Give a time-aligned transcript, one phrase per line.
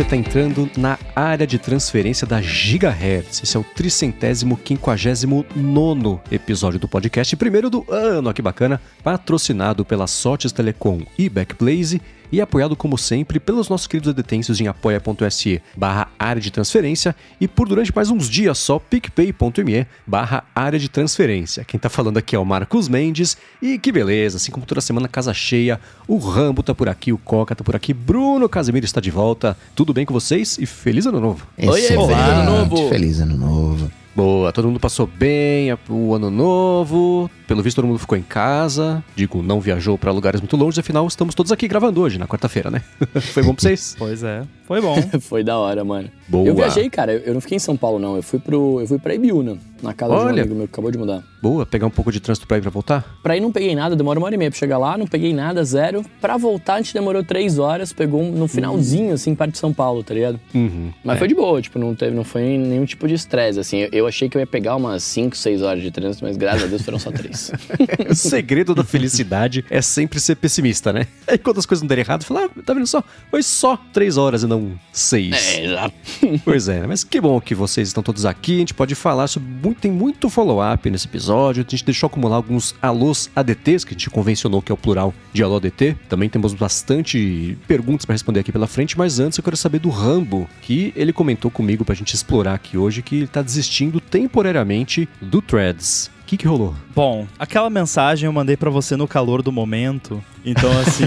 [0.00, 3.42] você está entrando na área de transferência da Gigahertz.
[3.42, 8.80] Esse é o tricentésimo quinquagésimo nono episódio do podcast, primeiro do ano, ó, que bacana,
[9.04, 12.00] patrocinado pela Sotes Telecom e Backblaze
[12.32, 17.48] e apoiado como sempre pelos nossos queridos detensos em apoia.se barra área de transferência e
[17.48, 21.64] por durante mais uns dias só picpay.me barra área de transferência.
[21.64, 25.08] Quem tá falando aqui é o Marcos Mendes e que beleza, assim como toda semana
[25.08, 29.00] casa cheia, o Rambo tá por aqui, o Coca tá por aqui, Bruno Casemiro está
[29.00, 29.56] de volta.
[29.74, 31.46] Tudo bem com vocês e feliz ano novo.
[31.58, 32.88] Oi, feliz ano novo.
[32.88, 33.99] Feliz ano novo.
[34.14, 37.30] Boa, todo mundo passou bem o ano novo.
[37.46, 39.02] Pelo visto, todo mundo ficou em casa.
[39.16, 40.78] Digo, não viajou para lugares muito longe.
[40.78, 42.82] Afinal, estamos todos aqui gravando hoje, na quarta-feira, né?
[43.20, 43.96] Foi bom pra vocês?
[43.98, 44.96] pois é, foi bom.
[45.20, 46.08] foi da hora, mano.
[46.28, 46.46] Boa.
[46.46, 47.12] Eu viajei, cara.
[47.12, 48.14] Eu não fiquei em São Paulo, não.
[48.14, 50.20] Eu fui, pro, eu fui pra Ibiúna, na casa Olha.
[50.20, 51.24] de um amigo meu que acabou de mudar.
[51.42, 53.18] Boa, pegar um pouco de trânsito pra ir pra voltar?
[53.20, 55.34] Pra ir não peguei nada, demora uma hora e meia pra chegar lá, não peguei
[55.34, 56.04] nada, zero.
[56.20, 59.14] Pra voltar a gente demorou três horas, pegou no finalzinho, uhum.
[59.14, 60.38] assim, parte de São Paulo, tá ligado?
[60.54, 60.92] Uhum.
[61.04, 61.18] Mas é.
[61.18, 63.88] foi de boa, tipo, não, teve, não foi nenhum tipo de estresse, assim.
[63.90, 66.66] Eu achei que eu ia pegar umas cinco, seis horas de trânsito, mas graças a
[66.66, 67.50] Deus foram só três.
[68.08, 71.06] o segredo da felicidade é sempre ser pessimista, né?
[71.26, 73.02] Aí quando as coisas não derem errado, fala, ah, tá vendo só?
[73.30, 75.56] Foi só três horas e não seis.
[75.56, 75.94] É, exato.
[76.44, 79.48] Pois é, mas que bom que vocês estão todos aqui, a gente pode falar sobre,
[79.48, 81.64] muito, tem muito follow-up nesse episódio episódio.
[81.66, 85.14] A gente deixou acumular alguns alôs ADTs, que a gente convencionou que é o plural
[85.32, 85.96] de alô ADT.
[86.08, 89.90] Também temos bastante perguntas para responder aqui pela frente, mas antes eu quero saber do
[89.90, 95.08] Rambo, que ele comentou comigo pra gente explorar aqui hoje que ele tá desistindo temporariamente
[95.20, 96.10] do Threads.
[96.22, 96.76] O que, que rolou?
[96.94, 100.22] Bom, aquela mensagem eu mandei para você no calor do momento.
[100.44, 101.06] Então, assim.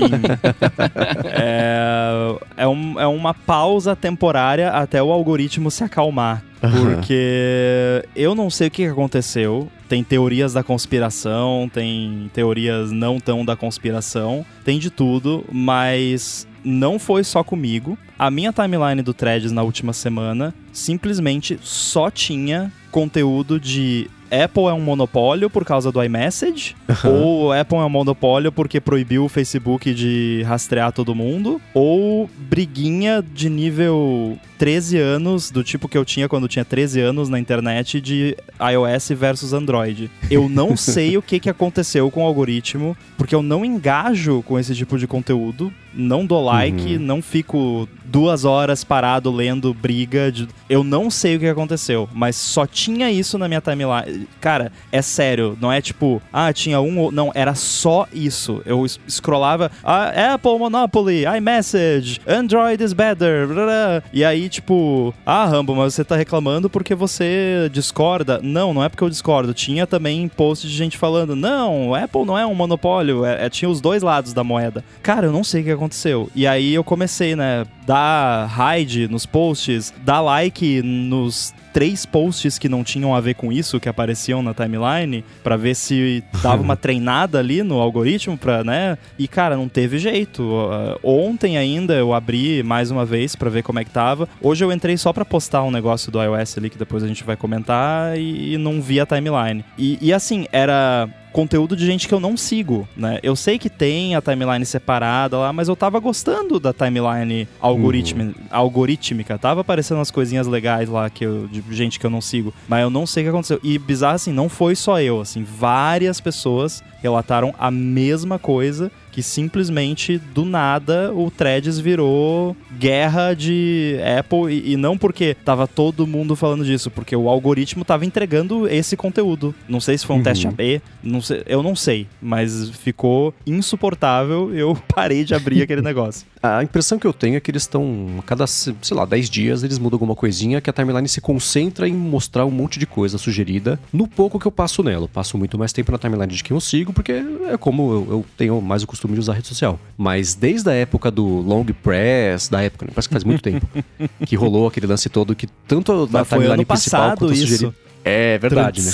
[1.31, 6.43] é, é, um, é uma pausa temporária até o algoritmo se acalmar.
[6.59, 9.69] Porque eu não sei o que aconteceu.
[9.87, 16.97] Tem teorias da conspiração, tem teorias não tão da conspiração, tem de tudo, mas não
[16.97, 17.97] foi só comigo.
[18.17, 24.73] A minha timeline do Threads na última semana simplesmente só tinha conteúdo de Apple é
[24.73, 29.93] um monopólio por causa do iMessage, ou Apple é um monopólio porque proibiu o Facebook
[29.93, 36.29] de rastrear todo mundo, ou briguinha de nível 13 anos, do tipo que eu tinha
[36.29, 40.09] quando eu tinha 13 anos na internet, de iOS versus Android.
[40.31, 44.57] Eu não sei o que, que aconteceu com o algoritmo, porque eu não engajo com
[44.57, 46.99] esse tipo de conteúdo, não dou like, uhum.
[46.99, 50.31] não fico duas horas parado lendo briga.
[50.31, 50.47] De...
[50.69, 54.22] Eu não sei o que aconteceu, mas só tinha isso na minha timeline.
[54.39, 57.11] Cara, é sério, não é tipo, ah, tinha um.
[57.11, 58.61] Não, era só isso.
[58.65, 64.03] Eu scrollava, ah, Apple Monopoly, iMessage, Android is better, blá.
[64.11, 68.39] e aí, tipo, ah, Rambo, mas você tá reclamando porque você discorda.
[68.41, 69.53] Não, não é porque eu discordo.
[69.53, 73.69] Tinha também post de gente falando, não, Apple não é um monopólio, é, é, tinha
[73.69, 74.83] os dois lados da moeda.
[75.01, 76.29] Cara, eu não sei o que aconteceu.
[76.35, 82.69] E aí eu comecei, né, dar hide nos posts, dar like nos três posts que
[82.69, 86.77] não tinham a ver com isso que apareciam na timeline para ver se dava uma
[86.77, 88.97] treinada ali no algoritmo para, né?
[89.17, 90.43] E cara, não teve jeito.
[90.43, 94.29] Uh, ontem ainda eu abri mais uma vez para ver como é que tava.
[94.41, 97.23] Hoje eu entrei só para postar um negócio do iOS ali que depois a gente
[97.23, 99.65] vai comentar e, e não vi a timeline.
[99.77, 103.19] E, e assim, era conteúdo de gente que eu não sigo, né?
[103.23, 108.23] Eu sei que tem a timeline separada lá, mas eu tava gostando da timeline algoritmi
[108.23, 108.33] uhum.
[108.49, 109.37] algorítmica.
[109.37, 112.83] Tava aparecendo umas coisinhas legais lá que eu, de gente que eu não sigo, mas
[112.83, 113.59] eu não sei o que aconteceu.
[113.63, 119.21] E bizarro assim, não foi só eu, assim, várias pessoas relataram a mesma coisa que
[119.21, 126.07] simplesmente do nada o Threads virou guerra de Apple e, e, não porque tava todo
[126.07, 129.53] mundo falando disso, porque o algoritmo tava entregando esse conteúdo.
[129.69, 130.23] Não sei se foi um uhum.
[130.23, 134.51] teste AB, não sei, eu não sei, mas ficou insuportável.
[134.63, 136.25] Eu parei de abrir aquele negócio.
[136.41, 139.77] A impressão que eu tenho é que eles estão, cada, sei lá, 10 dias eles
[139.79, 143.79] mudam alguma coisinha que a timeline se concentra em mostrar um monte de coisa sugerida
[143.91, 145.05] no pouco que eu passo nela.
[145.05, 147.11] Eu passo muito mais tempo na timeline de quem eu sigo, porque
[147.49, 149.79] é como eu, eu tenho mais o costume de usar rede social.
[149.97, 152.91] Mas desde a época do Long Press, da época, né?
[152.93, 153.67] parece que faz muito tempo,
[154.25, 157.73] que rolou aquele lance todo que tanto a timeline principal quanto a sugerida.
[158.05, 158.91] É verdade, né?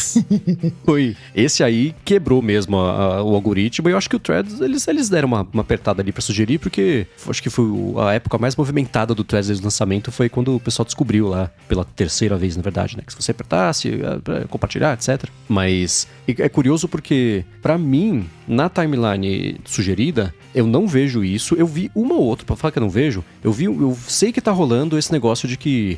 [0.86, 1.16] Foi.
[1.36, 4.88] Esse aí quebrou mesmo a, a, o algoritmo e eu acho que o Threads, eles,
[4.88, 7.66] eles deram uma, uma apertada ali para sugerir, porque acho que foi
[7.98, 11.50] a época mais movimentada do Threads desde o lançamento foi quando o pessoal descobriu lá,
[11.68, 13.04] pela terceira vez, na verdade, né?
[13.06, 15.30] Que se você apertasse, é, compartilhar, etc.
[15.48, 21.56] Mas é curioso porque, para mim, na timeline sugerida, eu não vejo isso.
[21.56, 24.32] Eu vi uma ou outra, pra falar que eu não vejo, eu vi, eu sei
[24.32, 25.98] que tá rolando esse negócio de que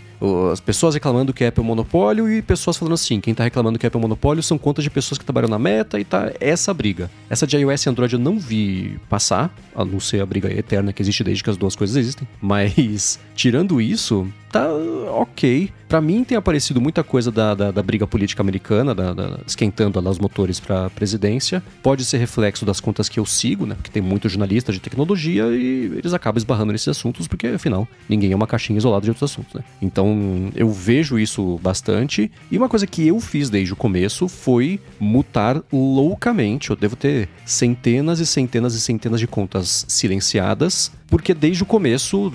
[0.52, 3.44] as pessoas reclamando que a Apple é um monopólio e pessoas falando assim, quem tá
[3.44, 6.00] reclamando que a Apple é um monopólio são contas de pessoas que trabalham na meta
[6.00, 7.10] e tá essa briga.
[7.30, 10.94] Essa de iOS e Android eu não vi passar, a não ser a briga eterna
[10.94, 14.68] que existe desde que as duas coisas existem, mas tirando isso, tá
[15.10, 15.72] ok.
[15.90, 20.00] Para mim tem aparecido muita coisa da, da, da briga política americana, da, da, esquentando
[20.00, 21.62] lá os motores para presidência.
[21.82, 23.74] Pode ser reflexo das contas que eu sigo, né?
[23.74, 28.32] Porque tem muito jornalista de tecnologia e eles acabam esbarrando nesses assuntos, porque afinal ninguém
[28.32, 29.64] é uma caixinha isolada de outros assuntos, né?
[29.82, 32.32] Então eu vejo isso bastante.
[32.52, 36.70] E uma coisa que eu fiz desde o começo foi mutar loucamente.
[36.70, 42.32] Eu devo ter centenas e centenas e centenas de contas silenciadas porque desde o começo,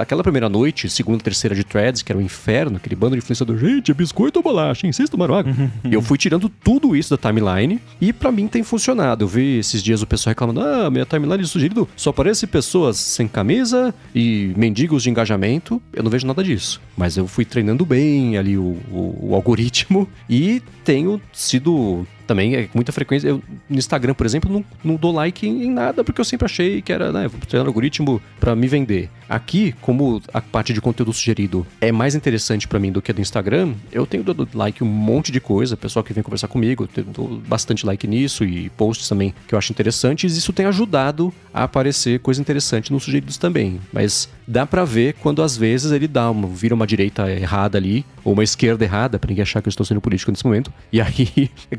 [0.00, 3.18] aquela primeira noite, segunda, terceira de threads, que era o um inferno, aquele bando de
[3.18, 5.52] influenciador, gente, é biscoito ou bolacha, insista tomar água.
[5.84, 9.24] e eu fui tirando tudo isso da timeline e para mim tem funcionado.
[9.24, 12.96] Eu vi esses dias o pessoal reclamando, ah, minha timeline de sugerido só aparece pessoas
[12.96, 15.80] sem camisa e mendigos de engajamento.
[15.92, 16.80] Eu não vejo nada disso.
[16.96, 22.68] Mas eu fui treinando bem ali o, o, o algoritmo e tenho sido também é
[22.74, 23.28] muita frequência.
[23.28, 26.82] Eu, no Instagram, por exemplo, não, não dou like em, nada, porque eu sempre achei
[26.82, 29.10] que era, né, vou treinar algoritmo para me vender.
[29.28, 33.14] Aqui, como a parte de conteúdo sugerido é mais interessante para mim do que a
[33.14, 36.88] do Instagram, eu tenho dado like um monte de coisa, pessoal que vem conversar comigo,
[36.96, 40.36] eu dou bastante like nisso e posts também que eu acho interessantes.
[40.36, 43.80] Isso tem ajudado a aparecer coisa interessante nos sugeridos também.
[43.92, 48.04] Mas dá para ver quando às vezes ele dá uma, vira uma direita errada ali,
[48.24, 50.72] ou uma esquerda errada, para ninguém achar que eu estou sendo político nesse momento.
[50.92, 51.50] E aí,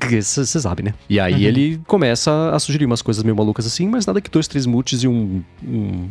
[0.46, 0.94] você sabe, né?
[1.10, 1.40] E aí uhum.
[1.40, 5.04] ele começa a sugerir umas coisas meio malucas assim, mas nada que dois, três mutes
[5.04, 6.10] e um, um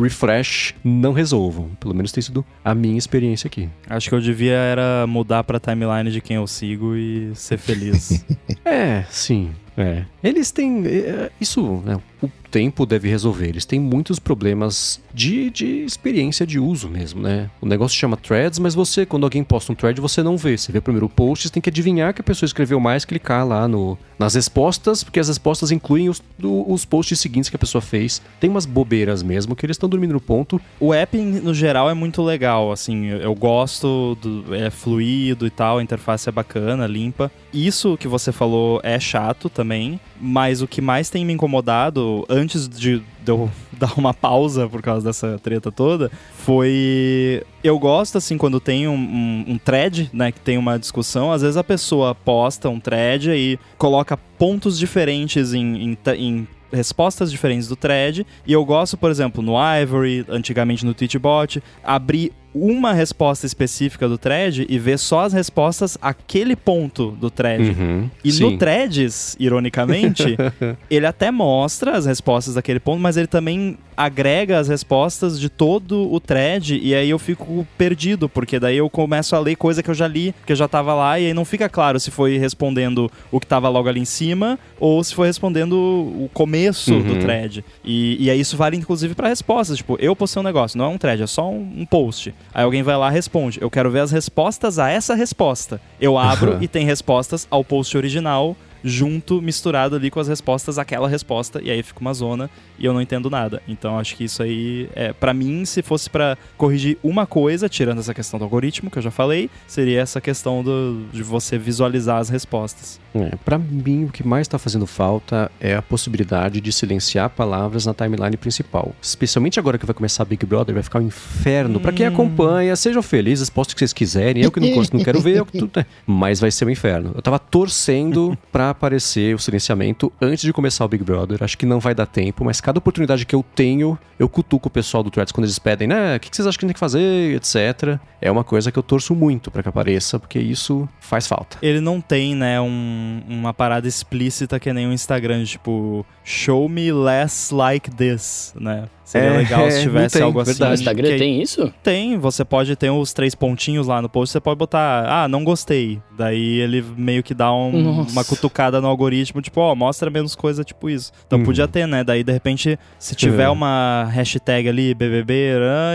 [0.00, 1.70] refresh não resolvam.
[1.80, 3.68] Pelo menos tem sido a minha experiência aqui.
[3.88, 8.24] Acho que eu devia era mudar pra timeline de quem eu sigo e ser feliz.
[8.64, 9.50] é, sim.
[9.76, 10.04] É.
[10.22, 10.86] Eles têm.
[10.86, 13.48] É, isso, né, o tempo deve resolver.
[13.48, 17.50] Eles têm muitos problemas de, de experiência de uso mesmo, né?
[17.62, 20.58] O negócio chama threads, mas você, quando alguém posta um thread, você não vê.
[20.58, 23.46] Você vê o primeiro post, você tem que adivinhar que a pessoa escreveu mais, clicar
[23.46, 27.58] lá no, nas respostas, porque as respostas incluem os, do, os posts seguintes que a
[27.58, 28.20] pessoa fez.
[28.38, 30.60] Tem umas bobeiras mesmo, que eles estão dormindo no ponto.
[30.78, 35.78] O app, no geral, é muito legal, assim, eu gosto, do, é fluido e tal,
[35.78, 37.32] a interface é bacana, limpa.
[37.52, 42.66] Isso que você falou é chato também, mas o que mais tem me incomodado, antes
[42.68, 47.42] de eu dar uma pausa por causa dessa treta toda, foi.
[47.62, 51.42] Eu gosto, assim, quando tem um, um, um, thread, né, que tem uma discussão, às
[51.42, 57.68] vezes a pessoa posta um thread e coloca pontos diferentes em, em, em respostas diferentes
[57.68, 58.26] do thread.
[58.46, 64.18] E eu gosto, por exemplo, no Ivory, antigamente no Tweetbot, abrir uma resposta específica do
[64.18, 67.70] thread e ver só as respostas aquele ponto do thread.
[67.70, 68.42] Uhum, e sim.
[68.42, 70.36] no threads, ironicamente,
[70.90, 76.12] ele até mostra as respostas daquele ponto, mas ele também agrega as respostas de todo
[76.12, 79.90] o thread e aí eu fico perdido, porque daí eu começo a ler coisa que
[79.90, 82.38] eu já li, que eu já tava lá e aí não fica claro se foi
[82.38, 87.02] respondendo o que tava logo ali em cima ou se foi respondendo o começo uhum.
[87.02, 87.64] do thread.
[87.84, 90.88] E, e aí isso vale inclusive para respostas, tipo, eu postei um negócio, não é
[90.88, 92.34] um thread, é só um, um post.
[92.54, 93.60] Aí alguém vai lá e responde.
[93.60, 95.80] Eu quero ver as respostas a essa resposta.
[96.00, 101.08] Eu abro e tem respostas ao post original junto, misturado ali com as respostas àquela
[101.08, 103.62] resposta, e aí fica uma zona e eu não entendo nada.
[103.68, 107.98] Então acho que isso aí, é, para mim, se fosse para corrigir uma coisa, tirando
[107.98, 112.18] essa questão do algoritmo que eu já falei, seria essa questão do, de você visualizar
[112.18, 113.00] as respostas.
[113.14, 117.84] É, para mim, o que mais está fazendo falta é a possibilidade de silenciar palavras
[117.84, 118.94] na timeline principal.
[119.00, 121.78] Especialmente agora que vai começar Big Brother, vai ficar um inferno.
[121.78, 121.82] Hum.
[121.82, 124.42] Para quem acompanha, sejam felizes, posto que vocês quiserem.
[124.42, 127.12] Eu que não, não quero ver, eu que tudo, mas vai ser um inferno.
[127.14, 131.42] Eu tava torcendo para aparecer o silenciamento antes de começar o Big Brother.
[131.42, 134.70] Acho que não vai dar tempo, mas cada oportunidade que eu tenho, eu cutuco o
[134.70, 136.16] pessoal do Threads quando eles pedem, né?
[136.16, 137.98] O que vocês acham que tem que fazer, etc.
[138.20, 141.58] É uma coisa que eu torço muito para que apareça, porque isso faz falta.
[141.62, 146.92] Ele não tem, né, um, uma parada explícita que nem o Instagram, tipo, show me
[146.92, 148.88] less like this, né?
[149.12, 150.52] Seria é, legal se tivesse tem, algo assim.
[150.52, 150.70] Verdade.
[150.70, 151.74] No Instagram que, tem isso?
[151.82, 155.44] Tem, você pode ter os três pontinhos lá no post, você pode botar, ah, não
[155.44, 156.00] gostei.
[156.16, 160.34] Daí ele meio que dá um, uma cutucada no algoritmo, tipo, ó, oh, mostra menos
[160.34, 161.12] coisa, tipo isso.
[161.26, 161.44] Então hum.
[161.44, 162.02] podia ter, né?
[162.02, 163.50] Daí, de repente, se tiver é.
[163.50, 165.34] uma hashtag ali, BBB,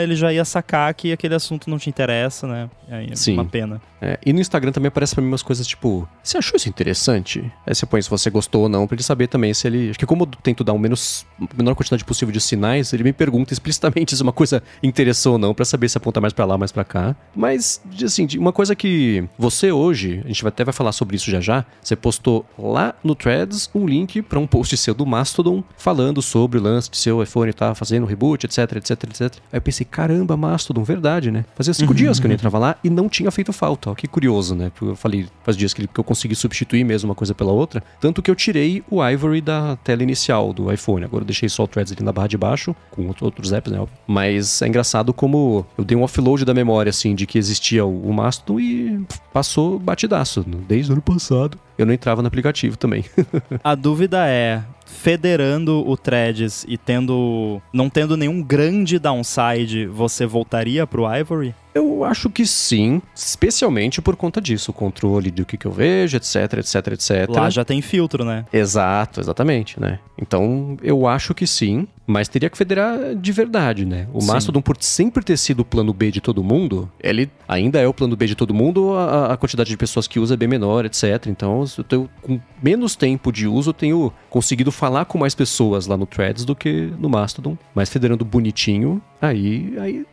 [0.04, 2.70] ele já ia sacar que aquele assunto não te interessa, né?
[2.90, 3.34] Aí é Sim.
[3.34, 3.82] uma pena.
[4.00, 7.52] É, e no Instagram também aparece pra mim umas coisas tipo, você achou isso interessante?
[7.66, 9.90] Aí você põe se você gostou ou não, pra ele saber também se ele.
[9.90, 13.14] Acho que como eu tento dar o menos, menor quantidade possível de sinais, ele me
[13.14, 16.58] pergunta explicitamente se uma coisa interessou ou não, para saber se aponta mais para lá,
[16.58, 17.16] mais para cá.
[17.36, 21.40] Mas, assim, uma coisa que você hoje, a gente até vai falar sobre isso já
[21.40, 26.22] já, você postou lá no Threads um link para um post seu do Mastodon falando
[26.22, 29.22] sobre o lance de seu iPhone tá fazendo reboot, etc, etc, etc.
[29.52, 31.46] Aí eu pensei, caramba, Mastodon, verdade, né?
[31.56, 33.92] Fazia cinco uhum, dias que eu não entrava lá e não tinha feito falta.
[33.92, 34.72] Ó, que curioso, né?
[34.82, 37.84] Eu falei, faz dias que eu consegui substituir mesmo uma coisa pela outra.
[38.00, 41.04] Tanto que eu tirei o Ivory da tela inicial do iPhone.
[41.06, 43.86] Agora eu deixei só o Threads ali na barra de baixo, com outros apps, né?
[44.08, 48.10] Mas é engraçado como eu dei um offload da memória, assim, de que existia o,
[48.10, 50.46] o Mastodon e passou batidaço.
[50.68, 53.06] Desde o ano passado eu não entrava no aplicativo também.
[53.64, 60.88] A dúvida é, federando o Threads e tendo não tendo nenhum grande downside, você voltaria
[60.88, 61.54] pro Ivory?
[61.76, 66.18] Eu acho que sim, especialmente por conta disso, o controle do que, que eu vejo,
[66.18, 67.30] etc, etc, etc.
[67.30, 68.46] Lá já tem filtro, né?
[68.52, 70.00] Exato, exatamente, né?
[70.18, 74.08] Então, eu acho que sim, mas teria que federar de verdade, né?
[74.14, 74.28] O sim.
[74.28, 77.94] Mastodon, por sempre ter sido o plano B de todo mundo, ele ainda é o
[77.94, 80.86] plano B de todo mundo, a, a quantidade de pessoas que usa é bem menor,
[80.86, 81.28] etc.
[81.28, 85.86] Então, eu tenho, com menos tempo de uso, eu tenho conseguido falar com mais pessoas
[85.86, 87.58] lá no Threads do que no Mastodon.
[87.76, 90.06] Mas federando bonitinho, aí, aí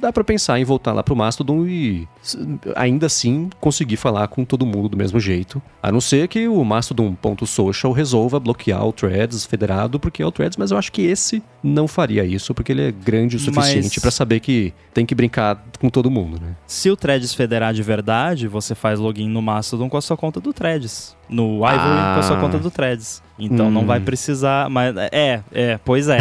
[0.00, 2.08] dá para pensar em voltar lá pro Mastodon e
[2.74, 5.62] ainda assim conseguir falar com todo mundo do mesmo jeito.
[5.82, 10.56] A não ser que o Mastodon.social resolva bloquear o Threads federado, porque é o Threads,
[10.56, 14.02] mas eu acho que esse não faria isso, porque ele é grande o suficiente mas...
[14.02, 16.54] para saber que tem que brincar com todo mundo, né?
[16.66, 20.40] Se o Threads federar de verdade, você faz login no Mastodon com a sua conta
[20.40, 21.16] do Threads.
[21.28, 22.12] No Ivory ah.
[22.14, 23.22] com a sua conta do Threads.
[23.38, 23.70] Então hum.
[23.70, 24.04] não vai hum.
[24.04, 24.68] precisar.
[24.68, 26.18] Mas é, é, pois é.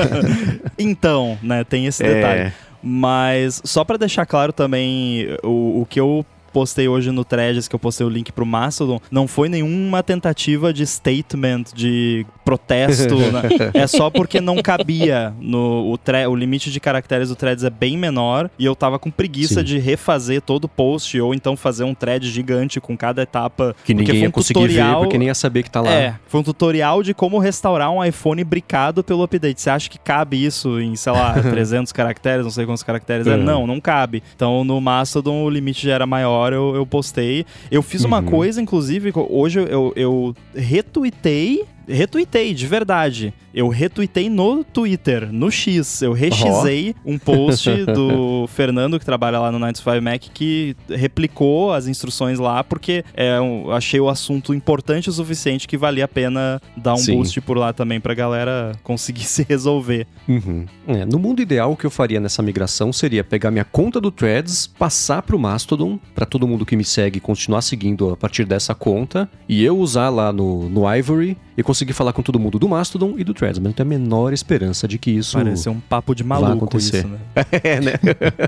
[0.78, 2.52] então, né, tem esse detalhe.
[2.88, 6.24] Mas só para deixar claro também o, o que eu
[6.56, 10.72] postei hoje no Threads, que eu postei o link pro Mastodon, não foi nenhuma tentativa
[10.72, 13.42] de statement, de protesto, né?
[13.74, 17.68] É só porque não cabia no o, tre o limite de caracteres do Threads é
[17.68, 19.66] bem menor e eu tava com preguiça Sim.
[19.66, 23.76] de refazer todo o post ou então fazer um thread gigante com cada etapa.
[23.84, 25.92] Que ninguém ia um conseguir tutorial, ver porque nem ia saber que tá lá.
[25.92, 29.60] É, foi um tutorial de como restaurar um iPhone bricado pelo update.
[29.60, 33.34] Você acha que cabe isso em, sei lá, 300 caracteres, não sei quantos caracteres é?
[33.34, 33.36] é?
[33.36, 34.22] Não, não cabe.
[34.34, 37.44] Então no Mastodon o limite já era maior eu, eu postei.
[37.70, 38.26] Eu fiz uma uhum.
[38.26, 43.32] coisa, inclusive, hoje eu, eu retuitei retuitei, de verdade.
[43.54, 46.02] Eu retuitei no Twitter, no X.
[46.02, 47.12] Eu rexizei oh.
[47.12, 52.62] um post do Fernando, que trabalha lá no 95 Mac, que replicou as instruções lá,
[52.62, 56.98] porque é, eu achei o assunto importante o suficiente que valia a pena dar um
[56.98, 57.16] Sim.
[57.16, 60.06] boost por lá também pra galera conseguir se resolver.
[60.28, 60.66] Uhum.
[60.86, 64.10] É, no mundo ideal, o que eu faria nessa migração seria pegar minha conta do
[64.10, 68.74] Threads, passar pro Mastodon, para todo mundo que me segue continuar seguindo a partir dessa
[68.74, 72.68] conta, e eu usar lá no, no Ivory e conseguir falar com todo mundo do
[72.68, 75.80] Mastodon e do Threads, mas não tenho a menor esperança de que isso Parece um
[75.80, 76.98] papo de maluco acontecer.
[76.98, 77.18] Isso, né?
[77.62, 77.92] é, né?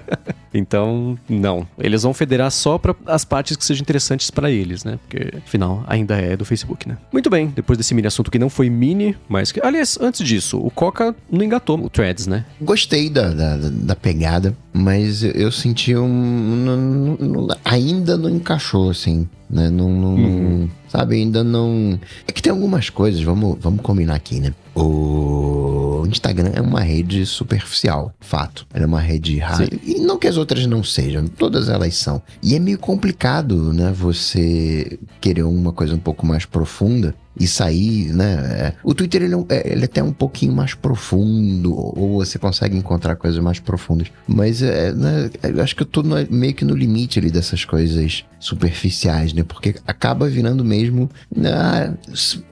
[0.52, 1.66] então, não.
[1.78, 4.98] Eles vão federar só para as partes que sejam interessantes para eles, né?
[5.06, 6.98] Porque, afinal, ainda é do Facebook, né?
[7.12, 9.60] Muito bem, depois desse mini assunto que não foi mini, mas que...
[9.64, 12.44] Aliás, antes disso, o Coca não engatou o Threads, né?
[12.60, 17.48] Gostei da, da, da pegada, mas eu senti um...
[17.64, 19.70] ainda não encaixou, assim né?
[19.70, 20.68] Não, não, uhum.
[20.88, 21.98] Sabe, ainda não.
[22.26, 24.54] É que tem algumas coisas, vamos, vamos combinar aqui, né?
[24.74, 28.66] O Instagram é uma rede superficial, fato.
[28.72, 29.68] Ela é uma rede rara.
[29.84, 32.22] E não que as outras não sejam, todas elas são.
[32.42, 33.92] E é meio complicado, né?
[33.92, 38.34] Você querer uma coisa um pouco mais profunda e sair, né?
[38.34, 42.76] É, o Twitter ele é, ele é até um pouquinho mais profundo, ou você consegue
[42.76, 44.08] encontrar coisas mais profundas.
[44.26, 47.64] Mas é, né, eu acho que eu tô no, meio que no limite ali dessas
[47.64, 49.44] coisas superficiais, né?
[49.44, 51.08] Porque acaba virando mesmo,
[51.44, 51.92] ah,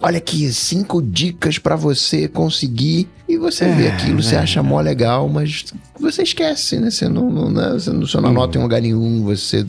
[0.00, 4.62] olha aqui, cinco dicas para você conseguir e você é, vê aquilo, é, você acha
[4.62, 5.66] mó legal, mas
[5.98, 6.90] você esquece, né?
[6.90, 7.72] Você não, não, né?
[7.72, 9.64] você não, você não anota em lugar nenhum, você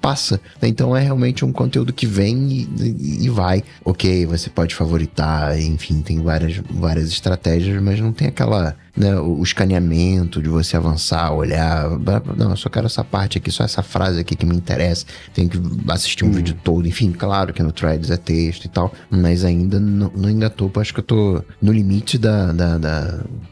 [0.00, 0.40] passa.
[0.62, 3.64] Então é realmente um conteúdo que vem e, e vai.
[3.84, 9.42] Ok, você pode favoritar, enfim, tem várias, várias estratégias, mas não tem aquela né, o
[9.42, 11.90] escaneamento de você avançar, olhar.
[12.36, 15.06] Não, eu só quero essa parte aqui, só essa frase aqui que me interessa.
[15.32, 16.32] Tenho que assistir um hum.
[16.32, 16.86] vídeo todo.
[16.86, 20.70] Enfim, claro que no Threads é texto e tal, mas ainda não, não ainda tô.
[20.76, 22.91] Acho que eu tô no limite da, da, da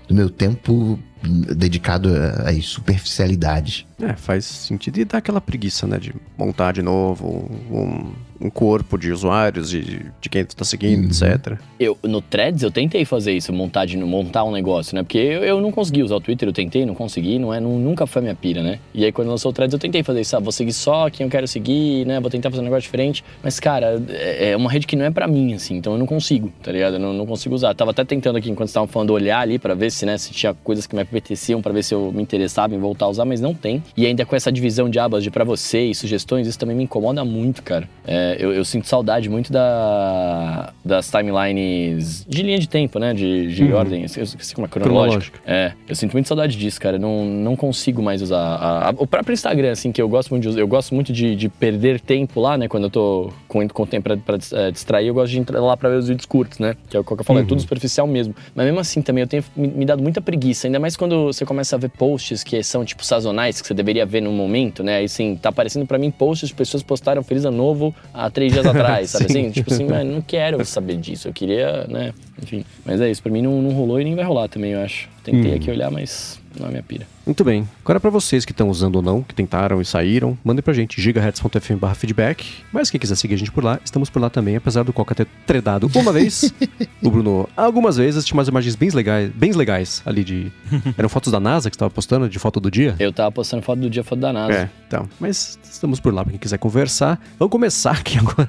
[0.09, 2.11] do meu tempo dedicado
[2.45, 3.87] às superficialidades.
[4.01, 4.99] É, faz sentido.
[4.99, 5.99] E dá aquela preguiça, né?
[5.99, 11.03] De montar de novo um, um corpo de usuários, de, de quem tu tá seguindo,
[11.03, 11.09] uhum.
[11.09, 11.59] etc.
[11.79, 15.03] Eu, no Threads, eu tentei fazer isso, montar, de, montar um negócio, né?
[15.03, 17.79] Porque eu, eu não consegui usar o Twitter, eu tentei, não consegui, não é, não,
[17.79, 18.79] nunca foi a minha pira, né?
[18.95, 21.25] E aí, quando lançou o Threads, eu tentei fazer isso, ah, vou seguir só quem
[21.25, 22.19] eu quero seguir, né?
[22.21, 23.23] Vou tentar fazer um negócio diferente.
[23.43, 26.07] Mas, cara, é, é uma rede que não é para mim, assim, então eu não
[26.07, 26.95] consigo, tá ligado?
[26.95, 27.75] Eu não, não consigo usar.
[27.75, 30.55] tava até tentando aqui, enquanto estavam falando, olhar ali para ver se, né, se tinha
[30.55, 33.41] coisas que me apeteciam, para ver se eu me interessava em voltar a usar, mas
[33.41, 33.83] não tem.
[33.97, 36.85] E ainda com essa divisão de abas de para você e sugestões, isso também me
[36.85, 37.89] incomoda muito, cara.
[38.07, 43.13] É, é, eu, eu, sinto saudade muito da, das timelines de linha de tempo, né?
[43.13, 43.75] De, de uhum.
[43.75, 45.41] ordem, eu esqueci como é cronológica.
[45.47, 46.99] É, eu sinto muito saudade disso, cara.
[46.99, 48.41] Não, não consigo mais usar.
[48.41, 50.61] A, a, o próprio Instagram, assim, que eu gosto muito de usar.
[50.61, 52.69] Eu gosto muito de, de perder tempo lá, né?
[52.69, 55.77] Quando eu tô com, com tempo pra, pra é, distrair, eu gosto de entrar lá
[55.77, 56.77] pra ver os vídeos curtos, né?
[56.89, 57.45] Que é o que eu falo, uhum.
[57.45, 57.63] é tudo uhum.
[57.63, 58.35] superficial mesmo.
[58.55, 61.45] Mas mesmo assim também eu tenho me, me, dado muita preguiça, ainda mais quando você
[61.45, 64.99] começa a ver posts que são tipo sazonais, que você deveria ver no momento, né?
[64.99, 68.53] Aí sim, tá aparecendo para mim posts de pessoas postaram Feliz Ano Novo há três
[68.53, 69.51] dias atrás, sabe assim?
[69.51, 72.15] Tipo assim, mas não quero saber disso, eu queria, né?
[72.41, 72.65] Enfim.
[72.85, 75.09] Mas é isso, pra mim não, não rolou e nem vai rolar também, eu acho.
[75.25, 75.57] Tentei hum.
[75.57, 77.07] aqui olhar, mas não é minha pira.
[77.25, 77.69] Muito bem.
[77.85, 81.01] Agora para vocês que estão usando ou não, que tentaram e saíram, mandem pra gente
[81.01, 82.45] gigahertz.fm barra feedback.
[82.73, 85.15] Mas quem quiser seguir a gente por lá, estamos por lá também, apesar do Coca
[85.15, 86.53] ter tredado uma vez,
[87.03, 90.51] o Bruno algumas vezes, tinha umas imagens bem legais, bem legais ali de...
[90.99, 92.97] Eram fotos da NASA que você estava postando, de foto do dia?
[92.99, 94.53] Eu tava postando foto do dia, foto da NASA.
[94.53, 95.09] É, então.
[95.21, 97.21] Mas estamos por lá pra quem quiser conversar.
[97.39, 98.49] Vamos começar aqui agora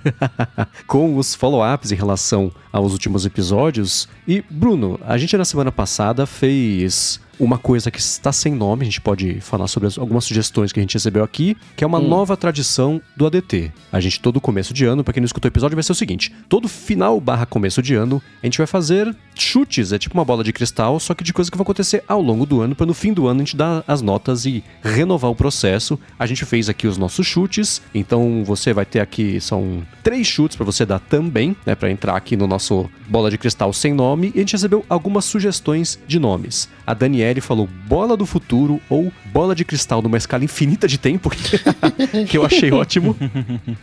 [0.87, 4.07] com os follow-ups em relação aos últimos episódios.
[4.27, 8.83] E, Bruno, a gente na semana passada fez is uma coisa que está sem nome,
[8.83, 11.97] a gente pode falar sobre algumas sugestões que a gente recebeu aqui, que é uma
[11.97, 12.07] hum.
[12.07, 13.71] nova tradição do ADT.
[13.91, 15.95] A gente, todo começo de ano, para quem não escutou o episódio, vai ser o
[15.95, 20.23] seguinte: todo final barra começo de ano, a gente vai fazer chutes, é tipo uma
[20.23, 22.85] bola de cristal, só que de coisas que vão acontecer ao longo do ano, para
[22.85, 25.99] no fim do ano a gente dar as notas e renovar o processo.
[26.19, 30.55] A gente fez aqui os nossos chutes, então você vai ter aqui, são três chutes
[30.55, 34.31] para você dar também, né, para entrar aqui no nosso bola de cristal sem nome,
[34.35, 36.69] e a gente recebeu algumas sugestões de nomes.
[36.85, 40.97] A Daniela ele falou bola do futuro ou bola de cristal numa escala infinita de
[40.97, 41.29] tempo,
[42.29, 43.15] que eu achei ótimo.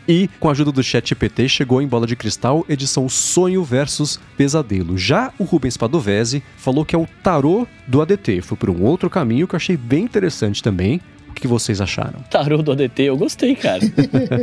[0.07, 4.21] E com a ajuda do chat GPT chegou em bola de cristal edição Sonho versus
[4.37, 4.97] Pesadelo.
[4.97, 8.43] Já o Rubens Padovese falou que é o tarô do ADT.
[8.43, 11.01] Foi por um outro caminho que eu achei bem interessante também
[11.39, 12.21] que vocês acharam?
[12.31, 13.81] Tarô do ADT, eu gostei, cara.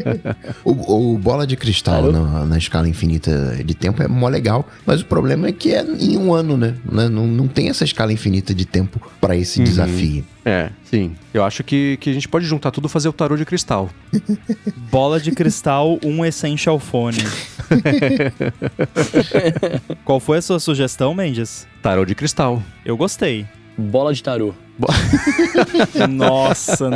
[0.63, 5.01] o, o, bola de cristal na, na, escala infinita de tempo é mó legal, mas
[5.01, 6.75] o problema é que é em um ano, né?
[6.89, 9.65] Não, não tem essa escala infinita de tempo para esse uhum.
[9.65, 10.25] desafio.
[10.45, 11.15] É, sim.
[11.33, 13.89] Eu acho que, que a gente pode juntar tudo e fazer o tarô de cristal.
[14.91, 17.17] Bola de cristal, um essential phone.
[20.05, 21.65] Qual foi a sua sugestão, Mendes?
[21.81, 22.61] Tarô de cristal.
[22.85, 23.45] Eu gostei.
[23.77, 24.53] Bola de tarô.
[26.09, 26.89] Nossa.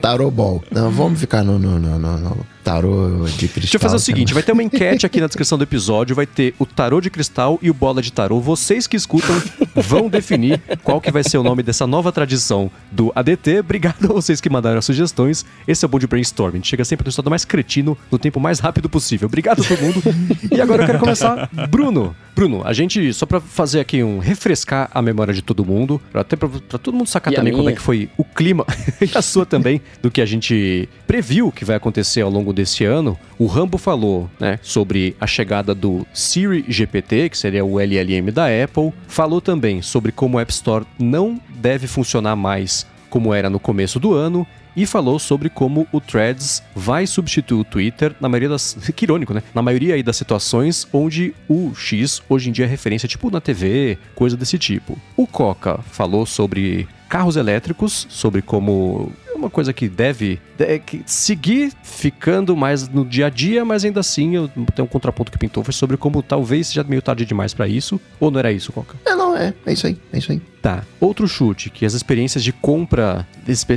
[0.00, 0.62] Tarô ball.
[0.70, 3.60] Não, vamos ficar no, no, no, no, tarô de cristal.
[3.60, 6.26] Deixa eu fazer o seguinte: vai ter uma enquete aqui na descrição do episódio, vai
[6.26, 8.40] ter o tarô de cristal e o bola de tarô.
[8.40, 9.34] Vocês que escutam
[9.74, 13.60] vão definir qual que vai ser o nome dessa nova tradição do ADT.
[13.60, 15.44] Obrigado a vocês que mandaram as sugestões.
[15.66, 16.62] Esse é o Bom de Brainstorming.
[16.62, 19.26] Chega sempre no estado mais cretino, no tempo mais rápido possível.
[19.26, 20.02] Obrigado a todo mundo.
[20.50, 21.48] e agora eu quero começar.
[21.68, 22.14] Bruno.
[22.34, 26.36] Bruno, a gente, só pra fazer aqui um refrescar a memória de todo mundo, até
[26.36, 28.64] pra, pra todo mundo sacar e também como é que foi o clima,
[29.00, 32.84] e a sua também, do que a gente previu que vai acontecer ao longo desse
[32.84, 33.18] ano.
[33.38, 38.46] O Rambo falou, né, sobre a chegada do Siri GPT, que seria o LLM da
[38.46, 38.92] Apple.
[39.06, 43.98] Falou também sobre como o App Store não deve funcionar mais como era no começo
[43.98, 48.76] do ano e falou sobre como o Threads vai substituir o Twitter na maioria das.
[48.94, 49.42] Que irônico, né?
[49.54, 53.40] Na maioria aí das situações onde o X hoje em dia é referência, tipo na
[53.40, 54.98] TV, coisa desse tipo.
[55.16, 61.72] O Coca falou sobre carros elétricos, sobre como é uma coisa que deve, deve seguir
[61.82, 65.64] ficando mais no dia a dia, mas ainda assim eu tenho um contraponto que pintou
[65.64, 68.96] foi sobre como talvez seja meio tarde demais para isso, ou não era isso, Coca?
[69.04, 70.40] É, não, é, é isso aí, é isso aí.
[70.62, 70.84] Tá.
[71.00, 73.26] Outro chute, que as experiências de compra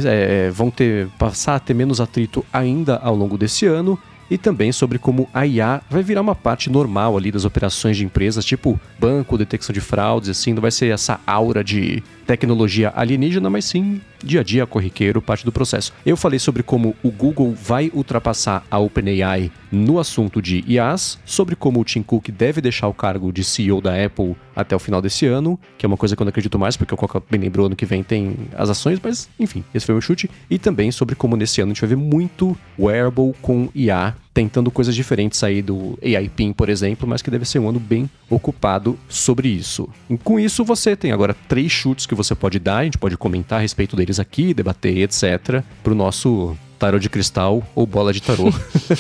[0.06, 3.98] é, vão ter passar a ter menos atrito ainda ao longo desse ano
[4.30, 8.06] e também sobre como a IA vai virar uma parte normal ali das operações de
[8.06, 13.49] empresas, tipo banco, detecção de fraudes, assim, não vai ser essa aura de tecnologia alienígena,
[13.49, 15.93] mas sim dia a dia corriqueiro, parte do processo.
[16.05, 21.55] Eu falei sobre como o Google vai ultrapassar a OpenAI no assunto de IAs, sobre
[21.55, 25.01] como o Tim Cook deve deixar o cargo de CEO da Apple até o final
[25.01, 27.41] desse ano, que é uma coisa que eu não acredito mais, porque o Coca bem
[27.41, 30.29] lembrou ano que vem tem as ações, mas enfim, esse foi o meu chute.
[30.49, 34.72] E também sobre como nesse ano a gente vai ver muito wearable com IA tentando
[34.72, 38.10] coisas diferentes aí do AI PIN, por exemplo, mas que deve ser um ano bem
[38.30, 39.88] ocupado sobre isso.
[40.10, 43.15] E com isso, você tem agora três chutes que você pode dar, a gente pode
[43.15, 48.12] comentar a respeito deles aqui, debater, etc., para o nosso tarô de cristal ou bola
[48.12, 48.52] de tarô.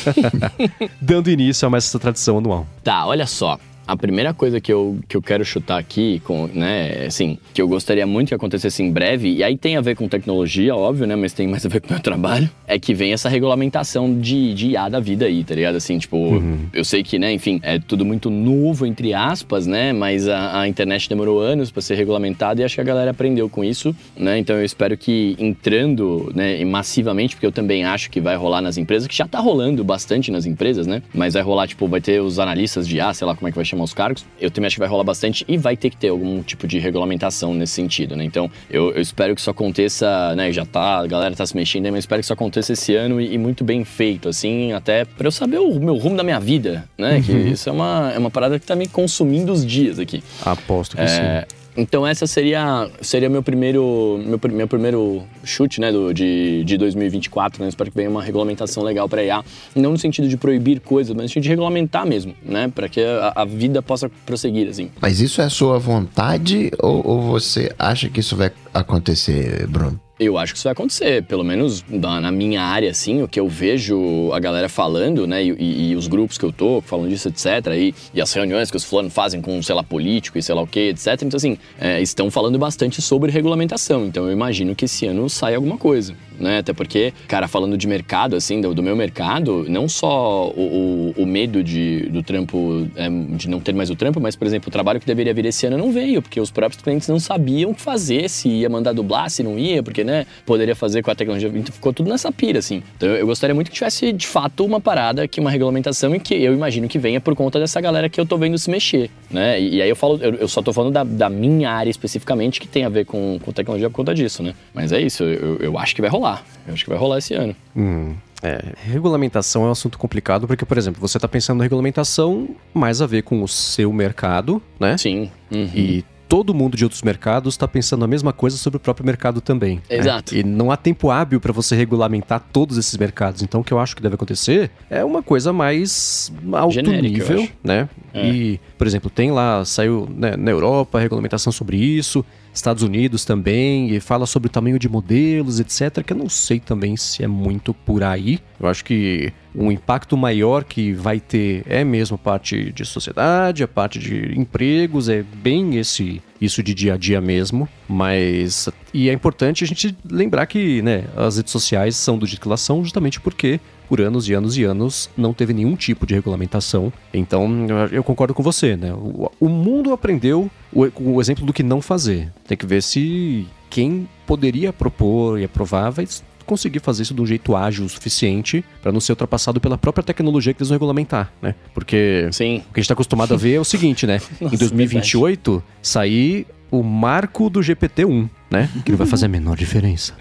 [1.01, 2.67] Dando início a mais essa tradição anual.
[2.83, 3.59] Tá, olha só.
[3.85, 7.67] A primeira coisa que eu, que eu quero chutar aqui, com, né, assim, que eu
[7.67, 11.15] gostaria muito que acontecesse em breve, e aí tem a ver com tecnologia, óbvio, né,
[11.15, 14.53] mas tem mais a ver com o meu trabalho, é que vem essa regulamentação de,
[14.53, 15.75] de IA da vida aí, tá ligado?
[15.75, 16.59] Assim, tipo, uhum.
[16.73, 20.67] eu sei que, né, enfim, é tudo muito novo, entre aspas, né, mas a, a
[20.67, 24.37] internet demorou anos para ser regulamentada e acho que a galera aprendeu com isso, né,
[24.37, 28.77] então eu espero que entrando, né, massivamente, porque eu também acho que vai rolar nas
[28.77, 32.21] empresas, que já tá rolando bastante nas empresas, né, mas vai rolar, tipo, vai ter
[32.21, 34.67] os analistas de IA, sei lá como é que vai chamar os cargos, eu também
[34.67, 37.73] acho que vai rolar bastante e vai ter que ter algum tipo de regulamentação nesse
[37.73, 38.23] sentido, né?
[38.23, 40.51] Então, eu, eu espero que isso aconteça, né?
[40.51, 43.19] Já tá, a galera tá se mexendo aí, mas espero que isso aconteça esse ano
[43.19, 46.39] e, e muito bem feito, assim, até para eu saber o meu rumo da minha
[46.39, 47.15] vida, né?
[47.15, 47.21] Uhum.
[47.23, 50.23] Que isso é uma, é uma parada que tá me consumindo os dias aqui.
[50.45, 51.07] Aposto que é,
[51.47, 51.55] sim.
[51.75, 57.63] Então essa seria seria meu primeiro meu, meu primeiro chute, né, do, de, de 2024,
[57.63, 57.69] né?
[57.69, 59.43] Espero que venha uma regulamentação legal para IA,
[59.75, 63.01] não no sentido de proibir coisas, mas no sentido de regulamentar mesmo, né, para que
[63.01, 64.89] a, a, vida possa prosseguir assim.
[65.01, 70.02] Mas isso é a sua vontade ou, ou você acha que isso vai acontecer, Bruno?
[70.19, 73.47] Eu acho que isso vai acontecer, pelo menos na, minha área, assim, o que eu
[73.47, 77.29] vejo a galera falando, né, e, e, e os grupos que eu tô falando disso,
[77.29, 80.53] etc, e, e, as reuniões que os fulanos fazem com, sei lá, político e sei
[80.53, 81.07] lá o que, etc.
[81.23, 84.05] Então, assim, é, estão falando bastante sobre regulamentação.
[84.05, 86.59] Então, eu imagino que esse ano saia alguma coisa né?
[86.59, 91.23] Até porque, cara, falando de mercado, assim, do, do meu mercado, não só o, o,
[91.23, 94.69] o medo de, do trampo, é, de não ter mais o trampo, mas, por exemplo,
[94.69, 97.71] o trabalho que deveria vir esse ano não veio, porque os próprios clientes não sabiam
[97.71, 101.11] o que fazer, se ia mandar dublar, se não ia, porque, né, poderia fazer com
[101.11, 101.49] a tecnologia.
[101.49, 102.83] Então ficou tudo nessa pira, assim.
[102.97, 106.19] Então eu, eu gostaria muito que tivesse, de fato, uma parada, que uma regulamentação e
[106.19, 109.09] que eu imagino que venha por conta dessa galera que eu tô vendo se mexer,
[109.29, 109.59] né?
[109.59, 112.59] E, e aí eu falo, eu, eu, só tô falando da, da minha área especificamente,
[112.59, 114.53] que tem a ver com, com tecnologia por conta disso, né?
[114.73, 116.43] Mas é isso, eu, eu acho que vai rolar.
[116.67, 117.55] Eu acho que vai rolar esse ano.
[117.75, 118.13] Hum.
[118.43, 123.01] É, regulamentação é um assunto complicado porque, por exemplo, você está pensando na regulamentação mais
[123.01, 124.97] a ver com o seu mercado, né?
[124.97, 125.31] Sim.
[125.49, 125.69] Uhum.
[125.73, 126.03] E
[126.33, 129.75] todo mundo de outros mercados está pensando a mesma coisa sobre o próprio mercado também.
[129.87, 129.97] Né?
[129.97, 130.33] Exato.
[130.33, 130.39] Né?
[130.39, 133.43] E não há tempo hábil para você regulamentar todos esses mercados.
[133.43, 137.47] Então, o que eu acho que deve acontecer é uma coisa mais alto Genérica, nível,
[137.63, 137.87] né?
[138.11, 138.27] É.
[138.27, 142.25] E, por exemplo, tem lá, saiu né, na Europa a regulamentação sobre isso.
[142.53, 146.59] Estados Unidos também, e fala sobre o tamanho de modelos, etc., que eu não sei
[146.59, 148.39] também se é muito por aí.
[148.59, 153.67] Eu acho que um impacto maior que vai ter é mesmo parte de sociedade, a
[153.67, 159.13] parte de empregos, é bem esse isso de dia a dia mesmo, mas e é
[159.13, 162.83] importante a gente lembrar que, né, as redes sociais são do jeito que elas são
[162.83, 163.61] justamente porque
[163.93, 166.91] por anos e anos e anos não teve nenhum tipo de regulamentação.
[167.13, 167.47] Então,
[167.91, 168.91] eu concordo com você, né?
[168.91, 172.33] O, o mundo aprendeu o, o exemplo do que não fazer.
[172.47, 176.07] Tem que ver se quem poderia propor e aprovar vai
[176.43, 180.03] conseguir fazer isso de um jeito ágil o suficiente para não ser ultrapassado pela própria
[180.03, 181.53] tecnologia que eles vão regulamentar, né?
[181.71, 182.57] Porque Sim.
[182.57, 184.19] o que a gente está acostumado a ver é o seguinte, né?
[184.41, 185.71] Nossa, em 2028, verdade.
[185.83, 188.67] sair o marco do GPT-1, né?
[188.83, 190.15] Que não vai fazer a menor diferença.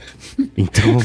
[0.57, 0.99] Então,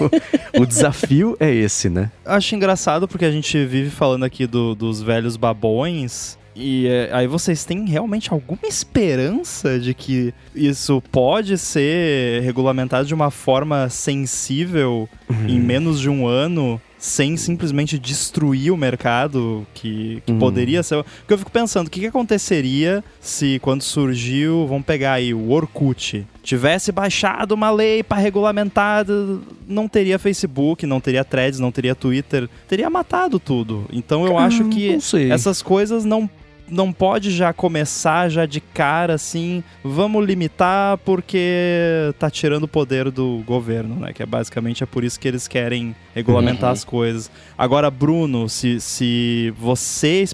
[0.58, 2.10] o desafio é esse, né?
[2.24, 7.26] Acho engraçado porque a gente vive falando aqui do, dos velhos babões e é, aí
[7.26, 15.08] vocês têm realmente alguma esperança de que isso pode ser regulamentado de uma forma sensível
[15.28, 15.48] uhum.
[15.48, 16.80] em menos de um ano?
[17.04, 20.38] Sem simplesmente destruir o mercado que, que uhum.
[20.38, 21.04] poderia ser.
[21.04, 25.50] Porque eu fico pensando, o que, que aconteceria se quando surgiu, vamos pegar aí o
[25.50, 29.04] Orkut, tivesse baixado uma lei para regulamentar,
[29.68, 33.84] não teria Facebook, não teria Threads, não teria Twitter, teria matado tudo.
[33.92, 34.96] Então eu acho que
[35.30, 36.28] essas coisas não
[36.68, 43.10] não pode já começar já de cara assim, vamos limitar porque tá tirando o poder
[43.10, 44.12] do governo, né?
[44.12, 46.72] Que é basicamente é por isso que eles querem regulamentar uhum.
[46.72, 47.30] as coisas.
[47.56, 50.24] Agora, Bruno, se, se você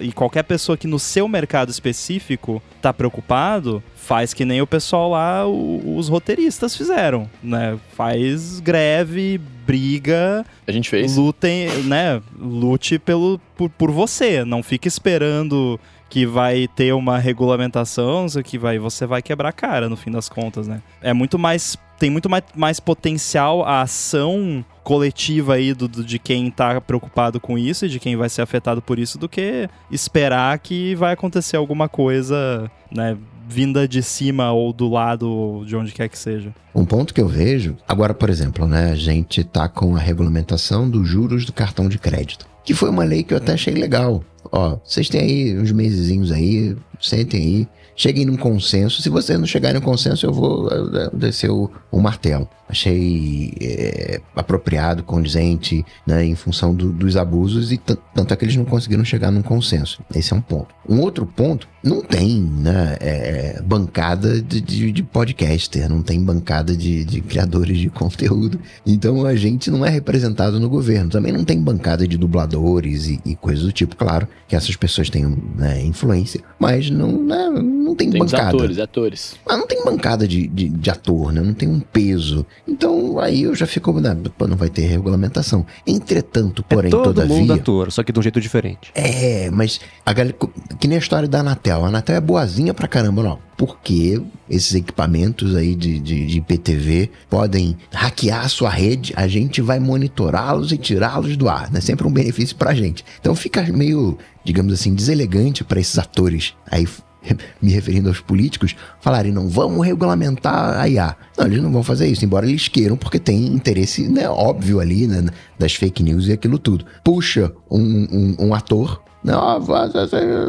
[0.00, 5.10] e qualquer pessoa que no seu mercado específico tá preocupado, faz que nem o pessoal
[5.10, 7.78] lá, os roteiristas fizeram, né?
[7.92, 10.44] Faz greve, briga.
[10.66, 11.16] A gente fez.
[11.16, 12.20] Lutem, né?
[12.36, 14.44] Lute pelo, por, por você.
[14.44, 19.88] Não fique esperando que vai ter uma regulamentação, que vai, você vai quebrar a cara
[19.88, 20.82] no fim das contas, né?
[21.00, 21.78] É muito mais.
[21.96, 27.38] Tem muito mais, mais potencial a ação coletiva aí do, do, de quem tá preocupado
[27.38, 31.12] com isso e de quem vai ser afetado por isso do que esperar que vai
[31.12, 33.16] acontecer alguma coisa, né?
[33.50, 36.54] Vinda de cima ou do lado, de onde quer que seja.
[36.74, 40.88] Um ponto que eu vejo, agora, por exemplo, né, a gente tá com a regulamentação
[40.88, 44.22] dos juros do cartão de crédito, que foi uma lei que eu até achei legal.
[44.52, 47.68] ó, vocês têm aí uns mesezinhos aí, sentem aí,
[48.00, 49.02] cheguem num consenso.
[49.02, 50.70] Se vocês não chegarem num consenso, eu vou
[51.12, 52.48] descer o, o martelo.
[52.66, 58.56] Achei é, apropriado, condizente, né, em função do, dos abusos, e tanto é que eles
[58.56, 60.00] não conseguiram chegar num consenso.
[60.14, 60.68] Esse é um ponto.
[60.88, 66.76] Um outro ponto, não tem né, é, bancada de, de, de, podcaster, não tem bancada
[66.76, 68.60] de, de criadores de conteúdo.
[68.86, 71.10] Então a gente não é representado no governo.
[71.10, 73.96] Também não tem bancada de dubladores e, e coisas do tipo.
[73.96, 75.24] Claro que essas pessoas têm
[75.56, 77.48] né, influência, mas não, né,
[77.90, 78.48] não tem, tem bancada.
[78.48, 79.36] atores, atores.
[79.46, 81.40] Mas não tem bancada de, de, de ator, né?
[81.40, 82.46] Não tem um peso.
[82.66, 84.16] Então aí eu já fico, né,
[84.48, 85.66] não vai ter regulamentação.
[85.86, 87.36] Entretanto, porém, é todo todavia.
[87.36, 88.92] Mundo ator, só que de um jeito diferente.
[88.94, 90.36] É, mas a galera,
[90.78, 91.84] que nem a história da Anatel.
[91.84, 93.38] A Anatel é boazinha pra caramba, não.
[93.56, 99.60] Porque esses equipamentos aí de, de, de IPTV podem hackear a sua rede, a gente
[99.60, 101.80] vai monitorá-los e tirá-los do ar, né?
[101.80, 103.04] Sempre um benefício pra gente.
[103.20, 106.86] Então fica meio, digamos assim, deselegante para esses atores aí
[107.60, 111.16] me referindo aos políticos, falarem, não, vamos regulamentar a IA.
[111.36, 115.06] Não, eles não vão fazer isso, embora eles queiram, porque tem interesse né, óbvio ali
[115.06, 115.24] né,
[115.58, 116.84] das fake news e aquilo tudo.
[117.04, 119.60] Puxa um, um, um ator não,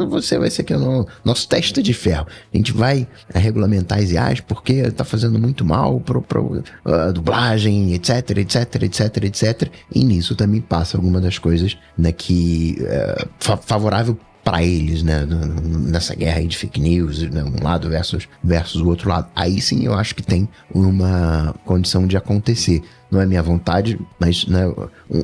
[0.08, 2.26] você vai ser aqui no nosso teste de ferro.
[2.52, 7.92] A gente vai é, regulamentar as IAs porque está fazendo muito mal para a dublagem,
[7.92, 9.68] etc, etc, etc, etc.
[9.94, 15.26] E nisso também passa alguma das coisas né, que é favorável para eles, né?
[15.26, 17.44] Nessa guerra aí de fake news, né?
[17.44, 19.28] um lado versus, versus o outro lado.
[19.34, 22.82] Aí sim eu acho que tem uma condição de acontecer.
[23.10, 24.62] Não é minha vontade, mas né,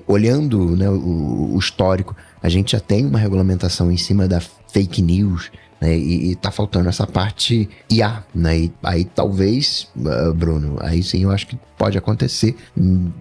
[0.07, 5.01] olhando né, o, o histórico, a gente já tem uma regulamentação em cima da fake
[5.01, 5.51] news,
[5.81, 8.59] né, e, e tá faltando essa parte IA, né?
[8.59, 12.57] E aí talvez, uh, Bruno, aí sim eu acho que pode acontecer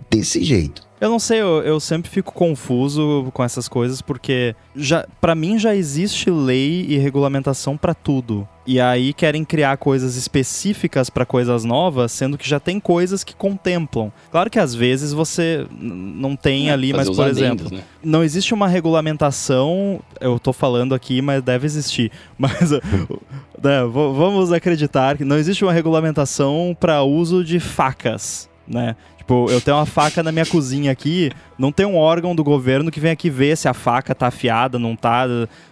[0.10, 0.87] desse jeito.
[1.00, 5.60] Eu não sei, eu, eu sempre fico confuso com essas coisas porque já para mim
[5.60, 8.48] já existe lei e regulamentação para tudo.
[8.66, 13.34] E aí querem criar coisas específicas para coisas novas, sendo que já tem coisas que
[13.34, 14.12] contemplam.
[14.30, 17.82] Claro que às vezes você não tem é, ali, mas por exemplo, né?
[18.04, 22.12] não existe uma regulamentação, eu tô falando aqui, mas deve existir.
[22.38, 28.96] Mas né, vamos acreditar que não existe uma regulamentação para uso de facas, né?
[29.28, 32.90] Tipo, eu tenho uma faca na minha cozinha aqui, não tem um órgão do governo
[32.90, 35.26] que vem aqui ver se a faca tá afiada, não tá,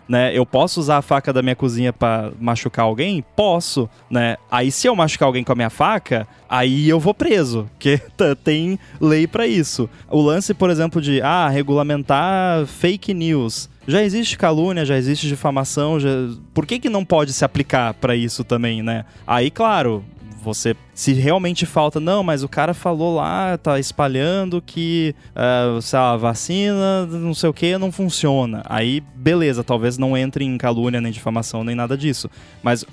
[0.10, 0.38] né?
[0.38, 3.24] Eu posso usar a faca da minha cozinha para machucar alguém?
[3.34, 4.36] Posso, né?
[4.52, 7.98] Aí se eu machucar alguém com a minha faca, aí eu vou preso, porque
[8.44, 9.90] tem lei para isso.
[10.10, 13.70] O lance, por exemplo, de ah, regulamentar fake news.
[13.88, 16.10] Já existe calúnia, já existe difamação, já...
[16.54, 19.06] por que, que não pode se aplicar para isso também, né?
[19.26, 20.04] Aí, claro,
[20.46, 26.00] você, se realmente falta, não, mas o cara falou lá, tá espalhando que, uh, sei
[26.00, 28.62] lá, vacina, não sei o que, não funciona.
[28.66, 32.30] Aí, beleza, talvez não entre em calúnia, nem difamação, nem nada disso.
[32.62, 32.86] Mas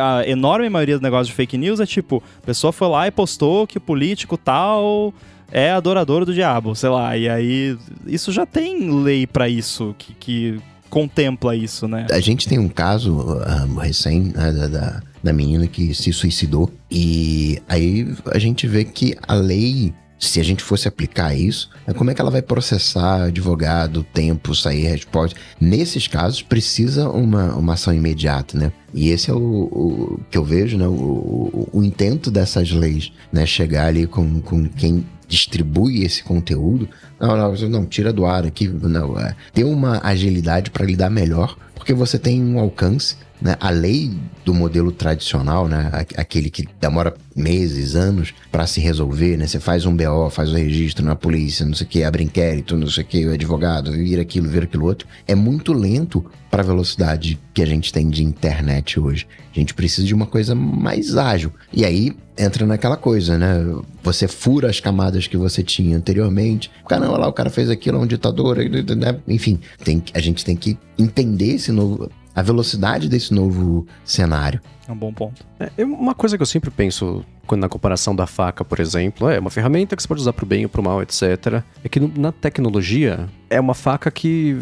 [0.00, 3.10] a enorme maioria do negócio de fake news é tipo, a pessoa foi lá e
[3.10, 5.12] postou que o político tal
[5.52, 10.14] é adorador do diabo, sei lá, e aí isso já tem lei para isso, que,
[10.14, 12.06] que contempla isso, né?
[12.10, 16.70] A gente tem um caso uh, recém né, da, da, da menina que se suicidou
[16.90, 21.92] e aí a gente vê que a lei se a gente fosse aplicar isso, é
[21.92, 25.38] como é que ela vai processar advogado, tempo, sair resposta?
[25.60, 28.72] Nesses casos, precisa uma, uma ação imediata, né?
[28.94, 30.88] E esse é o, o que eu vejo, né?
[30.88, 33.44] O, o, o, intento dessas leis, né?
[33.44, 36.88] Chegar ali com, com quem distribui esse conteúdo.
[37.20, 38.68] Não, não, não, tira do ar aqui.
[38.68, 43.16] Não, é, ter uma agilidade para lidar melhor, porque você tem um alcance.
[43.40, 43.56] Né?
[43.60, 44.12] A lei
[44.44, 45.90] do modelo tradicional, né?
[46.16, 49.46] aquele que demora meses, anos para se resolver, né?
[49.46, 52.76] Você faz um BO, faz o registro na polícia, não sei o que, abre inquérito,
[52.76, 55.06] não sei o que, o advogado, vira aquilo, vira aquilo outro.
[55.26, 59.26] É muito lento para a velocidade que a gente tem de internet hoje.
[59.54, 61.52] A gente precisa de uma coisa mais ágil.
[61.72, 63.64] E aí entra naquela coisa, né?
[64.02, 66.70] Você fura as camadas que você tinha anteriormente.
[66.88, 69.18] Caramba, lá o cara fez aquilo, é um ditador, né?
[69.28, 74.60] enfim, tem, a gente tem que entender esse novo a velocidade desse novo cenário.
[74.88, 75.44] É um bom ponto.
[75.58, 79.38] É, uma coisa que eu sempre penso quando na comparação da faca, por exemplo, é
[79.38, 81.62] uma ferramenta que você pode usar para o bem ou para o mal, etc.
[81.82, 84.58] É que na tecnologia é uma faca que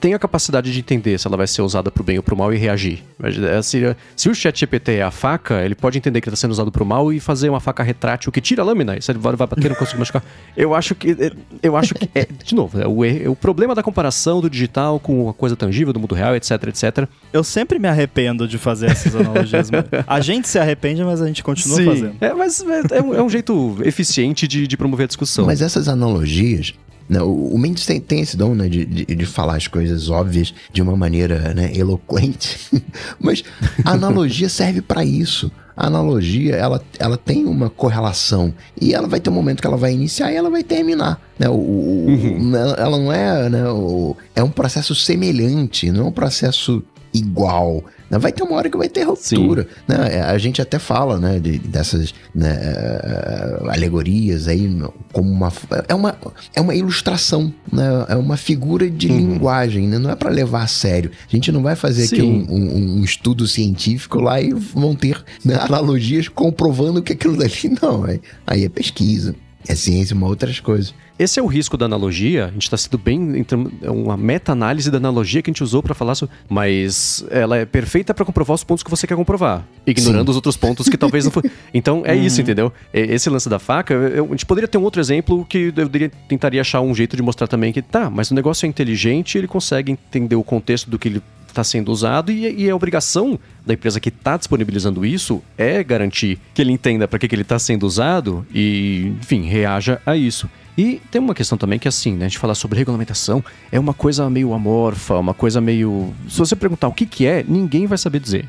[0.00, 2.34] tem a capacidade de entender se ela vai ser usada para o bem ou para
[2.34, 3.02] o mal e reagir.
[3.22, 6.50] É, se, se o chat GPT é a faca, ele pode entender que está sendo
[6.50, 8.96] usado para o mal e fazer uma faca retrátil que tira a lâmina.
[8.96, 10.24] E ele vai bater, não consegue machucar.
[10.56, 11.12] Eu acho que.
[11.12, 11.30] É,
[11.62, 12.08] eu acho que.
[12.14, 15.54] É, de novo, é o, é o problema da comparação do digital com a coisa
[15.54, 17.08] tangível do mundo real, etc, etc.
[17.32, 19.63] Eu sempre me arrependo de fazer essas analogias.
[20.06, 21.84] A gente se arrepende, mas a gente continua Sim.
[21.84, 22.16] fazendo.
[22.20, 25.46] É, mas é, é, um, é um jeito eficiente de, de promover a discussão.
[25.46, 26.74] Mas essas analogias
[27.08, 27.20] Né?
[27.20, 30.54] O, o Mendes tem, tem esse dom né, de, de, de, falar as coisas óbvias
[30.72, 32.58] de uma maneira né, eloquente,
[33.20, 33.44] mas
[33.84, 35.50] a analogia serve para isso.
[35.76, 39.76] A analogia, ela, ela tem uma correlação e ela vai ter um momento que ela
[39.76, 41.20] vai iniciar e ela vai terminar.
[41.36, 41.48] Né?
[41.48, 42.56] O, o, uhum.
[42.56, 47.84] Ela não é, né, o, é um processo semelhante, não é um processo igual.
[48.10, 49.66] Vai ter uma hora que vai ter ruptura.
[49.88, 50.22] Né?
[50.22, 54.70] A gente até fala né, de, dessas né, eh, alegorias aí
[55.12, 55.52] como uma
[55.88, 56.16] é uma,
[56.54, 57.84] é uma ilustração, né?
[58.08, 59.16] é uma figura de uhum.
[59.16, 59.98] linguagem, né?
[59.98, 61.10] não é para levar a sério.
[61.26, 62.16] A gente não vai fazer Sim.
[62.16, 67.36] aqui um, um, um, estudo científico lá e vão ter né, analogias comprovando que aquilo
[67.36, 68.04] dali não.
[68.04, 69.34] Aí, aí é pesquisa.
[69.66, 70.94] É ciência, uma outras coisas.
[71.18, 72.46] Esse é o risco da analogia.
[72.46, 73.44] A gente está sendo bem.
[73.82, 76.34] É uma meta-análise da analogia que a gente usou para falar sobre.
[76.48, 80.30] Mas ela é perfeita para comprovar os pontos que você quer comprovar, ignorando Sim.
[80.30, 81.44] os outros pontos que talvez não foi.
[81.72, 82.42] Então é isso, uhum.
[82.42, 82.72] entendeu?
[82.92, 86.10] Esse lance da faca, eu, a gente poderia ter um outro exemplo que eu deveria,
[86.28, 89.48] tentaria achar um jeito de mostrar também que tá, mas o negócio é inteligente, ele
[89.48, 93.74] consegue entender o contexto do que ele está sendo usado e, e, a obrigação da
[93.74, 97.58] empresa que está disponibilizando isso é garantir que ele entenda para que, que ele está
[97.58, 100.48] sendo usado e, enfim, reaja a isso.
[100.76, 103.94] E tem uma questão também que, assim, né, a gente falar sobre regulamentação é uma
[103.94, 106.12] coisa meio amorfa, uma coisa meio.
[106.28, 108.48] Se você perguntar o que, que é, ninguém vai saber dizer.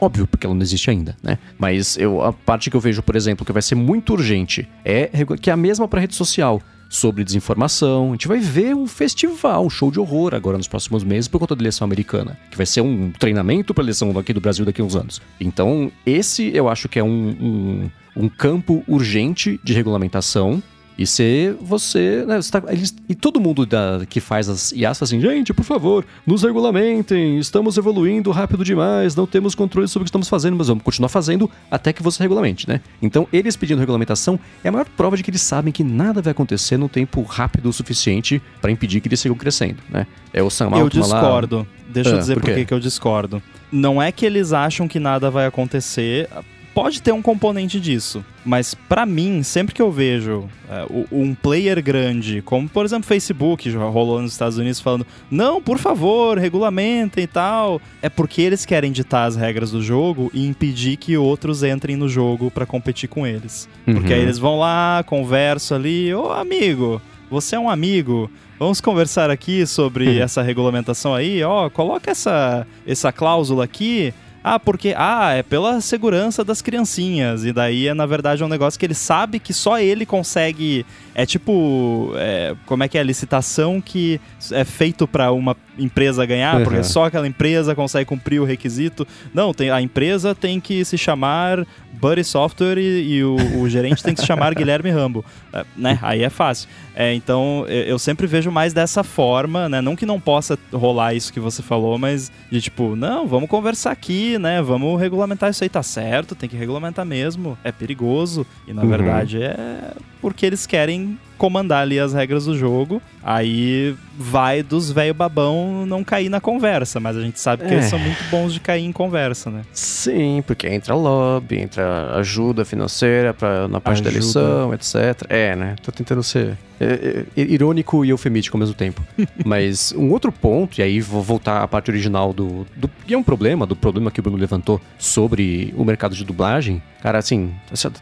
[0.00, 1.38] Óbvio, porque ela não existe ainda, né?
[1.58, 5.10] Mas eu, a parte que eu vejo, por exemplo, que vai ser muito urgente é
[5.40, 8.08] que é a mesma para rede social sobre desinformação.
[8.08, 11.38] A gente vai ver um festival, um show de horror agora nos próximos meses por
[11.38, 14.64] conta da eleição americana, que vai ser um treinamento para a eleição aqui do Brasil
[14.64, 15.22] daqui a uns anos.
[15.40, 17.08] Então, esse eu acho que é um,
[17.40, 17.90] um,
[18.24, 20.62] um campo urgente de regulamentação
[21.00, 22.26] e se você.
[22.26, 25.50] Né, você tá, eles, e todo mundo da, que faz as IAs fala assim: gente,
[25.54, 30.28] por favor, nos regulamentem, estamos evoluindo rápido demais, não temos controle sobre o que estamos
[30.28, 32.82] fazendo, mas vamos continuar fazendo até que você regulamente, né?
[33.00, 36.32] Então, eles pedindo regulamentação é a maior prova de que eles sabem que nada vai
[36.32, 40.06] acontecer num tempo rápido o suficiente para impedir que eles sigam crescendo, né?
[40.34, 41.56] É o Sam Altman Eu discordo.
[41.60, 41.66] Lá...
[41.88, 43.42] Deixa ah, eu dizer por, por que eu discordo.
[43.72, 46.28] Não é que eles acham que nada vai acontecer
[46.74, 51.82] pode ter um componente disso, mas para mim, sempre que eu vejo é, um player
[51.82, 57.24] grande, como por exemplo Facebook, já rolou nos Estados Unidos falando, não, por favor, regulamentem
[57.24, 61.62] e tal, é porque eles querem ditar as regras do jogo e impedir que outros
[61.62, 63.68] entrem no jogo para competir com eles.
[63.86, 63.94] Uhum.
[63.94, 69.30] Porque aí eles vão lá, conversam ali, ô amigo, você é um amigo, vamos conversar
[69.30, 70.22] aqui sobre uhum.
[70.22, 76.42] essa regulamentação aí, ó, coloca essa, essa cláusula aqui ah, porque ah, é pela segurança
[76.42, 77.44] das criancinhas.
[77.44, 80.86] E daí é na verdade é um negócio que ele sabe que só ele consegue.
[81.14, 82.12] É tipo.
[82.16, 86.64] É, como é que é a licitação que é feito para uma empresa ganhar, uhum.
[86.64, 89.06] porque só aquela empresa consegue cumprir o requisito.
[89.32, 94.02] Não, tem, a empresa tem que se chamar Buddy Software e, e o, o, gerente
[94.02, 95.24] tem que se chamar Guilherme Rambo.
[95.52, 95.98] É, né?
[96.02, 96.68] Aí é fácil.
[96.94, 99.80] É, então eu sempre vejo mais dessa forma, né?
[99.80, 103.90] Não que não possa rolar isso que você falou, mas de tipo, não, vamos conversar
[103.90, 104.62] aqui, né?
[104.62, 108.46] Vamos regulamentar isso aí, tá certo, tem que regulamentar mesmo, é perigoso.
[108.66, 108.88] E na uhum.
[108.88, 113.00] verdade é porque eles querem comandar ali as regras do jogo.
[113.22, 117.76] Aí vai dos velho babão não cair na conversa, mas a gente sabe que é.
[117.76, 119.62] eles são muito bons de cair em conversa, né?
[119.72, 124.10] Sim, porque entra lobby, entra ajuda financeira pra, na parte ajuda.
[124.10, 125.26] da eleição, etc.
[125.28, 125.76] É, né?
[125.82, 129.02] Tô tentando ser é, é, irônico e eufemístico ao mesmo tempo.
[129.44, 132.90] Mas um outro ponto, e aí vou voltar à parte original do, do.
[133.06, 136.82] E é um problema, do problema que o Bruno levantou sobre o mercado de dublagem.
[137.02, 137.52] Cara, assim,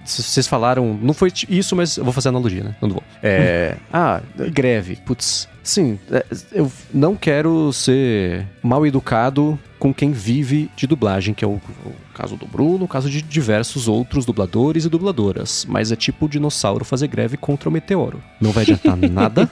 [0.05, 0.99] vocês falaram.
[1.01, 2.77] Não foi isso, mas eu vou fazer analogia, né?
[2.81, 3.03] Não vou.
[3.23, 3.77] É.
[3.93, 4.21] ah,
[4.53, 4.97] greve.
[5.05, 5.49] Putz.
[5.69, 11.49] Sim, é, eu não quero ser mal educado com quem vive de dublagem, que é
[11.49, 15.65] o, o, caso do Bruno, o caso de diversos outros dubladores e dubladoras.
[15.69, 18.21] Mas é tipo o dinossauro fazer greve contra o meteoro.
[18.41, 19.49] Não vai adiantar nada.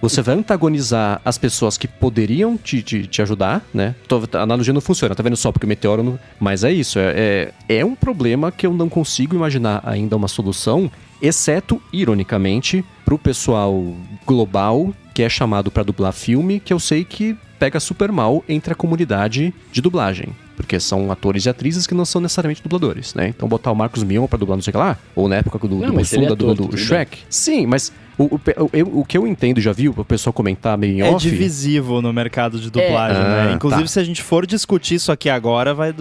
[0.00, 3.94] Você vai antagonizar as pessoas que poderiam te, te, te ajudar, né?
[4.32, 6.18] A analogia não funciona, tá vendo só porque o meteoro não.
[6.38, 10.28] Mas é isso, é, é, é um problema que eu não consigo imaginar ainda uma
[10.28, 13.94] solução exceto, ironicamente, pro pessoal
[14.26, 18.74] global que é chamado para dublar filme, que eu sei que pega super mal entre
[18.74, 20.28] a comunidade de dublagem.
[20.54, 23.28] Porque são atores e atrizes que não são necessariamente dubladores, né?
[23.28, 25.58] Então botar o Marcos Mion pra dublar não sei o que lá, ou na época
[25.66, 27.20] do, não, do Mussum, é o Shrek.
[27.30, 30.94] Sim, mas o, o, o, o, que eu entendo, já viu o pessoal comentar meio
[30.94, 31.26] em é off...
[31.26, 33.24] É divisivo no mercado de dublagem, é.
[33.24, 33.48] né?
[33.50, 33.88] Ah, Inclusive, tá.
[33.88, 35.94] se a gente for discutir isso aqui agora, vai,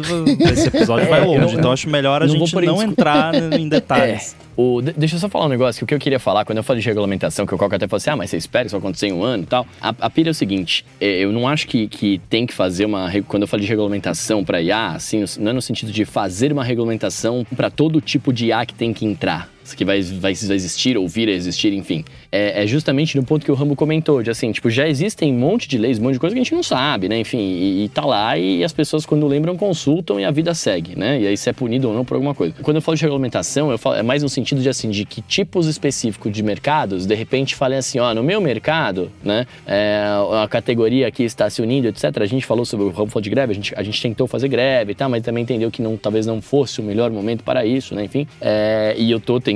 [0.52, 1.54] esse episódio é, vai longe.
[1.54, 4.36] Eu, então, acho melhor a gente não entrar em detalhes.
[4.40, 4.44] É.
[4.56, 6.64] O, deixa eu só falar um negócio, que o que eu queria falar, quando eu
[6.64, 8.78] falei de regulamentação, que o Coca até falou assim, ah, mas você espera que isso
[8.78, 9.66] acontecer em um ano e tal.
[9.82, 12.86] A, a pilha é o seguinte, é, eu não acho que, que tem que fazer
[12.86, 13.10] uma...
[13.28, 16.64] Quando eu falo de regulamentação para IA, assim, não é no sentido de fazer uma
[16.64, 20.98] regulamentação para todo tipo de IA que tem que entrar que vai, vai, vai existir
[20.98, 22.04] ou vir a existir, enfim.
[22.32, 25.38] É, é, justamente no ponto que o Rambo comentou, de assim, tipo, já existem um
[25.38, 27.20] monte de leis, um monte de coisa que a gente não sabe, né?
[27.20, 30.98] Enfim, e, e tá lá e as pessoas, quando lembram, consultam e a vida segue,
[30.98, 31.22] né?
[31.22, 32.56] E aí se é punido ou não por alguma coisa.
[32.62, 35.22] Quando eu falo de regulamentação, eu falo, é mais no sentido de, assim, de que
[35.22, 40.04] tipos específicos de mercados, de repente, falem assim, ó, no meu mercado, né, é,
[40.44, 42.06] a categoria aqui está se unindo, etc.
[42.20, 44.92] A gente falou sobre o Rambo de greve, a gente, a gente tentou fazer greve
[44.92, 47.96] e tal, mas também entendeu que não, talvez não fosse o melhor momento para isso,
[47.96, 48.04] né?
[48.04, 49.53] Enfim, é, e eu tô tentando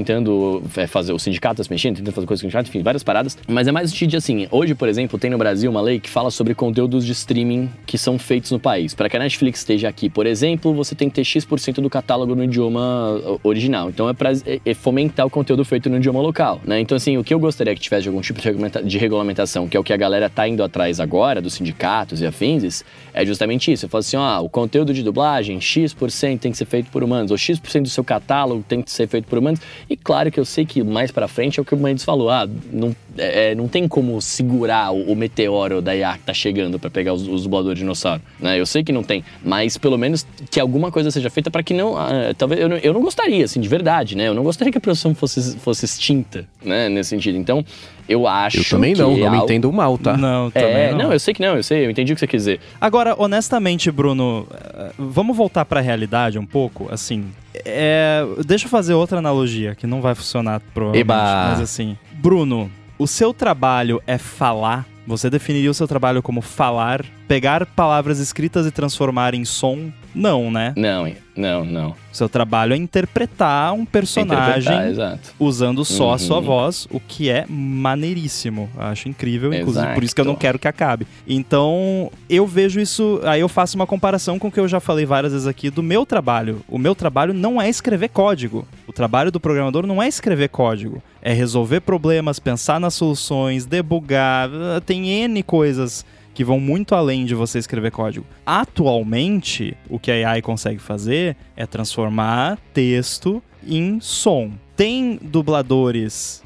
[0.76, 3.38] é, fazer o sindicato tá mexendo, tentando fazer coisas com o sindicato, enfim, várias paradas.
[3.48, 6.32] Mas é mais de assim, hoje, por exemplo, tem no Brasil uma lei que fala
[6.32, 8.94] sobre conteúdos de streaming que são feitos no país.
[8.94, 12.36] Para que a Netflix esteja aqui, por exemplo, você tem que ter X% do catálogo
[12.36, 13.90] no idioma original.
[13.90, 16.80] Então é para é, é fomentar o conteúdo feito no idioma local, né?
[16.80, 18.40] Então assim, o que eu gostaria que tivesse algum tipo
[18.86, 22.26] de regulamentação, que é o que a galera tá indo atrás agora, dos sindicatos e
[22.26, 22.84] afins,
[23.14, 23.86] é justamente isso.
[23.86, 27.32] Eu falo assim, ó, o conteúdo de dublagem, X% tem que ser feito por humanos,
[27.32, 29.60] ou X% do seu catálogo tem que ser feito por humanos.
[29.90, 32.30] E claro que eu sei que mais para frente é o que o Mendes falou,
[32.30, 36.34] ah, não, é, é, não tem como segurar o, o, meteoro da IA que tá
[36.34, 38.60] chegando para pegar os, os dubladores de dinossauro, né?
[38.60, 41.74] Eu sei que não tem, mas pelo menos que alguma coisa seja feita para que
[41.74, 44.28] não, ah, talvez eu, não, eu não gostaria, assim, de verdade, né?
[44.28, 47.38] Eu não gostaria que a profissão fosse, fosse extinta, né, nesse sentido.
[47.38, 47.64] Então,
[48.08, 48.58] eu acho.
[48.58, 50.18] Eu também não, não me entendo mal, tá?
[50.18, 50.98] Não, também é, não.
[50.98, 51.14] não.
[51.14, 52.60] eu sei que não, eu sei, eu entendi o que você quer dizer.
[52.80, 57.26] Agora, honestamente, Bruno, eh, vamos voltar para a realidade um pouco, assim.
[57.66, 61.50] É, deixa eu fazer outra analogia que não vai funcionar provavelmente, Eba.
[61.50, 64.86] mas assim, Bruno, o seu trabalho é falar?
[65.06, 69.92] Você definiria o seu trabalho como falar, pegar palavras escritas e transformar em som?
[70.16, 70.74] Não, né?
[70.76, 71.96] Não, não, não.
[72.12, 76.14] Seu trabalho é interpretar um personagem interpretar, usando só uhum.
[76.14, 76.44] a sua uhum.
[76.44, 78.68] voz, o que é maneiríssimo.
[78.76, 79.94] Acho incrível, inclusive exato.
[79.94, 81.06] por isso que eu não quero que acabe.
[81.28, 85.06] Então, eu vejo isso, aí eu faço uma comparação com o que eu já falei
[85.06, 86.62] várias vezes aqui do meu trabalho.
[86.68, 88.68] O meu trabalho não é escrever código.
[88.88, 91.04] O trabalho do programador não é escrever código.
[91.22, 94.50] É resolver problemas, pensar nas soluções, debugar,
[94.86, 96.04] tem N coisas
[96.38, 98.24] que vão muito além de você escrever código.
[98.46, 104.52] Atualmente, o que a AI consegue fazer é transformar texto em som.
[104.76, 106.44] Tem dubladores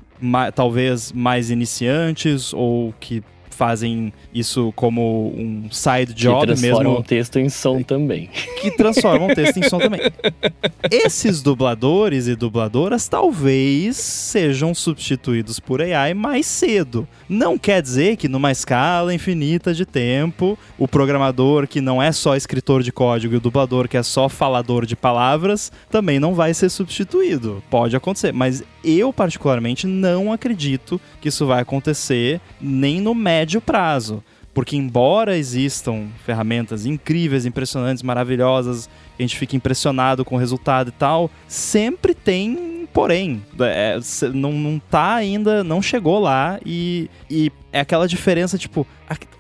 [0.56, 3.22] talvez mais iniciantes ou que
[3.56, 6.62] fazem isso como um side job mesmo.
[6.62, 8.30] Que transformam o texto em som também.
[8.62, 10.02] Que transformam o texto em som também.
[10.90, 17.08] Esses dubladores e dubladoras talvez sejam substituídos por AI mais cedo.
[17.28, 22.36] Não quer dizer que numa escala infinita de tempo, o programador que não é só
[22.36, 26.54] escritor de código e o dublador que é só falador de palavras também não vai
[26.54, 27.64] ser substituído.
[27.70, 34.24] Pode acontecer, mas eu particularmente não acredito que isso vai acontecer nem no médio prazo.
[34.54, 40.92] Porque, embora existam ferramentas incríveis, impressionantes, maravilhosas, a gente fica impressionado com o resultado e
[40.92, 43.42] tal, sempre tem porém.
[43.60, 43.98] É,
[44.34, 48.86] não, não tá ainda, não chegou lá e, e é aquela diferença, tipo,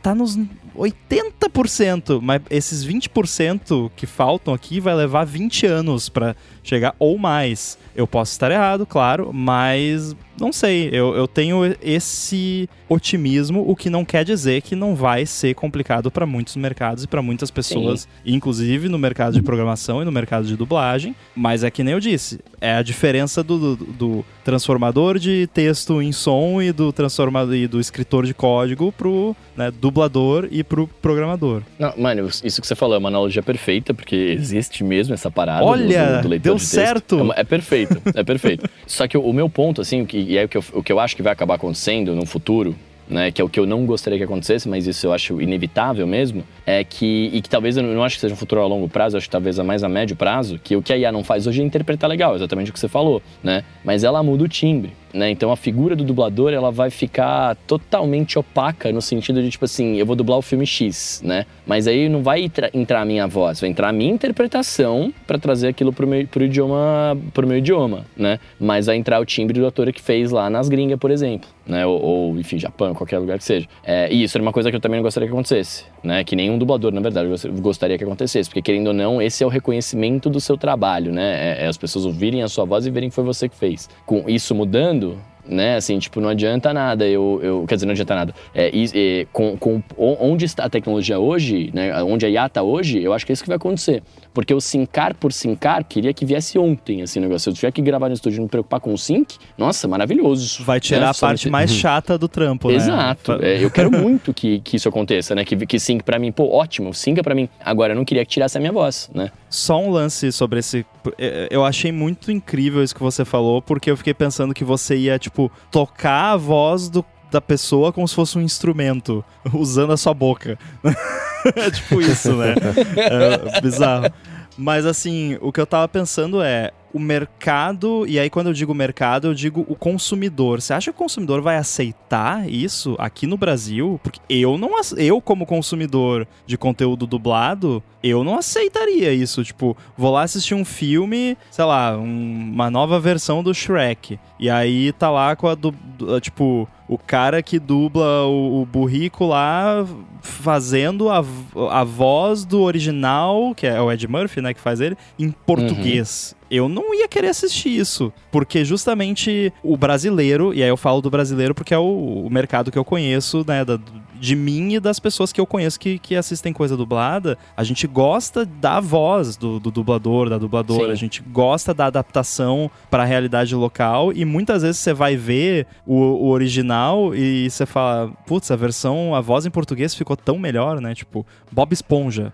[0.01, 0.37] tá nos
[0.75, 7.77] 80%, mas esses 20% que faltam aqui vai levar 20 anos para chegar ou mais.
[7.95, 10.89] Eu posso estar errado, claro, mas não sei.
[10.91, 16.11] Eu, eu tenho esse otimismo, o que não quer dizer que não vai ser complicado
[16.11, 18.33] para muitos mercados e para muitas pessoas, Sim.
[18.33, 21.15] inclusive no mercado de programação e no mercado de dublagem.
[21.35, 26.01] Mas é que nem eu disse, é a diferença do, do, do transformador de texto
[26.01, 30.87] em som e do transformador e do escritor de código pro né, dublador e pro
[31.01, 31.61] programador.
[31.77, 35.63] Não, mano, isso que você falou é uma analogia perfeita, porque existe mesmo essa parada
[35.63, 37.31] Olha, do, do, leitor deu de certo!
[37.33, 38.69] É, é perfeito, é perfeito.
[38.85, 40.91] Só que o, o meu ponto, assim, que, e é o que, eu, o que
[40.91, 42.75] eu acho que vai acabar acontecendo no futuro,
[43.09, 46.07] né, que é o que eu não gostaria que acontecesse, mas isso eu acho inevitável
[46.07, 48.87] mesmo, é que, e que talvez eu não acho que seja um futuro a longo
[48.87, 51.23] prazo, acho que talvez a mais a médio prazo, que o que a IA não
[51.23, 53.63] faz hoje é interpretar legal, exatamente o que você falou, né?
[53.83, 54.93] Mas ela muda o timbre.
[55.13, 55.29] Né?
[55.29, 59.97] Então a figura do dublador ela vai ficar totalmente opaca no sentido de tipo assim,
[59.97, 61.45] eu vou dublar o filme X, né?
[61.65, 65.67] Mas aí não vai entrar a minha voz, vai entrar a minha interpretação para trazer
[65.67, 68.39] aquilo pro meu, pro idioma, pro meu idioma, né?
[68.59, 71.85] Mas vai entrar o timbre do ator que fez lá nas gringas, por exemplo, né?
[71.85, 73.67] Ou, ou enfim, Japão, qualquer lugar que seja.
[73.83, 76.23] É, e isso era uma coisa que eu também não gostaria que acontecesse, né?
[76.23, 77.27] Que nenhum dublador, na verdade,
[77.59, 81.57] gostaria que acontecesse, porque querendo ou não, esse é o reconhecimento do seu trabalho, né?
[81.59, 83.89] É, é as pessoas ouvirem a sua voz e verem que foi você que fez.
[84.05, 85.00] Com isso mudando
[85.45, 85.75] né?
[85.75, 87.07] Assim, tipo, não adianta nada.
[87.07, 88.35] Eu, eu quer dizer, não adianta nada.
[88.53, 92.03] É, e, com, com onde está a tecnologia hoje, né?
[92.03, 94.03] Onde a IA está hoje, eu acho que é isso que vai acontecer.
[94.33, 97.43] Porque o sincar por sincar, queria que viesse ontem, assim, o negócio.
[97.43, 100.63] Se eu tiver que gravar no estúdio e me preocupar com o sync, nossa, maravilhoso.
[100.63, 101.07] Vai tirar né?
[101.07, 102.75] a parte mais chata do trampo, né?
[102.75, 103.33] Exato.
[103.41, 105.43] É, eu quero muito que, que isso aconteça, né?
[105.43, 107.49] Que, que sync pra mim, pô, ótimo, sync é pra mim.
[107.63, 109.31] Agora, eu não queria que tirasse a minha voz, né?
[109.49, 110.85] Só um lance sobre esse...
[111.17, 114.95] É, eu achei muito incrível isso que você falou, porque eu fiquei pensando que você
[114.95, 119.23] ia, tipo, tocar a voz do da pessoa como se fosse um instrumento,
[119.53, 120.59] usando a sua boca.
[121.55, 122.55] é tipo isso, né?
[122.97, 124.11] É bizarro.
[124.57, 128.73] Mas assim, o que eu tava pensando é, o mercado, e aí quando eu digo
[128.73, 130.61] mercado, eu digo o consumidor.
[130.61, 133.99] Você acha que o consumidor vai aceitar isso aqui no Brasil?
[134.03, 140.11] Porque eu não eu como consumidor de conteúdo dublado, eu não aceitaria isso, tipo, vou
[140.11, 144.19] lá assistir um filme, sei lá, um, uma nova versão do Shrek.
[144.39, 145.73] E aí tá lá com a do,
[146.19, 149.87] tipo, o cara que dubla o, o burrico lá
[150.21, 151.23] fazendo a,
[151.69, 156.35] a voz do original, que é o Ed Murphy, né, que faz ele, em português.
[156.35, 158.11] Uhum eu não ia querer assistir isso.
[158.29, 162.69] Porque justamente o brasileiro, e aí eu falo do brasileiro porque é o, o mercado
[162.69, 163.63] que eu conheço, né?
[163.63, 163.79] Da,
[164.21, 167.87] de mim e das pessoas que eu conheço que, que assistem coisa dublada, a gente
[167.87, 170.91] gosta da voz do, do dublador, da dubladora, Sim.
[170.91, 175.65] a gente gosta da adaptação para a realidade local e muitas vezes você vai ver
[175.87, 180.37] o, o original e você fala, putz, a versão, a voz em português ficou tão
[180.37, 180.93] melhor, né?
[180.93, 182.31] Tipo, Bob Esponja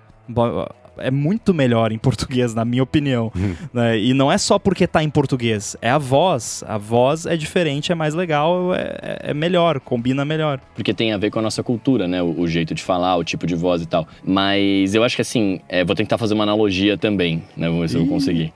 [0.99, 3.31] é muito melhor em português, na minha opinião.
[3.35, 3.55] Uhum.
[3.73, 3.99] Né?
[3.99, 6.63] E não é só porque tá em português, é a voz.
[6.67, 10.59] A voz é diferente, é mais legal, é, é melhor, combina melhor.
[10.75, 12.21] Porque tem a ver com a nossa cultura, né?
[12.21, 14.07] O, o jeito de falar, o tipo de voz e tal.
[14.23, 17.67] Mas eu acho que assim, é, vou tentar fazer uma analogia também, né?
[17.67, 18.53] Vamos ver se eu vou conseguir.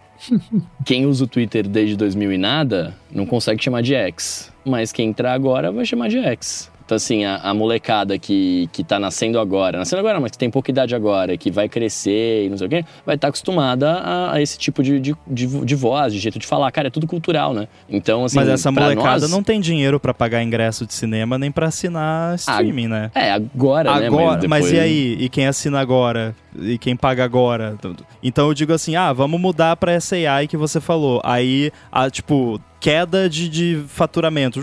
[0.86, 4.52] Quem usa o Twitter desde 2000 e nada, não consegue chamar de ex.
[4.64, 6.71] Mas quem entrar agora vai chamar de ex.
[6.92, 10.52] Então, assim, a, a, molecada que, que tá nascendo agora, nascendo agora, mas que tem
[10.52, 13.94] pouca idade agora, que vai crescer e não sei o quê, vai estar tá acostumada
[13.94, 16.70] a, a, esse tipo de, de, de, de, voz, de jeito de falar.
[16.70, 17.70] Cara, é tudo cultural, né?
[17.88, 18.36] Então, assim.
[18.36, 19.32] Mas essa molecada nós...
[19.32, 23.12] não tem dinheiro para pagar ingresso de cinema nem para assinar streaming, a, né?
[23.16, 24.08] É, agora, né?
[24.08, 24.28] agora né?
[24.28, 24.64] Mas, depois...
[24.64, 25.18] mas e aí?
[25.18, 26.36] E quem assina agora?
[26.60, 27.78] E quem paga agora?
[28.22, 31.22] Então eu digo assim, ah, vamos mudar pra essa AI que você falou.
[31.24, 34.62] Aí, a, tipo, queda de, de faturamento,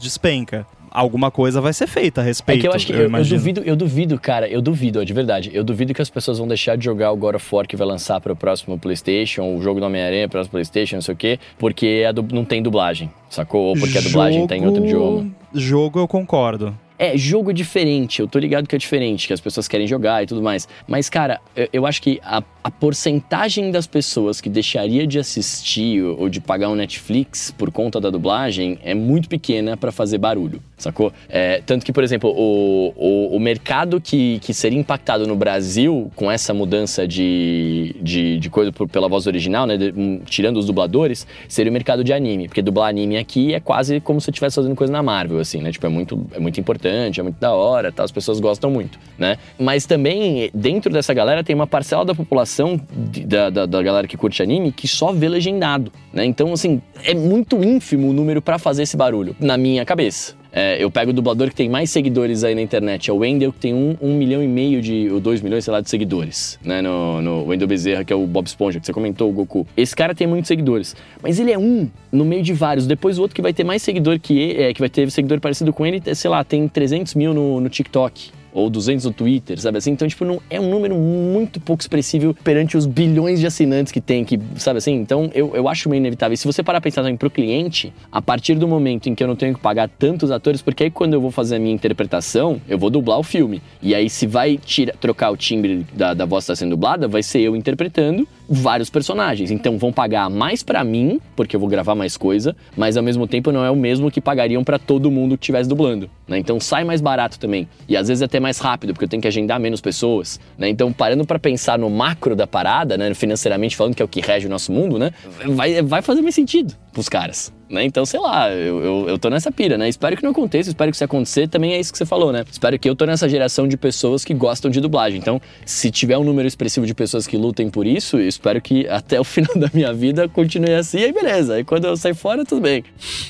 [0.00, 2.58] despenca alguma coisa vai ser feita a respeito.
[2.58, 5.12] É que eu acho que eu, eu, eu duvido, eu duvido, cara, eu duvido, de
[5.12, 5.50] verdade.
[5.52, 7.86] Eu duvido que as pessoas vão deixar de jogar o God of War que vai
[7.86, 11.14] lançar para o próximo PlayStation, o jogo do Homem-Aranha para o próximo PlayStation, não sei
[11.14, 13.62] o quê, porque não tem dublagem, sacou?
[13.64, 14.48] Ou porque a dublagem jogo...
[14.48, 15.26] tá em outro idioma.
[15.52, 16.78] Jogo eu concordo.
[16.96, 20.22] É, jogo é diferente, eu tô ligado que é diferente, que as pessoas querem jogar
[20.22, 20.68] e tudo mais.
[20.86, 26.04] Mas, cara, eu, eu acho que a, a, porcentagem das pessoas que deixaria de assistir
[26.04, 30.18] ou, ou de pagar um Netflix por conta da dublagem é muito pequena para fazer
[30.18, 31.12] barulho, sacou?
[31.28, 36.12] É, tanto que, por exemplo, o, o, o, mercado que, que seria impactado no Brasil
[36.14, 40.58] com essa mudança de, de, de coisa por, pela voz original, né, de, um, tirando
[40.58, 42.46] os dubladores, seria o mercado de anime.
[42.46, 45.60] Porque dublar anime aqui é quase como se eu estivesse fazendo coisa na Marvel, assim,
[45.60, 45.72] né?
[45.72, 48.04] Tipo, é muito, é muito importante importante, é muito da hora, tá?
[48.04, 49.38] as pessoas gostam muito, né?
[49.58, 52.80] Mas também, dentro dessa galera, tem uma parcela da população,
[53.26, 56.24] da, da, da galera que curte anime, que só vê legendado, né?
[56.24, 60.34] Então, assim, é muito ínfimo o número para fazer esse barulho, na minha cabeça.
[60.56, 63.52] É, eu pego o dublador que tem mais seguidores aí na internet, é o Wendel,
[63.52, 66.60] que tem um, um milhão e meio de, ou dois milhões, sei lá, de seguidores,
[66.64, 66.80] né?
[66.80, 69.66] No, no Wendel Bezerra, que é o Bob Esponja, que você comentou, o Goku.
[69.76, 72.86] Esse cara tem muitos seguidores, mas ele é um no meio de vários.
[72.86, 75.40] Depois o outro que vai ter mais seguidor que ele, é, que vai ter seguidor
[75.40, 79.60] parecido com ele, sei lá, tem 300 mil no, no TikTok ou 200 no Twitter,
[79.60, 79.90] sabe assim?
[79.90, 84.00] Então, tipo, não, é um número muito pouco expressivo perante os bilhões de assinantes que
[84.00, 84.94] tem, que, sabe assim?
[84.94, 86.34] Então, eu, eu acho meio inevitável.
[86.34, 89.22] E se você parar pra pensar também pro cliente, a partir do momento em que
[89.22, 91.74] eu não tenho que pagar tantos atores, porque aí quando eu vou fazer a minha
[91.74, 93.60] interpretação, eu vou dublar o filme.
[93.82, 97.08] E aí, se vai tira, trocar o timbre da, da voz que tá sendo dublada,
[97.08, 99.50] vai ser eu interpretando vários personagens.
[99.50, 103.26] Então vão pagar mais para mim, porque eu vou gravar mais coisa, mas ao mesmo
[103.26, 106.08] tempo não é o mesmo que pagariam para todo mundo que estivesse dublando.
[106.28, 106.38] Né?
[106.38, 107.68] Então sai mais barato também.
[107.88, 110.38] E às vezes até mais rápido, porque eu tenho que agendar menos pessoas.
[110.58, 110.68] Né?
[110.68, 113.14] Então, parando para pensar no macro da parada, né?
[113.14, 115.10] financeiramente falando, que é o que rege o nosso mundo, né?
[115.46, 117.52] vai, vai fazer mais sentido pros caras.
[117.74, 117.84] Né?
[117.84, 119.88] Então, sei lá, eu, eu, eu, tô nessa pira, né?
[119.88, 122.44] Espero que não aconteça, espero que se acontecer, também é isso que você falou, né?
[122.50, 125.18] Espero que eu tô nessa geração de pessoas que gostam de dublagem.
[125.18, 128.86] Então, se tiver um número expressivo de pessoas que lutem por isso, eu espero que
[128.88, 131.54] até o final da minha vida continue assim, aí beleza.
[131.54, 132.84] Aí quando eu sair fora, tudo bem.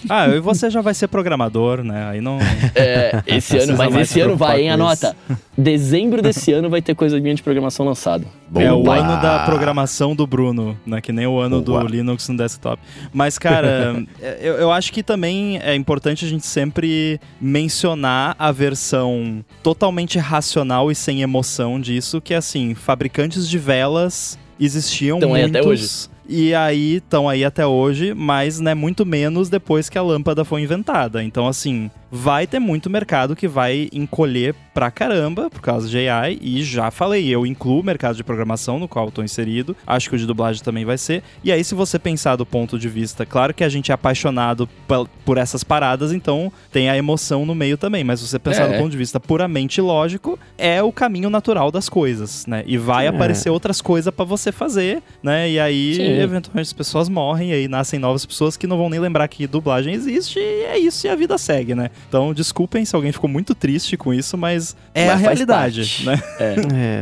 [0.08, 2.08] Ah, e você já vai ser programador, né?
[2.08, 2.38] Aí não.
[2.74, 4.70] É, esse ano, mas esse ano vai, hein?
[4.70, 5.14] Anota.
[5.56, 8.26] Dezembro desse ano vai ter coisa minha de programação lançada.
[8.56, 11.00] É o ano da programação do Bruno, né?
[11.00, 11.80] Que nem o ano Boa.
[11.80, 12.80] do Linux no desktop.
[13.12, 14.04] Mas, cara,
[14.40, 20.90] eu, eu acho que também é importante a gente sempre mencionar a versão totalmente racional
[20.90, 25.60] e sem emoção disso, que é assim, fabricantes de velas existiam Tão aí muitos.
[25.60, 26.14] até hoje.
[26.26, 30.62] E aí estão aí até hoje, mas né, muito menos depois que a lâmpada foi
[30.62, 31.22] inventada.
[31.22, 36.38] Então, assim, vai ter muito mercado que vai encolher pra caramba por causa de AI.
[36.40, 39.76] E já falei, eu incluo o mercado de programação no qual eu tô inserido.
[39.84, 41.24] Acho que o de dublagem também vai ser.
[41.42, 44.68] E aí, se você pensar do ponto de vista, claro que a gente é apaixonado
[45.24, 48.04] por essas paradas, então tem a emoção no meio também.
[48.04, 48.72] Mas se você pensar É.
[48.72, 52.62] do ponto de vista puramente lógico, é o caminho natural das coisas, né?
[52.64, 53.08] E vai É.
[53.08, 55.50] aparecer outras coisas pra você fazer, né?
[55.50, 56.02] E aí, Sim.
[56.20, 59.46] eventualmente, as pessoas morrem e aí nascem novas pessoas que não vão nem lembrar que
[59.48, 61.90] dublagem existe e é isso e a vida segue, né?
[62.08, 65.80] Então, desculpem se alguém ficou muito triste com isso, mas é Mas a faz realidade,
[66.04, 66.06] parte.
[66.06, 66.22] né?
[66.38, 66.54] É.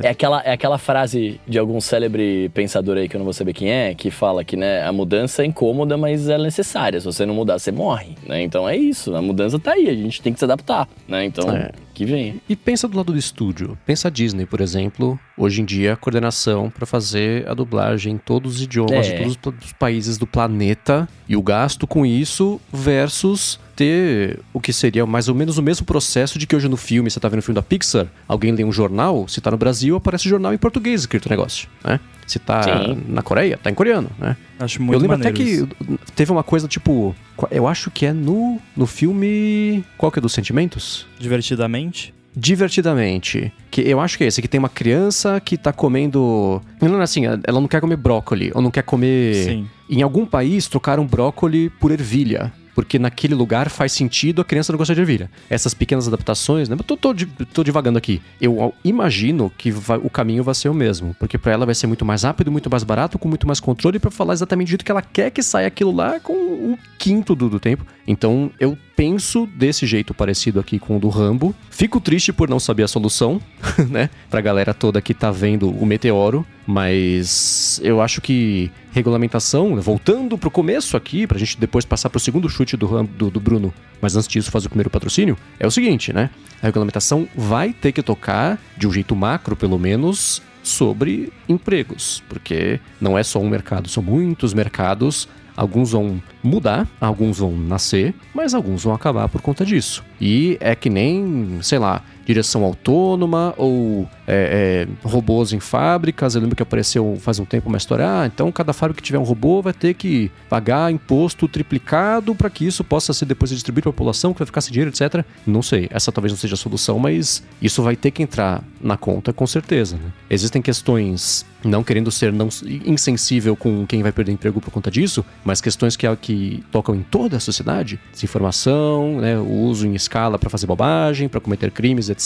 [0.02, 3.32] É, É aquela, é aquela frase de algum célebre pensador aí que eu não vou
[3.34, 7.00] saber quem é, que fala que né, a mudança é incômoda, mas é necessária.
[7.00, 8.14] Se você não mudar, você morre.
[8.26, 8.42] Né?
[8.42, 10.88] Então é isso, a mudança tá aí, a gente tem que se adaptar.
[11.08, 11.24] Né?
[11.24, 11.70] Então, É.
[11.94, 12.36] que venha.
[12.48, 13.76] E pensa do lado do estúdio.
[13.84, 15.18] Pensa a Disney, por exemplo.
[15.36, 19.24] Hoje em dia, a coordenação para fazer a dublagem em todos os idiomas É.
[19.24, 21.08] de todos os países do planeta.
[21.28, 25.84] E o gasto com isso versus ter o que seria mais ou menos o mesmo
[25.84, 28.62] processo de que hoje no filme, você tá vendo o filme da Pixar, alguém lê
[28.62, 31.98] um jornal, se tá no Brasil, aparece jornal em português escrito o negócio, né?
[32.24, 33.02] Se tá Sim.
[33.08, 34.36] na Coreia, tá em coreano, né?
[34.60, 35.68] Acho muito eu lembro maneiro até que isso.
[36.14, 37.14] teve uma coisa tipo.
[37.50, 39.84] Eu acho que é no, no filme.
[39.98, 41.04] Qual que é dos sentimentos?
[41.18, 42.14] Divertidamente.
[42.34, 43.52] Divertidamente.
[43.70, 46.62] Que eu acho que é esse, que tem uma criança que tá comendo.
[46.80, 49.34] Não é assim, ela não quer comer brócoli, ou não quer comer.
[49.34, 49.66] Sim.
[49.90, 52.52] Em algum país trocaram brócoli por ervilha.
[52.74, 55.30] Porque naquele lugar faz sentido a criança não gostar de ervilha.
[55.50, 56.76] Essas pequenas adaptações, né?
[56.78, 57.14] Eu tô, tô,
[57.52, 58.20] tô divagando aqui.
[58.40, 61.14] Eu imagino que vai- o caminho vai ser o mesmo.
[61.18, 63.98] Porque pra ela vai ser muito mais rápido, muito mais barato, com muito mais controle
[63.98, 67.34] pra falar exatamente do jeito que ela quer que saia aquilo lá com um quinto
[67.34, 67.84] do, do tempo.
[68.06, 71.54] Então eu penso desse jeito parecido aqui com o do Rambo.
[71.70, 73.40] Fico triste por não saber a solução,
[73.90, 74.08] né?
[74.30, 76.46] Pra galera toda que tá vendo o meteoro.
[76.66, 82.48] Mas eu acho que regulamentação, voltando pro começo aqui, pra gente depois passar pro segundo
[82.48, 86.12] chute do, do, do Bruno, mas antes disso fazer o primeiro patrocínio, é o seguinte,
[86.12, 86.30] né?
[86.62, 92.78] A regulamentação vai ter que tocar, de um jeito macro pelo menos, sobre empregos, porque
[93.00, 95.28] não é só um mercado, são muitos mercados.
[95.54, 100.02] Alguns vão mudar, alguns vão nascer, mas alguns vão acabar por conta disso.
[100.18, 102.02] E é que nem, sei lá,
[102.32, 106.34] direção autônoma ou é, é, robôs em fábricas.
[106.34, 108.04] Eu lembro que apareceu faz um tempo uma história.
[108.06, 112.50] Ah, então cada fábrica que tiver um robô vai ter que pagar imposto triplicado para
[112.50, 115.24] que isso possa ser depois distribuído para a população, que vai ficar sem dinheiro, etc.
[115.46, 118.96] Não sei, essa talvez não seja a solução, mas isso vai ter que entrar na
[118.96, 119.96] conta com certeza.
[119.96, 120.12] né?
[120.28, 122.48] Existem questões, não querendo ser não
[122.84, 127.02] insensível com quem vai perder emprego por conta disso, mas questões que, que tocam em
[127.02, 132.08] toda a sociedade: desinformação, né, o uso em escala para fazer bobagem, para cometer crimes,
[132.08, 132.21] etc.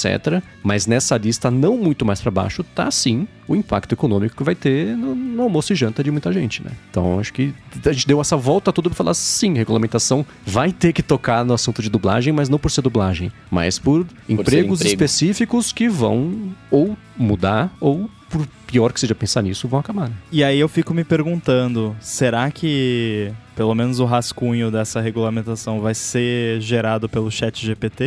[0.63, 4.55] Mas nessa lista, não muito mais para baixo, tá sim o impacto econômico que vai
[4.55, 6.71] ter no, no almoço e janta de muita gente, né?
[6.91, 10.93] Então acho que a gente deu essa volta toda para falar sim, regulamentação vai ter
[10.93, 15.05] que tocar no assunto de dublagem, mas não por ser dublagem, mas por, empregos emprego.
[15.05, 20.09] específicos que vão ou mudar ou por pior que seja pensar nisso, vão acabar.
[20.09, 20.15] né?
[20.33, 25.95] E aí eu fico me perguntando, será que pelo menos o rascunho dessa regulamentação vai
[25.95, 28.07] ser gerado pelo chat GPT?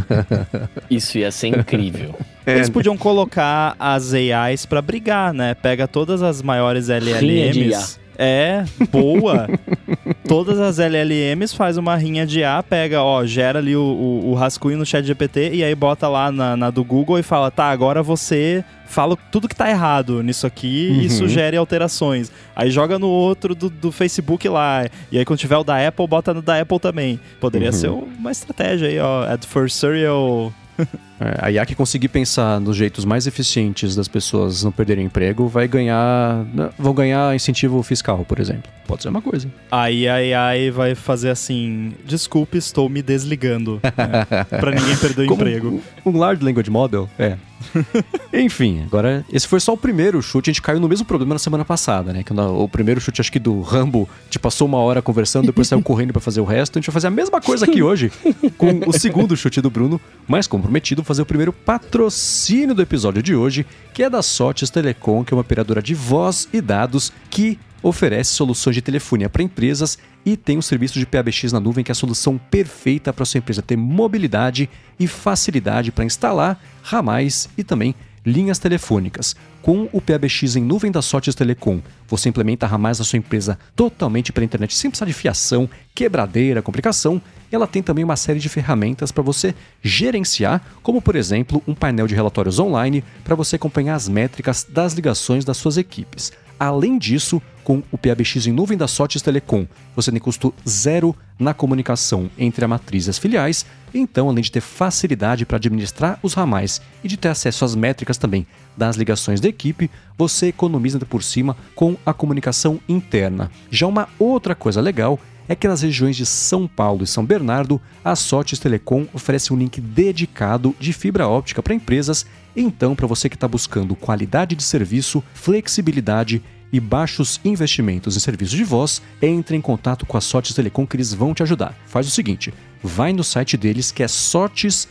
[0.90, 2.14] Isso ia ser incrível.
[2.46, 5.54] Eles podiam colocar as AIs pra brigar, né?
[5.54, 7.76] Pega todas as maiores Rinha de IA.
[7.76, 8.05] LLMs.
[8.18, 9.46] É, boa.
[10.26, 14.34] Todas as LLMs faz uma rinha de A, pega, ó, gera ali o, o, o
[14.34, 17.66] rascunho no chat GPT e aí bota lá na, na do Google e fala, tá,
[17.70, 21.10] agora você fala tudo que tá errado nisso aqui e Uhum.
[21.10, 22.30] sugere alterações.
[22.54, 24.86] Aí joga no outro do, do Facebook lá.
[25.12, 27.20] E aí quando tiver o da Apple, bota no da Apple também.
[27.40, 27.72] Poderia Uhum.
[27.72, 30.52] ser uma estratégia aí, ó, adversarial
[31.18, 35.48] É, a IA que conseguir pensar nos jeitos mais eficientes das pessoas não perderem emprego
[35.48, 36.44] vai ganhar.
[36.78, 38.70] vão ganhar incentivo fiscal, por exemplo.
[38.86, 39.48] Pode ser uma coisa.
[39.70, 40.14] Aí a
[40.48, 43.80] AI vai fazer assim: desculpe, estou me desligando.
[43.82, 44.44] né?
[44.60, 45.82] pra ninguém perder o Como emprego.
[46.04, 47.08] Um um Large Language Model?
[47.18, 47.36] É.
[48.32, 50.50] Enfim, agora, esse foi só o primeiro chute.
[50.50, 52.22] A gente caiu no mesmo problema na semana passada, né?
[52.22, 55.66] Que no- o primeiro chute, acho que do Rambo, te passou uma hora conversando, depois
[55.66, 56.78] saiu correndo pra fazer o resto.
[56.78, 58.12] A gente vai fazer a mesma coisa aqui hoje,
[58.58, 63.34] com o segundo chute do Bruno, mais comprometido, fazer o primeiro patrocínio do episódio de
[63.34, 67.58] hoje, que é da Sotes Telecom, que é uma operadora de voz e dados que
[67.80, 71.90] oferece soluções de telefonia para empresas e tem um serviço de PABX na nuvem que
[71.90, 77.62] é a solução perfeita para sua empresa ter mobilidade e facilidade para instalar ramais e
[77.62, 77.94] também
[78.24, 79.36] linhas telefônicas.
[79.66, 84.32] Com o PABX em nuvem da Sotes Telecom, você implementa a ramais sua empresa totalmente
[84.32, 87.20] pela internet, sem precisar de fiação, quebradeira, complicação.
[87.50, 92.06] Ela tem também uma série de ferramentas para você gerenciar, como por exemplo um painel
[92.06, 96.32] de relatórios online para você acompanhar as métricas das ligações das suas equipes.
[96.60, 101.52] Além disso, com o PABX em nuvem da Sotes Telecom, você tem custo zero na
[101.52, 106.32] comunicação entre a matriz e as filiais, então, além de ter facilidade para administrar os
[106.32, 108.46] ramais e de ter acesso às métricas também
[108.76, 113.50] das ligações da equipe, você economiza por cima com a comunicação interna.
[113.68, 117.80] Já uma outra coisa legal é que nas regiões de São Paulo e São Bernardo,
[118.04, 122.26] a Sotes Telecom oferece um link dedicado de fibra óptica para empresas.
[122.54, 126.42] Então, para você que está buscando qualidade de serviço, flexibilidade
[126.76, 130.94] e baixos investimentos em serviços de voz, entre em contato com a Sotes Telecom que
[130.94, 131.74] eles vão te ajudar.
[131.86, 132.52] Faz o seguinte,
[132.82, 134.90] vai no site deles que é sotes.com.br,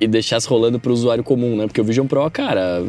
[0.00, 1.66] E deixasse rolando pro usuário comum, né?
[1.66, 2.84] Porque o Vision Pro, cara,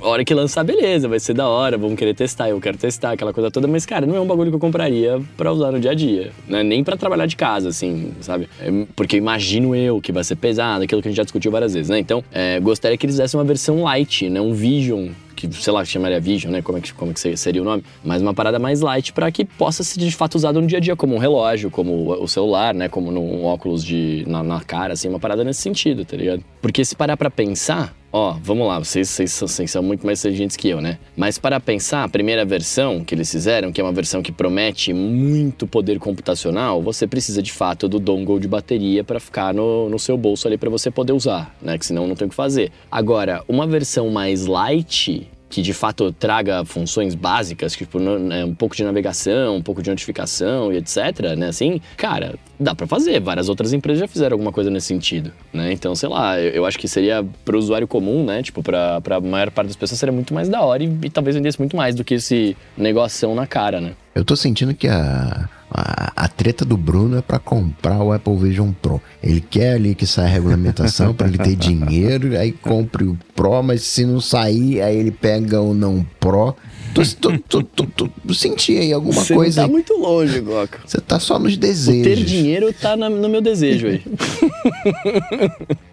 [0.00, 3.32] hora que lançar, beleza, vai ser da hora, vamos querer testar, eu quero testar, aquela
[3.32, 5.90] coisa toda, mas, cara, não é um bagulho que eu compraria pra usar no dia
[5.90, 6.62] a dia, né?
[6.62, 8.48] Nem pra trabalhar de casa, assim, sabe?
[8.60, 11.74] É, Porque imagino eu que vai ser pesado, aquilo que a gente já discutiu várias
[11.74, 11.98] vezes, né?
[11.98, 14.40] Então, é, gostaria que eles dessem uma versão light, né?
[14.40, 16.62] Um Vision que, sei lá, chamaria Vision, né?
[16.62, 17.84] Como é que, como é que seria o nome?
[18.04, 20.80] Mas uma parada mais light para que possa ser de fato usado no dia a
[20.80, 22.88] dia, como um relógio, como o celular, né?
[22.88, 26.44] Como num óculos de, na, na cara, assim, uma parada nesse sentido, tá ligado?
[26.60, 30.20] Porque se parar pra pensar, Ó, vamos lá, vocês, vocês, são- vocês são muito mais
[30.20, 30.98] inteligentes que eu, né?
[31.16, 34.92] Mas para pensar, a primeira versão que eles fizeram, que é uma versão que promete
[34.92, 39.98] muito poder computacional, você precisa de fato do dongle de bateria para ficar no, no
[39.98, 41.78] seu bolso ali para você poder usar, né?
[41.78, 42.70] Que senão não tem o que fazer.
[42.90, 48.74] Agora, uma versão mais light, que de fato traga funções básicas, tipo né, um pouco
[48.74, 51.48] de navegação, um pouco de notificação e etc, né?
[51.48, 53.20] Assim, cara, dá pra fazer.
[53.20, 55.70] Várias outras empresas já fizeram alguma coisa nesse sentido, né?
[55.70, 58.42] Então, sei lá, eu, eu acho que seria pro usuário comum, né?
[58.42, 61.36] Tipo, pra, pra maior parte das pessoas seria muito mais da hora e, e talvez
[61.36, 63.92] vendesse muito mais do que esse negoção na cara, né?
[64.14, 68.36] Eu tô sentindo que a, a, a treta do Bruno é pra comprar o Apple
[68.36, 69.00] Vision Pro.
[69.22, 73.62] Ele quer ali que saia a regulamentação pra ele ter dinheiro, aí compre o Pro,
[73.62, 76.54] mas se não sair, aí ele pega o não Pro.
[76.94, 79.62] Tô, tô, tô, tô, tô- tô- senti aí alguma Você coisa.
[79.62, 79.72] não tá aí.
[79.72, 80.80] muito longe, Goka.
[80.84, 82.02] Você tá só nos O desejos.
[82.04, 84.02] ter dinheiro tá na- no meu desejo aí.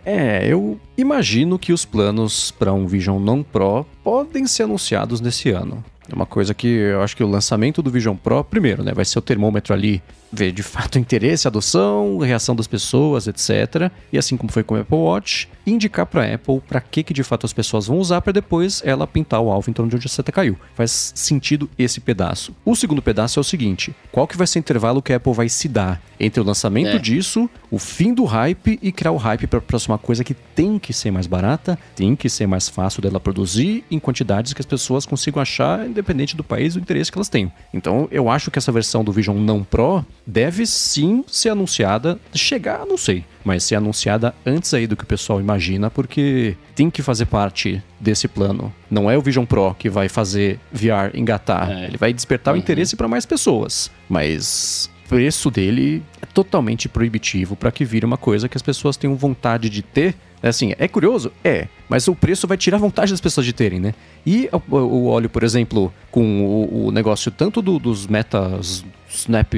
[0.06, 5.52] É, eu imagino que os planos para um Vision não Pro podem ser anunciados nesse
[5.52, 5.84] ano.
[6.12, 9.06] É uma coisa que eu acho que o lançamento do Vision Pro, primeiro, né, vai
[9.06, 10.02] ser o termômetro ali,
[10.32, 13.92] ver de fato interesse, adoção, reação das pessoas, etc.
[14.12, 17.14] E assim como foi com o Apple Watch, indicar para a Apple para que que
[17.14, 19.96] de fato as pessoas vão usar para depois ela pintar o alvo em torno de
[19.96, 20.58] onde a seta caiu.
[20.76, 22.54] Faz sentido esse pedaço.
[22.66, 25.34] O segundo pedaço é o seguinte: qual que vai ser o intervalo que a Apple
[25.34, 27.00] vai se dar entre o lançamento É.
[27.00, 30.92] disso, o fim do hype e criar o hype para próxima coisa que tem que
[30.92, 35.06] ser mais barata, tem que ser mais fácil dela produzir em quantidades que as pessoas
[35.06, 37.52] consigam achar, independente do país do interesse que elas tenham.
[37.74, 42.86] Então, eu acho que essa versão do Vision não Pro deve sim ser anunciada, chegar,
[42.86, 47.02] não sei, mas ser anunciada antes aí do que o pessoal imagina, porque tem que
[47.02, 48.74] fazer parte desse plano.
[48.90, 51.86] Não é o Vision Pro que vai fazer VR engatar, É.
[51.86, 57.56] ele vai despertar o interesse para mais pessoas, mas o preço dele é totalmente proibitivo
[57.56, 60.16] para que vire uma coisa que as pessoas tenham vontade de ter.
[60.42, 61.32] É Assim, é curioso?
[61.44, 63.94] É, mas o preço vai tirar vontade das pessoas de terem, né?
[64.26, 69.54] E o, o óleo, por exemplo, com o, o negócio tanto do- dos metas Snap,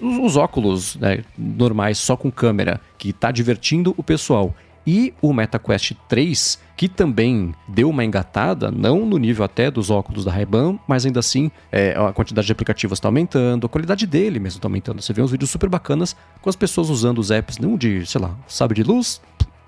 [0.00, 4.54] os, os óculos né, normais só com câmera, que tá divertindo o pessoal.
[4.86, 10.24] E o MetaQuest 3, que também deu uma engatada, não no nível até dos óculos
[10.24, 14.40] da Ray-Ban, mas ainda assim é, a quantidade de aplicativos está aumentando, a qualidade dele
[14.40, 15.02] mesmo está aumentando.
[15.02, 18.20] Você vê uns vídeos super bacanas com as pessoas usando os apps, não de, sei
[18.20, 19.20] lá, sabe de luz,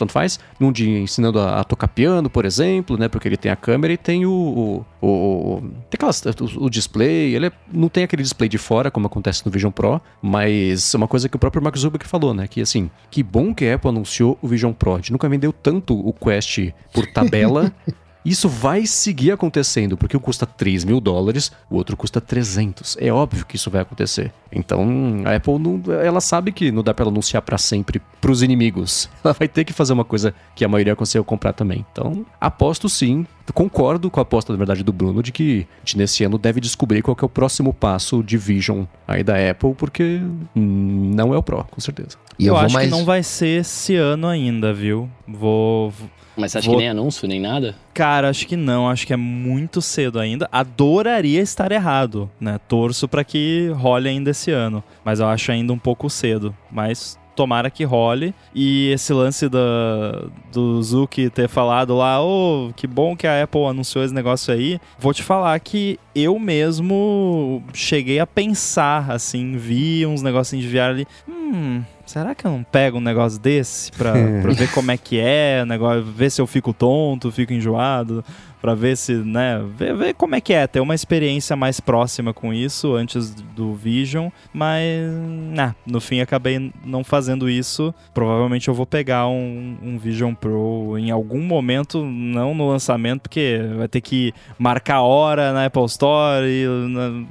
[0.03, 0.39] tanto faz.
[0.59, 3.09] Num dia ensinando a, a, tocar piano, por exemplo, né?
[3.09, 4.85] Porque ele tem a câmera e tem o.
[5.01, 7.35] o, o tem aquelas, o, o, display.
[7.35, 10.97] Ele é, não tem aquele display de fora, como acontece no Vision Pro, mas é
[10.97, 12.47] uma coisa que o próprio Mark Zuckerberg falou, né?
[12.47, 14.95] Que assim, que bom que a Apple anunciou o Vision Pro.
[14.95, 17.73] A gente nunca vendeu tanto o Quest por tabela.
[18.25, 22.97] Isso vai seguir acontecendo, porque um custa 3 mil dólares, o outro custa 300.
[23.01, 24.33] É óbvio que isso vai acontecer.
[24.53, 29.09] Então, a Apple, não, ela sabe que não dá para anunciar para sempre pros inimigos.
[29.25, 31.85] Ela vai ter que fazer uma coisa que a maioria conseguiu comprar também.
[31.91, 35.97] Então, aposto sim, concordo com a aposta, na verdade, do Bruno, de que a gente
[35.97, 40.21] nesse ano deve descobrir qual é o próximo passo de Vision aí da Apple, porque
[40.55, 42.19] não é o Pro, com certeza.
[42.43, 42.89] E eu, eu acho mais...
[42.89, 45.09] que não vai ser esse ano ainda, viu?
[45.27, 45.93] Vou
[46.37, 46.77] mas você acha Vou...
[46.77, 47.75] que nem anúncio, nem nada?
[47.93, 48.89] Cara, acho que não.
[48.89, 50.49] Acho que é muito cedo ainda.
[50.51, 52.59] Adoraria estar errado, né?
[52.67, 54.83] Torço para que role ainda esse ano.
[55.05, 56.57] Mas eu acho ainda um pouco cedo.
[56.71, 58.35] Mas tomara que role.
[58.55, 63.43] E esse lance da, do Zuki ter falado lá, ô, oh, que bom que a
[63.43, 64.81] Apple anunciou esse negócio aí.
[64.99, 70.91] Vou te falar que eu mesmo cheguei a pensar, assim, vi uns negocinhos de VR
[70.91, 71.07] ali.
[71.29, 75.19] Hum, será que eu não pego um negócio desse pra, pra ver como é que
[75.19, 78.25] é, negócio, ver se eu fico tonto, fico enjoado?
[78.63, 82.33] Para ver se, né, ver, ver, como é que é, ter uma experiência mais próxima
[82.33, 85.11] com isso antes do Vision, mas,
[85.53, 87.93] nah, no fim acabei não fazendo isso.
[88.15, 93.61] Provavelmente eu vou pegar um, um Vision Pro em algum momento, não no lançamento, porque
[93.77, 96.65] vai ter que marcar hora na Apple Store e,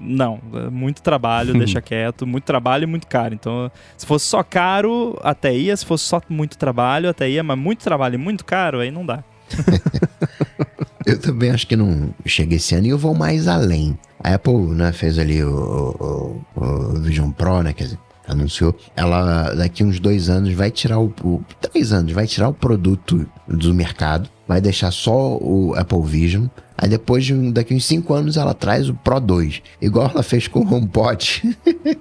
[0.01, 3.33] não, é muito trabalho, deixa quieto, muito trabalho e muito caro.
[3.33, 7.57] Então, se fosse só caro, até ia, se fosse só muito trabalho, até ia, mas
[7.57, 9.23] muito trabalho e muito caro, aí não dá.
[11.05, 13.97] eu também acho que não chega esse ano e eu vou mais além.
[14.23, 17.73] A Apple né, fez ali o, o, o Vision Pro, né?
[17.73, 18.75] Quer dizer, anunciou.
[18.95, 21.41] Ela daqui uns dois anos vai tirar o, o.
[21.59, 26.47] Três anos, vai tirar o produto do mercado, vai deixar só o Apple Vision
[26.81, 29.61] Aí depois, de, daqui uns 5 anos, ela traz o Pro 2.
[29.79, 31.55] Igual ela fez com o HomePod.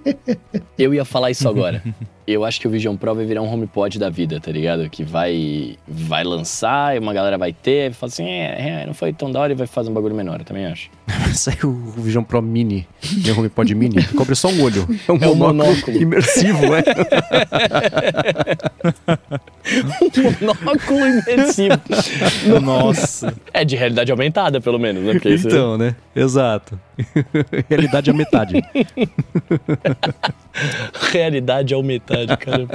[0.78, 1.82] Eu ia falar isso agora.
[2.32, 4.88] Eu acho que o Vision Pro vai virar um HomePod da vida, tá ligado?
[4.88, 8.94] Que vai vai lançar, e uma galera vai ter, e fala assim, é, é, não
[8.94, 10.90] foi tão da hora e vai fazer um bagulho menor, eu também acho.
[11.34, 12.86] Sai o Vision Pro Mini,
[13.26, 14.86] o HomePod Mini, cobre só um olho.
[15.06, 16.82] É um, é um monóculo, imersivo, é?
[20.18, 21.80] um monóculo imersivo.
[22.62, 23.34] Nossa.
[23.52, 25.12] É de realidade aumentada, pelo menos, né?
[25.12, 25.94] Porque então, né?
[26.14, 26.78] Exato.
[27.68, 28.62] Realidade é metade.
[31.12, 32.66] Realidade é metade, cara.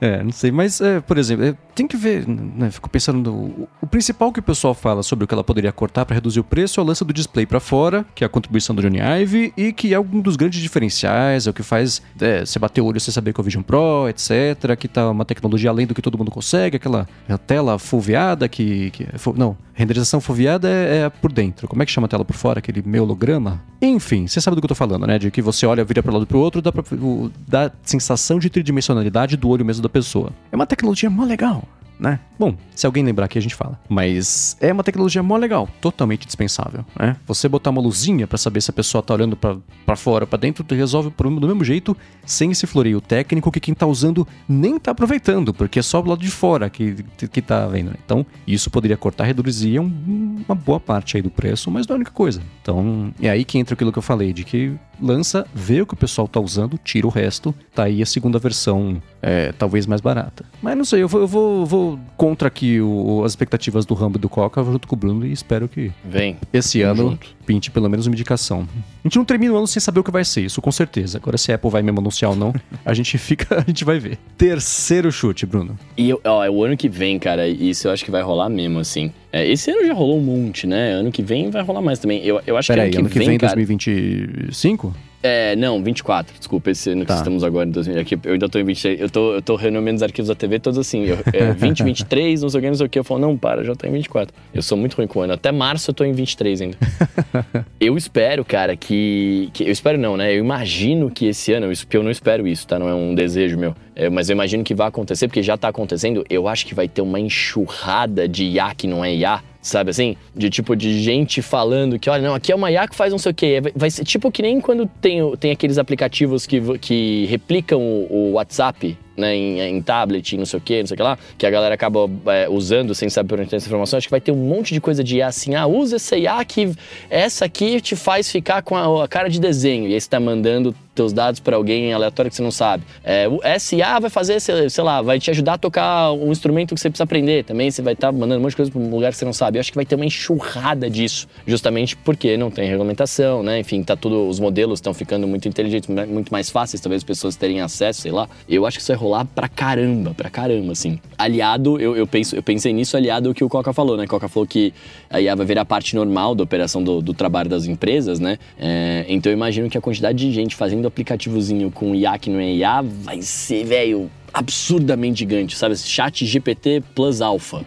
[0.00, 3.68] É, não sei, mas, é, por exemplo, é, tem que ver, né, fico pensando, no,
[3.80, 6.44] o principal que o pessoal fala sobre o que ela poderia cortar para reduzir o
[6.44, 9.52] preço é o lance do display para fora, que é a contribuição do Johnny Ive,
[9.56, 12.86] e que é um dos grandes diferenciais, é o que faz é, você bater o
[12.86, 15.94] olho, você saber que é o Vision Pro, etc, que tá uma tecnologia além do
[15.94, 17.08] que todo mundo consegue, aquela
[17.46, 18.90] tela foveada que...
[18.90, 19.06] que
[19.36, 22.58] não, renderização foveada é, é, por dentro, como é que chama a tela por fora,
[22.58, 23.62] aquele meio holograma?
[23.80, 26.12] Enfim, você sabe do que eu tô falando, né, de que você olha, vira para
[26.12, 29.88] lado e pro outro, dá, pra, o, dá sensação de tridimensionalidade do olho mesmo da
[29.88, 30.30] pessoa.
[30.50, 31.62] É uma tecnologia mó legal
[31.98, 32.20] né?
[32.38, 33.78] Bom, se alguém lembrar aqui a gente fala.
[33.88, 37.16] Mas é uma tecnologia mó legal, totalmente dispensável, né?
[37.26, 40.64] Você botar uma luzinha para saber se a pessoa tá olhando para fora, para dentro,
[40.74, 44.78] resolve o problema do mesmo jeito, sem esse floreio técnico que quem tá usando nem
[44.78, 47.88] tá aproveitando, porque é só do lado de fora que, que tá vendo.
[47.90, 47.96] Né?
[48.04, 51.96] Então, isso poderia cortar, reduzir um, uma boa parte aí do preço, mas não é
[51.96, 52.40] a única coisa.
[52.62, 55.94] Então, é aí que entra aquilo que eu falei, de que lança, vê o que
[55.94, 60.00] o pessoal tá usando, tira o resto, tá aí a segunda versão, é, talvez mais
[60.00, 60.44] barata.
[60.62, 64.18] Mas não sei, eu vou, eu vou, vou contra aqui o, as expectativas do Rambo
[64.18, 66.36] e do Coca junto com o Bruno e espero que Vem.
[66.52, 67.28] esse ano junto.
[67.46, 68.66] pinte pelo menos uma indicação.
[69.04, 71.18] A gente não termina o ano sem saber o que vai ser, isso com certeza.
[71.18, 73.98] Agora se a Apple vai mesmo anunciar ou não, a gente fica, a gente vai
[73.98, 74.18] ver.
[74.36, 75.78] Terceiro chute, Bruno.
[75.96, 78.78] E ó, é o ano que vem, cara, isso eu acho que vai rolar mesmo,
[78.78, 79.12] assim.
[79.32, 80.92] É, esse ano já rolou um monte, né?
[80.92, 82.24] Ano que vem vai rolar mais também.
[82.24, 83.54] Eu, eu acho Pera que aí, ano que vem, vem cara...
[83.54, 84.94] 2025?
[85.20, 87.14] É, não, 24, desculpa, esse ano tá.
[87.14, 88.00] que estamos agora em 2000.
[88.00, 89.00] Aqui, eu ainda tô em 23.
[89.00, 91.06] Eu tô, eu tô renomeando os arquivos da TV todos assim.
[91.06, 92.98] Eu, é, 20, 23, não sei o que, não sei o que.
[92.98, 94.34] Eu falo, não, para, já tô em 24.
[94.54, 95.32] Eu sou muito ruim com o ano.
[95.32, 96.78] Até março eu tô em 23 ainda.
[97.80, 99.64] eu espero, cara, que, que.
[99.64, 100.32] Eu espero não, né?
[100.32, 101.66] Eu imagino que esse ano.
[101.66, 102.78] Eu não espero isso, tá?
[102.78, 103.74] Não é um desejo meu.
[103.96, 106.24] É, mas eu imagino que vai acontecer, porque já tá acontecendo.
[106.30, 110.16] Eu acho que vai ter uma enxurrada de IA que não é IA sabe assim?
[110.34, 113.18] De tipo, de gente falando que, olha, não, aqui é uma IA que faz não
[113.18, 113.60] sei o quê.
[113.74, 118.32] Vai ser tipo que nem quando tem, tem aqueles aplicativos que, que replicam o, o
[118.32, 121.44] WhatsApp, né, em, em, tablet, não sei o que, não sei o que lá, que
[121.44, 123.96] a galera acaba é, usando sem saber por onde tem essa informação.
[123.96, 126.44] Acho que vai ter um monte de coisa de IA assim, ah, usa essa IA
[126.44, 126.72] que
[127.10, 129.88] essa aqui te faz ficar com a, a cara de desenho.
[129.88, 132.82] E aí você tá mandando teus dados para alguém aleatório que você não sabe.
[133.04, 136.80] É, o SA vai fazer, sei lá, vai te ajudar a tocar um instrumento que
[136.80, 137.44] você precisa aprender.
[137.44, 139.24] Também você vai estar tá mandando um monte de coisa para um lugar que você
[139.24, 139.58] não sabe.
[139.58, 143.60] Eu acho que vai ter uma enxurrada disso, justamente porque não tem regulamentação, né?
[143.60, 147.36] Enfim, tá tudo, os modelos estão ficando muito inteligentes, muito mais fáceis, talvez as pessoas
[147.36, 148.28] terem acesso, sei lá.
[148.48, 150.98] Eu acho que isso vai rolar pra caramba, pra caramba, assim.
[151.16, 154.04] Aliado, eu, eu, penso, eu pensei nisso aliado ao que o Coca falou, né?
[154.04, 154.74] Coca falou que
[155.08, 158.36] a IA vai virar parte normal da operação do, do trabalho das empresas, né?
[158.58, 162.40] É, então eu imagino que a quantidade de gente fazendo aplicativozinho com IA que não
[162.40, 165.76] é IA vai ser, velho, absurdamente gigante, sabe?
[165.76, 167.64] Chat GPT plus alpha.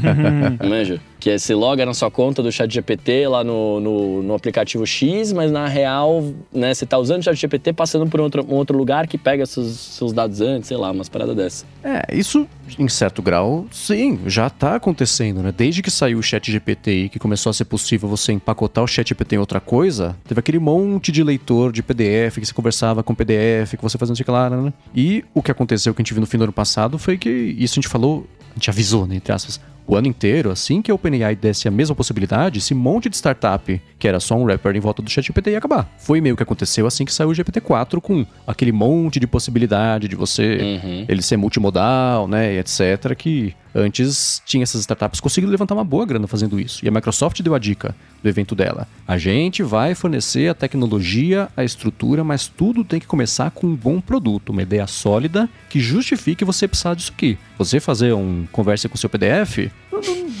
[0.66, 1.00] Manja?
[1.18, 4.86] Que é, você loga na sua conta do chat GPT lá no, no, no, aplicativo
[4.86, 8.46] X, mas na real, né, você tá usando o chat GPT passando por um outro,
[8.48, 11.66] um outro lugar que pega seus, seus dados antes, sei lá, umas paradas dessas.
[11.82, 12.46] É, isso,
[12.78, 15.52] em certo grau, sim, já tá acontecendo, né?
[15.56, 18.86] Desde que saiu o chat GPT e que começou a ser possível você empacotar o
[18.86, 23.02] chat GPT em outra coisa, teve aquele monte de leitor de PDF que você conversava
[23.02, 24.72] com PDF, que você fazia sei lá, né?
[24.94, 27.28] E o que aconteceu, que a gente viu no fim do ano passado, foi que
[27.30, 30.90] isso a gente falou, a gente avisou, né, entre aspas, o ano inteiro, assim que
[30.90, 34.76] a OpenAI desse a mesma possibilidade, esse monte de startup que era só um rapper
[34.76, 35.90] em volta do ChatGPT ia acabar.
[35.98, 40.14] Foi meio que aconteceu assim que saiu o GPT-4 com aquele monte de possibilidade de
[40.14, 41.04] você uhum.
[41.08, 46.06] ele ser multimodal, né, e etc, que Antes tinha essas startups conseguindo levantar uma boa
[46.06, 46.84] grana fazendo isso.
[46.84, 48.86] E a Microsoft deu a dica do evento dela.
[49.06, 53.74] A gente vai fornecer a tecnologia, a estrutura, mas tudo tem que começar com um
[53.76, 57.38] bom produto, uma ideia sólida que justifique você precisar disso aqui.
[57.56, 59.70] Você fazer um conversa com seu PDF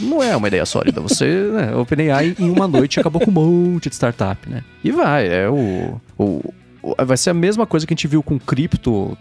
[0.00, 1.00] não é uma ideia sólida.
[1.00, 4.62] Você, né, OpenAI em uma noite acabou com um monte de startup, né?
[4.82, 6.54] E vai, é o, o
[7.04, 9.16] vai ser a mesma coisa que a gente viu com cripto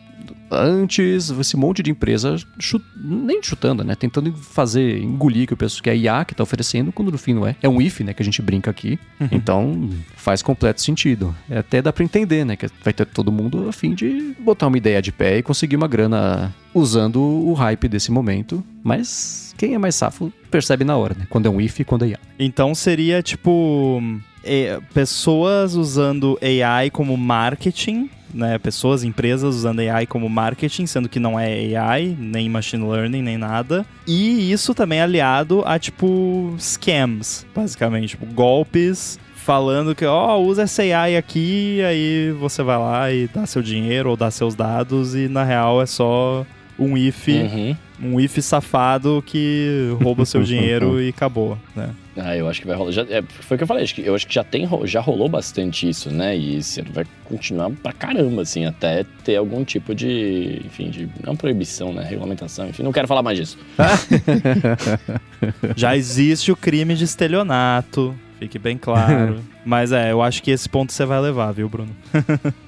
[0.51, 3.95] antes, esse monte de empresa chut, nem chutando, né?
[3.95, 7.17] Tentando fazer, engolir que o pessoal que é a IA que está oferecendo, quando no
[7.17, 7.55] fim não é.
[7.61, 8.13] É um if, né?
[8.13, 8.99] Que a gente brinca aqui.
[9.19, 9.27] Uhum.
[9.31, 11.35] Então faz completo sentido.
[11.49, 12.55] É até dá para entender, né?
[12.55, 15.75] Que vai ter todo mundo a fim de botar uma ideia de pé e conseguir
[15.75, 18.63] uma grana usando o hype desse momento.
[18.83, 21.27] Mas quem é mais safo percebe na hora, né?
[21.29, 22.19] Quando é um if e quando é IA.
[22.39, 24.01] Então seria tipo.
[24.49, 31.19] É, pessoas usando AI como marketing né, pessoas, empresas usando AI como marketing, sendo que
[31.19, 33.85] não é AI, nem machine learning, nem nada.
[34.05, 38.09] E isso também é aliado a, tipo, scams, basicamente.
[38.09, 43.27] Tipo, golpes falando que, ó, oh, usa essa AI aqui, aí você vai lá e
[43.27, 46.45] dá seu dinheiro ou dá seus dados e na real é só
[46.79, 47.75] um if, uhum.
[48.01, 51.89] um if safado que rouba seu dinheiro e acabou, né?
[52.15, 52.91] Ah, eu acho que vai rolar.
[52.91, 54.99] Já, é, foi o que eu falei, acho que, eu acho que já, tem, já
[54.99, 56.35] rolou bastante isso, né?
[56.35, 61.07] E isso vai continuar pra caramba, assim, até ter algum tipo de, enfim, de.
[61.23, 62.03] Não proibição, né?
[62.03, 63.57] Regulamentação, enfim, não quero falar mais disso.
[65.75, 69.39] já existe o crime de estelionato, fique bem claro.
[69.63, 71.95] Mas é, eu acho que esse ponto você vai levar, viu, Bruno?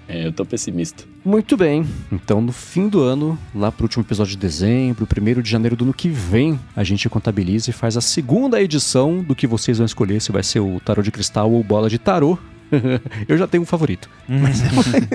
[0.07, 1.05] é, eu tô pessimista.
[1.23, 1.85] Muito bem.
[2.11, 5.83] Então, no fim do ano, lá pro último episódio de dezembro, primeiro de janeiro do
[5.83, 9.85] ano que vem, a gente contabiliza e faz a segunda edição do que vocês vão
[9.85, 12.37] escolher, se vai ser o tarô de cristal ou bola de tarô.
[13.27, 14.09] eu já tenho um favorito.
[14.27, 14.61] Mas...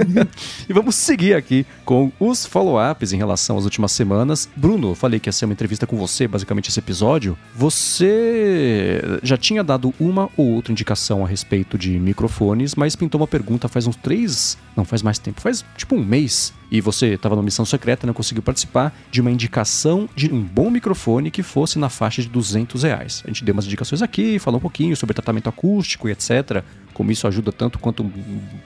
[0.68, 4.48] e vamos seguir aqui com os follow-ups em relação às últimas semanas.
[4.56, 7.36] Bruno, falei que ia ser uma entrevista com você, basicamente, esse episódio.
[7.54, 13.26] Você já tinha dado uma ou outra indicação a respeito de microfones, mas pintou uma
[13.26, 14.58] pergunta faz uns três.
[14.76, 16.52] Não, faz mais tempo, faz tipo um mês.
[16.70, 20.42] E você estava numa missão secreta e não conseguiu participar de uma indicação de um
[20.42, 23.22] bom microfone que fosse na faixa de 200 reais.
[23.24, 27.10] A gente deu umas indicações aqui, falou um pouquinho sobre tratamento acústico e etc como
[27.10, 28.10] isso ajuda tanto quanto um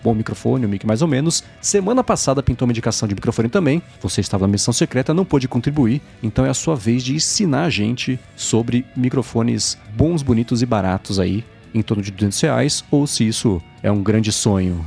[0.04, 1.42] bom microfone, um mic mais ou menos.
[1.60, 3.82] Semana passada pintou uma indicação de microfone também.
[4.00, 7.64] Você estava na missão secreta, não pôde contribuir, então é a sua vez de ensinar
[7.64, 13.06] a gente sobre microfones bons, bonitos e baratos aí, em torno de 200 reais, ou
[13.06, 14.86] se isso é um grande sonho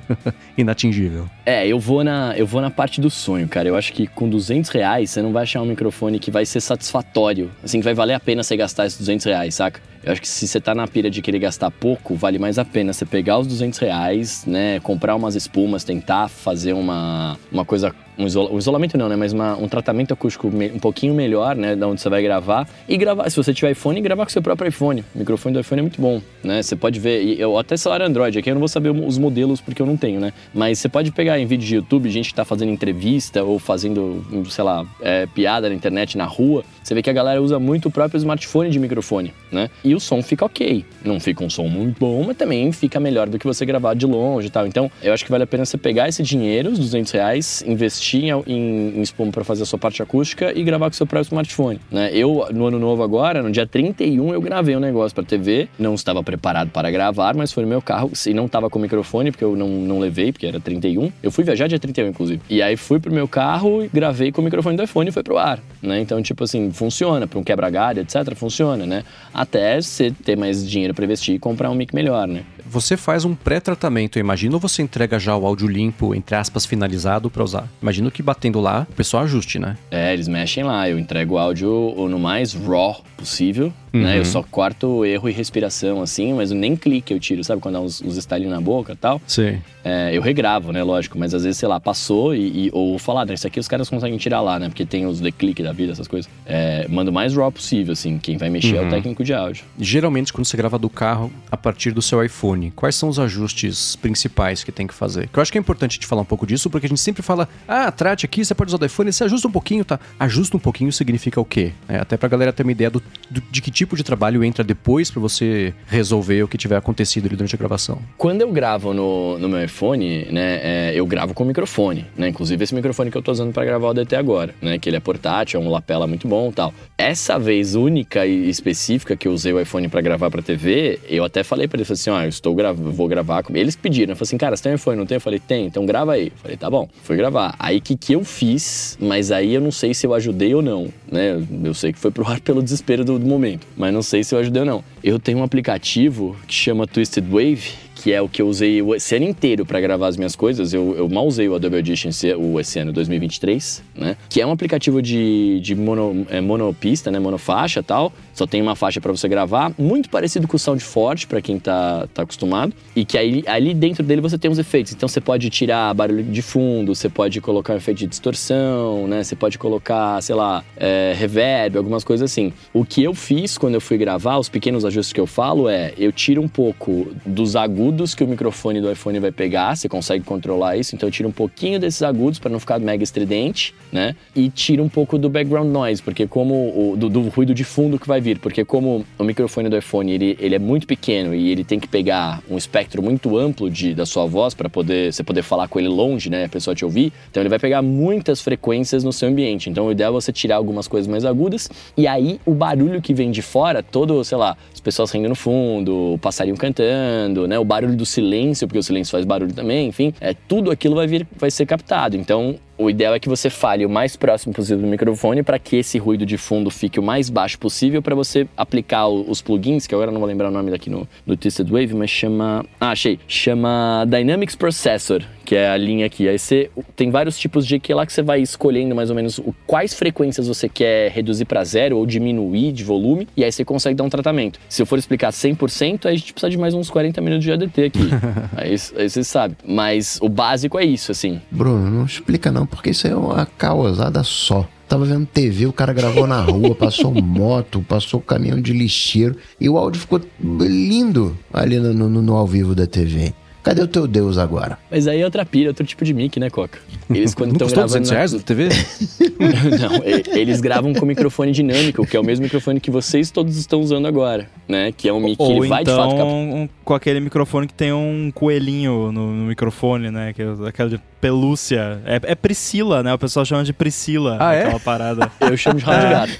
[0.56, 1.28] inatingível.
[1.44, 3.68] É, eu vou, na, eu vou na parte do sonho, cara.
[3.68, 6.60] Eu acho que com 200 reais você não vai achar um microfone que vai ser
[6.60, 7.50] satisfatório.
[7.64, 9.80] Assim, que vai valer a pena você gastar esses 200 reais, saca?
[10.04, 12.64] Eu acho que se você tá na pira de querer gastar pouco, vale mais a
[12.64, 14.80] pena você pegar os 200 reais, né?
[14.80, 19.14] Comprar umas espumas, tentar fazer uma, uma coisa um, isola, um, isolamento não, né?
[19.14, 21.76] Mas uma, um tratamento acústico um pouquinho melhor, né?
[21.76, 22.68] Da onde você vai gravar.
[22.88, 25.04] E gravar, se você tiver iPhone, gravar com seu próprio iPhone.
[25.14, 26.62] O microfone do iPhone é muito bom, né?
[26.62, 29.80] Você pode ver, eu até celular Android, aqui eu não vou saber os modelos porque
[29.80, 30.32] eu não tenho, né?
[30.52, 34.24] Mas você pode pegar em vídeo de YouTube, gente que tá fazendo entrevista ou fazendo,
[34.48, 36.64] sei lá, é, piada na internet, na rua.
[36.82, 39.70] Você vê que a galera usa muito o próprio smartphone de microfone né?
[39.84, 40.84] E o som fica ok.
[41.04, 44.06] Não fica um som muito bom, mas também fica melhor do que você gravar de
[44.06, 44.66] longe e tal.
[44.66, 48.24] Então, eu acho que vale a pena você pegar esse dinheiro, os 200 reais, investir
[48.24, 51.06] em, em, em espuma para fazer a sua parte acústica e gravar com o seu
[51.06, 52.10] próprio smartphone, né?
[52.12, 55.68] Eu, no ano novo agora, no dia 31, eu gravei um negócio para TV.
[55.78, 58.10] Não estava preparado para gravar, mas foi no meu carro.
[58.26, 61.12] E não estava com microfone, porque eu não, não levei, porque era 31.
[61.22, 62.40] Eu fui viajar dia 31, inclusive.
[62.50, 65.22] E aí fui pro meu carro e gravei com o microfone do iPhone e foi
[65.22, 66.00] pro ar, né?
[66.00, 67.26] Então, tipo assim, funciona.
[67.26, 69.04] Para um quebra-galho, etc., funciona, né?
[69.32, 72.42] Até você ter mais dinheiro para investir e comprar um mic melhor, né?
[72.66, 76.64] Você faz um pré-tratamento, eu imagino, ou você entrega já o áudio limpo, entre aspas,
[76.64, 77.68] finalizado para usar?
[77.80, 79.76] Imagino que batendo lá, o pessoal ajuste, né?
[79.90, 80.88] É, eles mexem lá.
[80.88, 84.02] Eu entrego o áudio no mais raw possível, uhum.
[84.02, 84.18] né?
[84.18, 87.62] Eu só corto erro e respiração, assim, mas nem clique eu tiro, sabe?
[87.62, 89.22] Quando dá uns, uns estalinhos na boca e tal.
[89.26, 89.60] Sim.
[89.84, 90.82] É, eu regravo, né?
[90.82, 93.34] Lógico, mas às vezes, sei lá, passou e, e ou falar, né?
[93.34, 94.68] Isso aqui os caras conseguem tirar lá, né?
[94.68, 96.30] Porque tem os declique da vida, essas coisas.
[96.44, 98.18] É, mando o mais raw possível, assim.
[98.18, 98.84] Quem vai mexer uhum.
[98.84, 99.64] é o técnico de áudio.
[99.78, 103.94] Geralmente, quando você grava do carro, a partir do seu iPhone, quais são os ajustes
[103.96, 105.28] principais que tem que fazer?
[105.28, 107.22] Que eu acho que é importante te falar um pouco disso, porque a gente sempre
[107.22, 110.00] fala, ah, trate aqui, você pode usar do iPhone, você ajusta um pouquinho, tá?
[110.18, 111.72] Ajusta um pouquinho significa o quê?
[111.88, 113.02] É, até pra galera ter uma ideia do,
[113.50, 117.36] de que tipo de trabalho entra depois para você resolver o que tiver acontecido ali
[117.36, 117.98] durante a gravação.
[118.18, 122.28] Quando eu gravo no, no meu iPhone, né, é, eu gravo com microfone, né?
[122.28, 124.78] Inclusive esse microfone que eu tô usando para gravar o DT agora, né?
[124.78, 126.72] Que ele é portátil, é um lapela muito bom tal.
[126.98, 131.24] Essa vez única e específica que eu usei o iPhone para gravar para TV, eu
[131.24, 134.16] até falei para ele assim, ó, oh, eu estou vou gravar com eles pediram, eu
[134.16, 135.16] falei assim, cara, você tem iPhone, não tem?
[135.16, 136.26] Eu falei, tem, então grava aí.
[136.26, 136.88] Eu falei, tá bom.
[137.02, 137.54] Fui gravar.
[137.58, 140.88] Aí que que eu fiz, mas aí eu não sei se eu ajudei ou não,
[141.10, 141.42] né?
[141.64, 144.34] Eu sei que foi pro ar pelo desespero do, do momento, mas não sei se
[144.34, 144.84] eu ajudei ou não.
[145.02, 149.14] Eu tenho um aplicativo que chama Twisted Wave, que é o que eu usei esse
[149.14, 150.74] ano inteiro para gravar as minhas coisas.
[150.74, 154.16] Eu, eu mal usei o Adobe Audition esse, esse ano, 2023, né?
[154.28, 157.20] Que é um aplicativo de, de mono, é, monopista, né?
[157.20, 158.12] Monofaixa e tal.
[158.32, 159.72] Só tem uma faixa para você gravar.
[159.78, 162.72] Muito parecido com o SoundForge, para quem tá, tá acostumado.
[162.94, 164.92] E que aí, ali dentro dele você tem os efeitos.
[164.92, 169.22] Então você pode tirar barulho de fundo, você pode colocar um efeito de distorção, né?
[169.22, 172.52] Você pode colocar, sei lá, é, reverb, algumas coisas assim.
[172.72, 175.92] O que eu fiz quando eu fui gravar, os pequenos ajustes que eu falo é...
[175.98, 180.24] Eu tiro um pouco dos agudos que o microfone do iPhone vai pegar, você consegue
[180.24, 184.16] controlar isso, então tira um pouquinho desses agudos para não ficar mega estridente, né?
[184.34, 187.98] E tira um pouco do background noise, porque como o, do, do, ruído de fundo
[187.98, 191.50] que vai vir, porque como o microfone do iPhone ele, ele é muito pequeno e
[191.50, 195.22] ele tem que pegar um espectro muito amplo de, da sua voz para poder você
[195.22, 196.44] poder falar com ele longe, né?
[196.44, 199.68] A pessoa te ouvir, então ele vai pegar muitas frequências no seu ambiente.
[199.68, 203.12] Então o ideal é você tirar algumas coisas mais agudas e aí o barulho que
[203.12, 207.58] vem de fora, todo, sei lá, as pessoas rindo no fundo, o passarinho cantando, né?
[207.58, 211.06] O barulho do silêncio, porque o silêncio faz barulho também, enfim, é, tudo aquilo vai
[211.06, 212.16] vir, vai ser captado.
[212.16, 215.76] Então, o ideal é que você fale o mais próximo possível do microfone para que
[215.76, 219.94] esse ruído de fundo fique o mais baixo possível para você aplicar os plugins, que
[219.94, 222.64] agora não vou lembrar o nome daqui no, no Twisted Wave, mas chama.
[222.80, 223.18] Ah, achei.
[223.26, 226.28] Chama Dynamics Processor, que é a linha aqui.
[226.28, 229.38] Aí você tem vários tipos de que lá que você vai escolhendo mais ou menos
[229.38, 233.64] o, quais frequências você quer reduzir para zero ou diminuir de volume, e aí você
[233.64, 234.58] consegue dar um tratamento.
[234.68, 237.52] Se eu for explicar 100%, aí a gente precisa de mais uns 40 minutos de
[237.52, 238.08] ADT aqui.
[238.56, 239.56] aí, aí você sabe.
[239.66, 241.40] Mas o básico é isso, assim.
[241.50, 244.66] Bruno, não explica não, porque isso é uma causada só.
[244.92, 249.66] Tava vendo TV, o cara gravou na rua, passou moto, passou caminhão de lixeiro e
[249.66, 253.32] o áudio ficou lindo ali no, no, no ao vivo da TV.
[253.62, 254.76] Cadê o teu Deus agora?
[254.90, 256.78] Mas aí é outra pira, outro tipo de mic, né, Coca?
[257.08, 257.86] Eles quando estão gravando.
[257.88, 258.68] 200 reais na TV?
[259.78, 263.80] não, eles gravam com microfone dinâmico, que é o mesmo microfone que vocês todos estão
[263.80, 264.90] usando agora, né?
[264.90, 266.16] Que é um mic que ele vai então, de fato.
[266.16, 266.70] Cap...
[266.84, 270.32] com aquele microfone que tem um coelhinho no, no microfone, né?
[270.32, 272.02] Que é aquela de pelúcia.
[272.04, 273.14] É, é, Priscila, né?
[273.14, 274.38] O pessoal chama de Priscila.
[274.40, 274.64] Ah, é?
[274.64, 275.30] aquela parada.
[275.40, 276.32] Eu chamo de rabo de gato.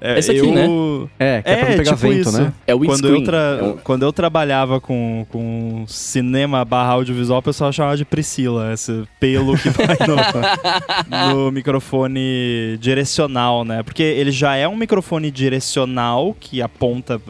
[0.00, 0.52] É, Esse aqui, eu...
[0.52, 1.08] né?
[1.18, 2.42] É, que é, é pra não pegar tipo vento, isso.
[2.42, 2.52] né?
[2.66, 3.38] É o quando eu, tra...
[3.38, 3.76] é um...
[3.78, 8.72] quando eu trabalhava com, com cinema barra audiovisual, o pessoal chamava de Priscila.
[8.72, 13.82] Esse pelo que vai no, no microfone direcional, né?
[13.82, 17.20] Porque ele já é um microfone direcional que aponta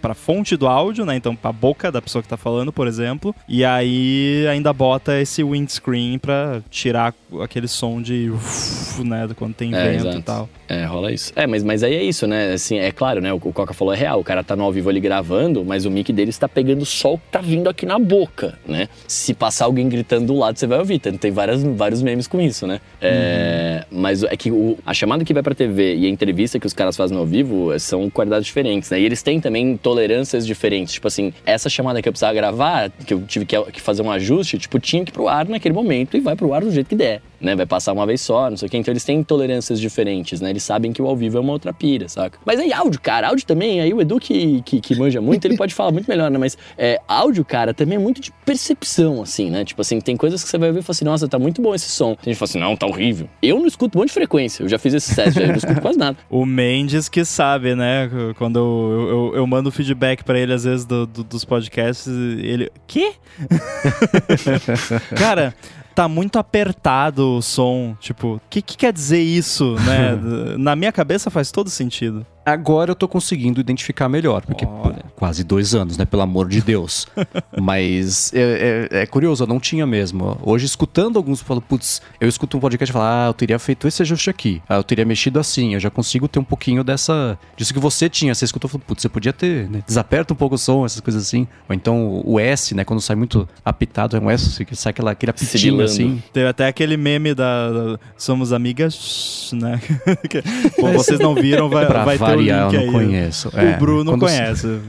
[0.00, 1.16] para a fonte do áudio, né?
[1.16, 3.34] Então, para a boca da pessoa que está falando, por exemplo.
[3.48, 9.74] E aí ainda bota esse windscreen para tirar aquele som de uf, né, quando tem
[9.74, 10.18] é, vento exato.
[10.18, 10.48] e tal.
[10.68, 11.32] É, rola isso.
[11.34, 12.52] É, mas, mas aí é isso, né?
[12.52, 13.32] Assim, é claro, né?
[13.32, 14.20] O, o Coca falou é real.
[14.20, 17.14] O cara tá no ao vivo ali gravando, mas o mic dele está pegando só
[17.14, 18.88] o que tá vindo aqui na boca, né?
[19.06, 20.98] Se passar alguém gritando do lado, você vai ouvir.
[20.98, 22.80] Tem várias, vários memes com isso, né?
[23.00, 23.98] É, uhum.
[24.00, 26.74] Mas é que o, a chamada que vai pra TV e a entrevista que os
[26.74, 29.00] caras fazem ao vivo é, são qualidades diferentes, né?
[29.00, 30.94] E eles têm também tolerâncias diferentes.
[30.94, 34.10] Tipo assim, essa chamada que eu precisava gravar, que eu tive que, que fazer um
[34.10, 36.88] ajuste, tipo, tinha que ir pro ar naquele momento e vai pro ar do jeito
[36.88, 37.54] que der né?
[37.54, 38.76] Vai passar uma vez só, não sei o quê.
[38.76, 40.50] Então eles têm tolerâncias diferentes, né?
[40.50, 42.38] Eles sabem que o ao vivo é uma outra pira, saca?
[42.44, 45.56] Mas aí áudio, cara, áudio também, aí o Edu que, que, que manja muito, ele
[45.56, 46.38] pode falar muito melhor, né?
[46.38, 49.64] Mas é, áudio, cara, também é muito de percepção, assim, né?
[49.64, 51.74] Tipo assim, tem coisas que você vai ouvir e fala assim, nossa, tá muito bom
[51.74, 52.14] esse som.
[52.14, 53.28] Tem gente que fala assim, não, tá horrível.
[53.42, 55.80] Eu não escuto um monte de frequência, eu já fiz esse teste, eu não escuto
[55.80, 56.16] quase nada.
[56.30, 58.10] O Mendes que sabe, né?
[58.36, 62.70] Quando eu, eu, eu mando feedback pra ele, às vezes, do, do, dos podcasts, ele.
[62.86, 63.12] Quê?
[65.16, 65.54] Cara,
[65.98, 67.96] tá muito apertado o som.
[67.98, 70.16] Tipo, o que, que quer dizer isso, né?
[70.56, 72.24] Na minha cabeça faz todo sentido.
[72.44, 76.04] Agora eu tô conseguindo identificar melhor, porque pô, quase dois anos, né?
[76.06, 77.06] Pelo amor de Deus.
[77.60, 80.38] Mas é, é- é curioso, eu não tinha mesmo.
[80.42, 83.58] Hoje, escutando alguns, eu falo, putz, eu escuto um podcast e falo, ah, eu teria
[83.58, 84.62] feito esse ajuste aqui.
[84.68, 85.74] Ah, eu teria mexido assim.
[85.74, 87.38] Eu já consigo ter um pouquinho dessa.
[87.56, 88.34] disso que você tinha.
[88.34, 89.82] Você escutou e falou, putz, você podia ter, né?
[89.86, 91.46] Desaperta um pouco o som, essas coisas assim.
[91.68, 92.82] Ou então o S, né?
[92.84, 96.22] Quando sai muito apitado, é um S, que sai aquela, aquele apitinho assim.
[96.32, 99.78] Teve até aquele meme da, da- Somos amigas, né?
[100.30, 100.42] Que-
[100.80, 102.86] Pô, vocês não viram, vai, Pra vai ter link eu aí.
[102.86, 103.50] não conheço.
[103.54, 104.80] É, o Bruno quando- conhece.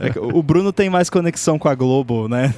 [0.00, 2.54] É o Bruno tem mais conexão com a Globo, né?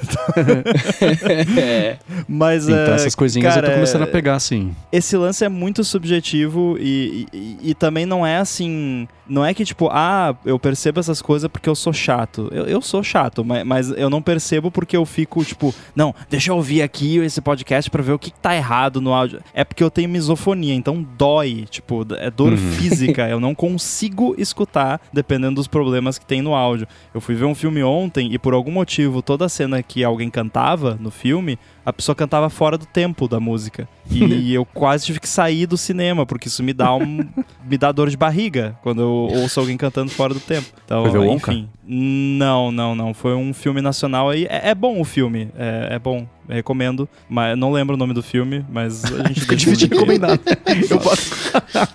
[1.59, 1.97] É.
[2.29, 4.75] Mas Então é, essas coisinhas cara, eu tô começando a é- pegar, assim.
[4.93, 9.07] esse lance é muito subjetivo e, e, e também não é assim.
[9.29, 12.49] Não é que tipo, ah, eu percebo essas coisas porque eu sou chato.
[12.53, 16.53] Eu, eu sou chato, mas, mas eu não percebo porque eu fico, tipo, não, deixa
[16.53, 19.41] eu ouvir aqui esse podcast pra ver o que, que tá errado no áudio.
[19.53, 21.65] É porque eu tenho misofonia, então dói.
[21.69, 22.57] Tipo, é dor Uhum.
[22.73, 23.27] física.
[23.29, 26.87] Eu não consigo escutar dependendo dos problemas que tem no áudio.
[27.15, 30.97] Eu fui ver um filme ontem e por algum motivo toda cena que alguém cantava
[31.01, 33.89] no filme, a pessoa cantava fora do tempo da música.
[34.11, 37.19] E eu quase tive que sair do cinema, porque isso me dá um
[37.65, 40.67] me dá dor de barriga quando eu ouço alguém cantando fora do tempo.
[40.85, 41.53] Então, Foi ver o Wonka?
[41.53, 41.69] enfim.
[41.87, 43.15] Não, não, não.
[43.15, 44.47] Foi um filme nacional aí.
[44.51, 46.27] É, é bom o filme, é, é bom.
[46.49, 50.39] Recomendo, mas não lembro o nome do filme, mas a gente Fica difícil de recomendar.
[50.91, 51.23] eu, boto...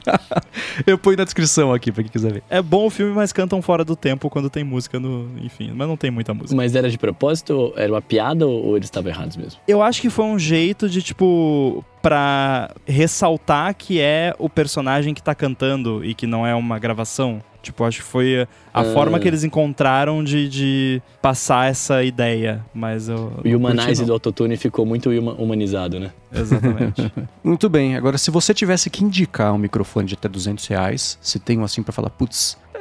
[0.88, 2.44] eu ponho na descrição aqui pra quem quiser ver.
[2.50, 5.88] É bom o filme, mas cantam fora do tempo quando tem música no, enfim, mas
[5.88, 6.56] não tem muita música.
[6.56, 7.74] Mas era de propósito?
[7.76, 9.60] Era uma piada ou ou eles estavam errados mesmo?
[9.68, 15.22] Eu acho que foi um jeito de, tipo, pra ressaltar que é o personagem que
[15.22, 17.42] tá cantando e que não é uma gravação.
[17.62, 18.84] Tipo, acho que foi a Ah.
[18.86, 22.66] forma que eles encontraram de, de passar essa ideia.
[22.74, 23.32] Mas eu.
[23.46, 26.12] O Humanize do autotune ficou muito huma- humanizado, né?
[26.34, 27.12] Exatamente.
[27.44, 31.40] Muito bem, agora se você tivesse que indicar um microfone de até 200 reais, se
[31.40, 32.80] tem um assim pra falar, putz, eh,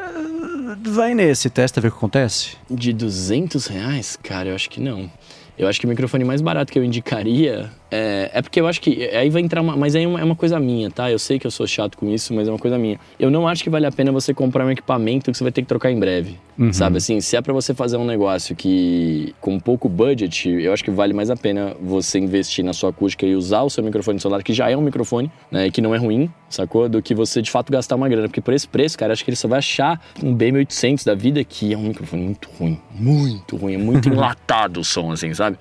[0.91, 2.57] vai nesse, testa, vê o que acontece.
[2.71, 4.17] De 200 reais?
[4.23, 5.11] Cara, eu acho que não.
[5.59, 8.81] Eu acho que o microfone mais barato que eu indicaria é, é porque eu acho
[8.81, 11.11] que aí vai entrar uma, mas aí é uma, é uma coisa minha, tá?
[11.11, 12.99] Eu sei que eu sou chato com isso, mas é uma coisa minha.
[13.19, 15.63] Eu não acho que vale a pena você comprar um equipamento que você vai ter
[15.63, 16.39] que trocar em breve,
[16.73, 16.99] sabe?
[16.99, 20.91] Assim, se é pra você fazer um negócio que com pouco budget, eu acho que
[20.91, 24.43] vale mais a pena você investir na sua acústica e usar o seu microfone celular,
[24.43, 25.67] que já é um microfone, né?
[25.67, 26.89] E que não é ruim, sacou?
[26.89, 29.31] Do que você de fato gastar uma grana, porque por esse preço, cara, acho que
[29.31, 33.57] ele só vai achar um B1800 da vida que é um microfone muito ruim, muito
[33.57, 35.59] ruim, é muito enlatado o som, assim, sabe?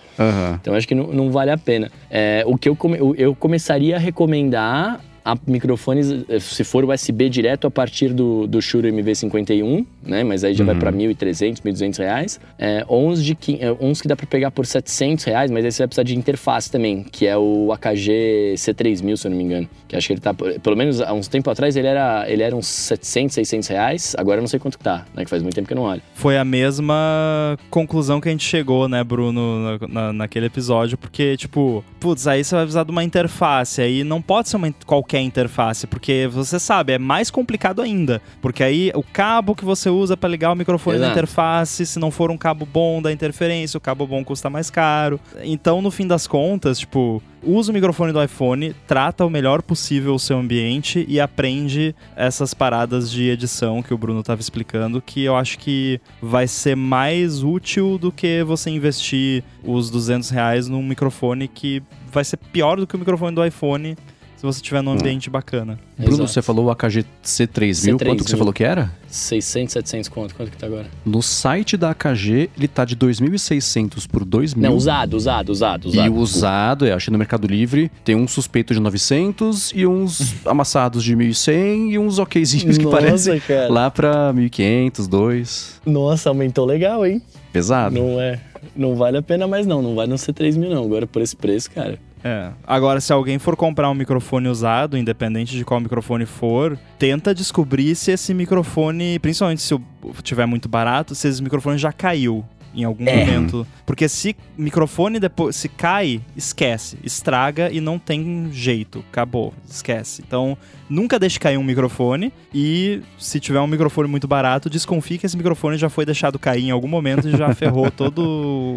[0.62, 1.92] Então acho que não, não vale a pena.
[2.10, 7.30] É, o que eu, come- eu começaria a recomendar a microfones, eh, se for USB
[7.30, 10.24] direto a partir do, do Shure MV51, né?
[10.24, 12.40] Mas aí já vai pra 1.300, 1.200 reais.
[12.58, 15.72] É, uns, de, quin- é, uns que dá pra pegar por 700 reais, mas aí
[15.72, 19.44] você vai precisar de interface também, que é o AKG C3000, se eu não me
[19.44, 19.70] engano.
[19.88, 22.56] Que acho que ele tá, pelo menos há uns tempo atrás, ele era, ele era
[22.56, 24.16] uns 700, 600 reais.
[24.18, 25.24] Agora eu não sei quanto que tá, né?
[25.24, 26.02] Que faz muito tempo que eu não olho.
[26.14, 31.36] Foi a mesma conclusão que a gente chegou, né, Bruno, na, na- naquele episódio, porque,
[31.38, 34.74] tipo, putz, aí você vai precisar de uma interface, aí não pode ser uma, in-
[35.20, 39.90] qualquer interface, porque você sabe, é mais complicado ainda, porque aí o cabo que você
[39.90, 41.20] usa pra ligar o microfone na Exato.
[41.20, 45.20] interface, se não for um cabo bom da interferência, o cabo bom custa mais caro.
[45.44, 50.16] Então, no fim das contas, tipo, usa o microfone do iPhone, trata o melhor possível
[50.16, 55.24] o seu ambiente e aprende essas paradas de edição que o Bruno estava explicando, que
[55.24, 60.84] eu acho que vai ser mais útil do que você investir os 200 reais num
[60.84, 61.82] microfone que
[62.12, 63.96] vai ser pior do que o microfone do iPhone
[64.40, 65.78] se você tiver num ambiente bacana.
[65.98, 66.30] Bruno, Exato.
[66.30, 68.38] você falou o AKG C3000, quanto que você C3000.
[68.38, 68.90] falou que era?
[69.10, 70.34] 600, 700 quanto?
[70.34, 70.86] Quanto que tá agora?
[71.06, 74.56] No site da AKG, ele tá de 2.600 por 2.000.
[74.56, 76.06] Não, usado, usado, usado, usado.
[76.06, 80.34] E o usado, eu achei no Mercado Livre, tem um suspeito de 900 e uns
[80.48, 83.70] amassados de 1.100 e uns okzinhos que Nossa, parecem cara.
[83.70, 85.82] lá pra 1.500, 2.
[85.86, 87.22] Nossa, aumentou legal, hein?
[87.52, 87.94] Pesado.
[87.94, 88.40] Não é.
[88.74, 89.82] Não vale a pena mais, não.
[89.82, 90.86] Não vai não ser 3 mil, não.
[90.86, 92.00] Agora, por esse preço, cara.
[92.24, 92.52] É.
[92.66, 97.96] Agora, se alguém for comprar um microfone usado, independente de qual microfone for, tenta descobrir
[97.96, 99.80] se esse microfone, principalmente se
[100.24, 102.44] tiver muito barato, se esse microfone já caiu.
[102.72, 103.26] em algum É.
[103.26, 103.66] momento.
[103.84, 110.24] Porque se microfone depois se cai, esquece, estraga e não tem jeito, acabou, esquece.
[110.26, 110.56] Então,
[110.90, 115.38] nunca deixe cair um microfone e se tiver um microfone muito barato, desconfie que esse
[115.38, 118.20] microfone já foi deixado cair em algum momento e já ferrou todo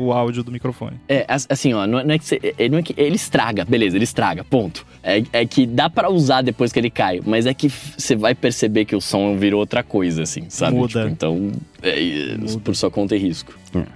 [0.01, 0.97] o áudio do microfone.
[1.09, 3.17] É, as- assim, ó, não é, não é que, você- é- não é que ele
[3.17, 4.85] estraga, beleza, ele estraga, ponto.
[5.03, 8.35] É, é que dá pra usar depois que ele cai, mas é que você vai
[8.35, 10.77] perceber que o som virou outra coisa, assim, sabe?
[10.77, 11.01] Muda.
[11.01, 11.51] Tipo, então,
[11.83, 12.59] é, é, Muda.
[12.61, 13.53] por sua conta e risco.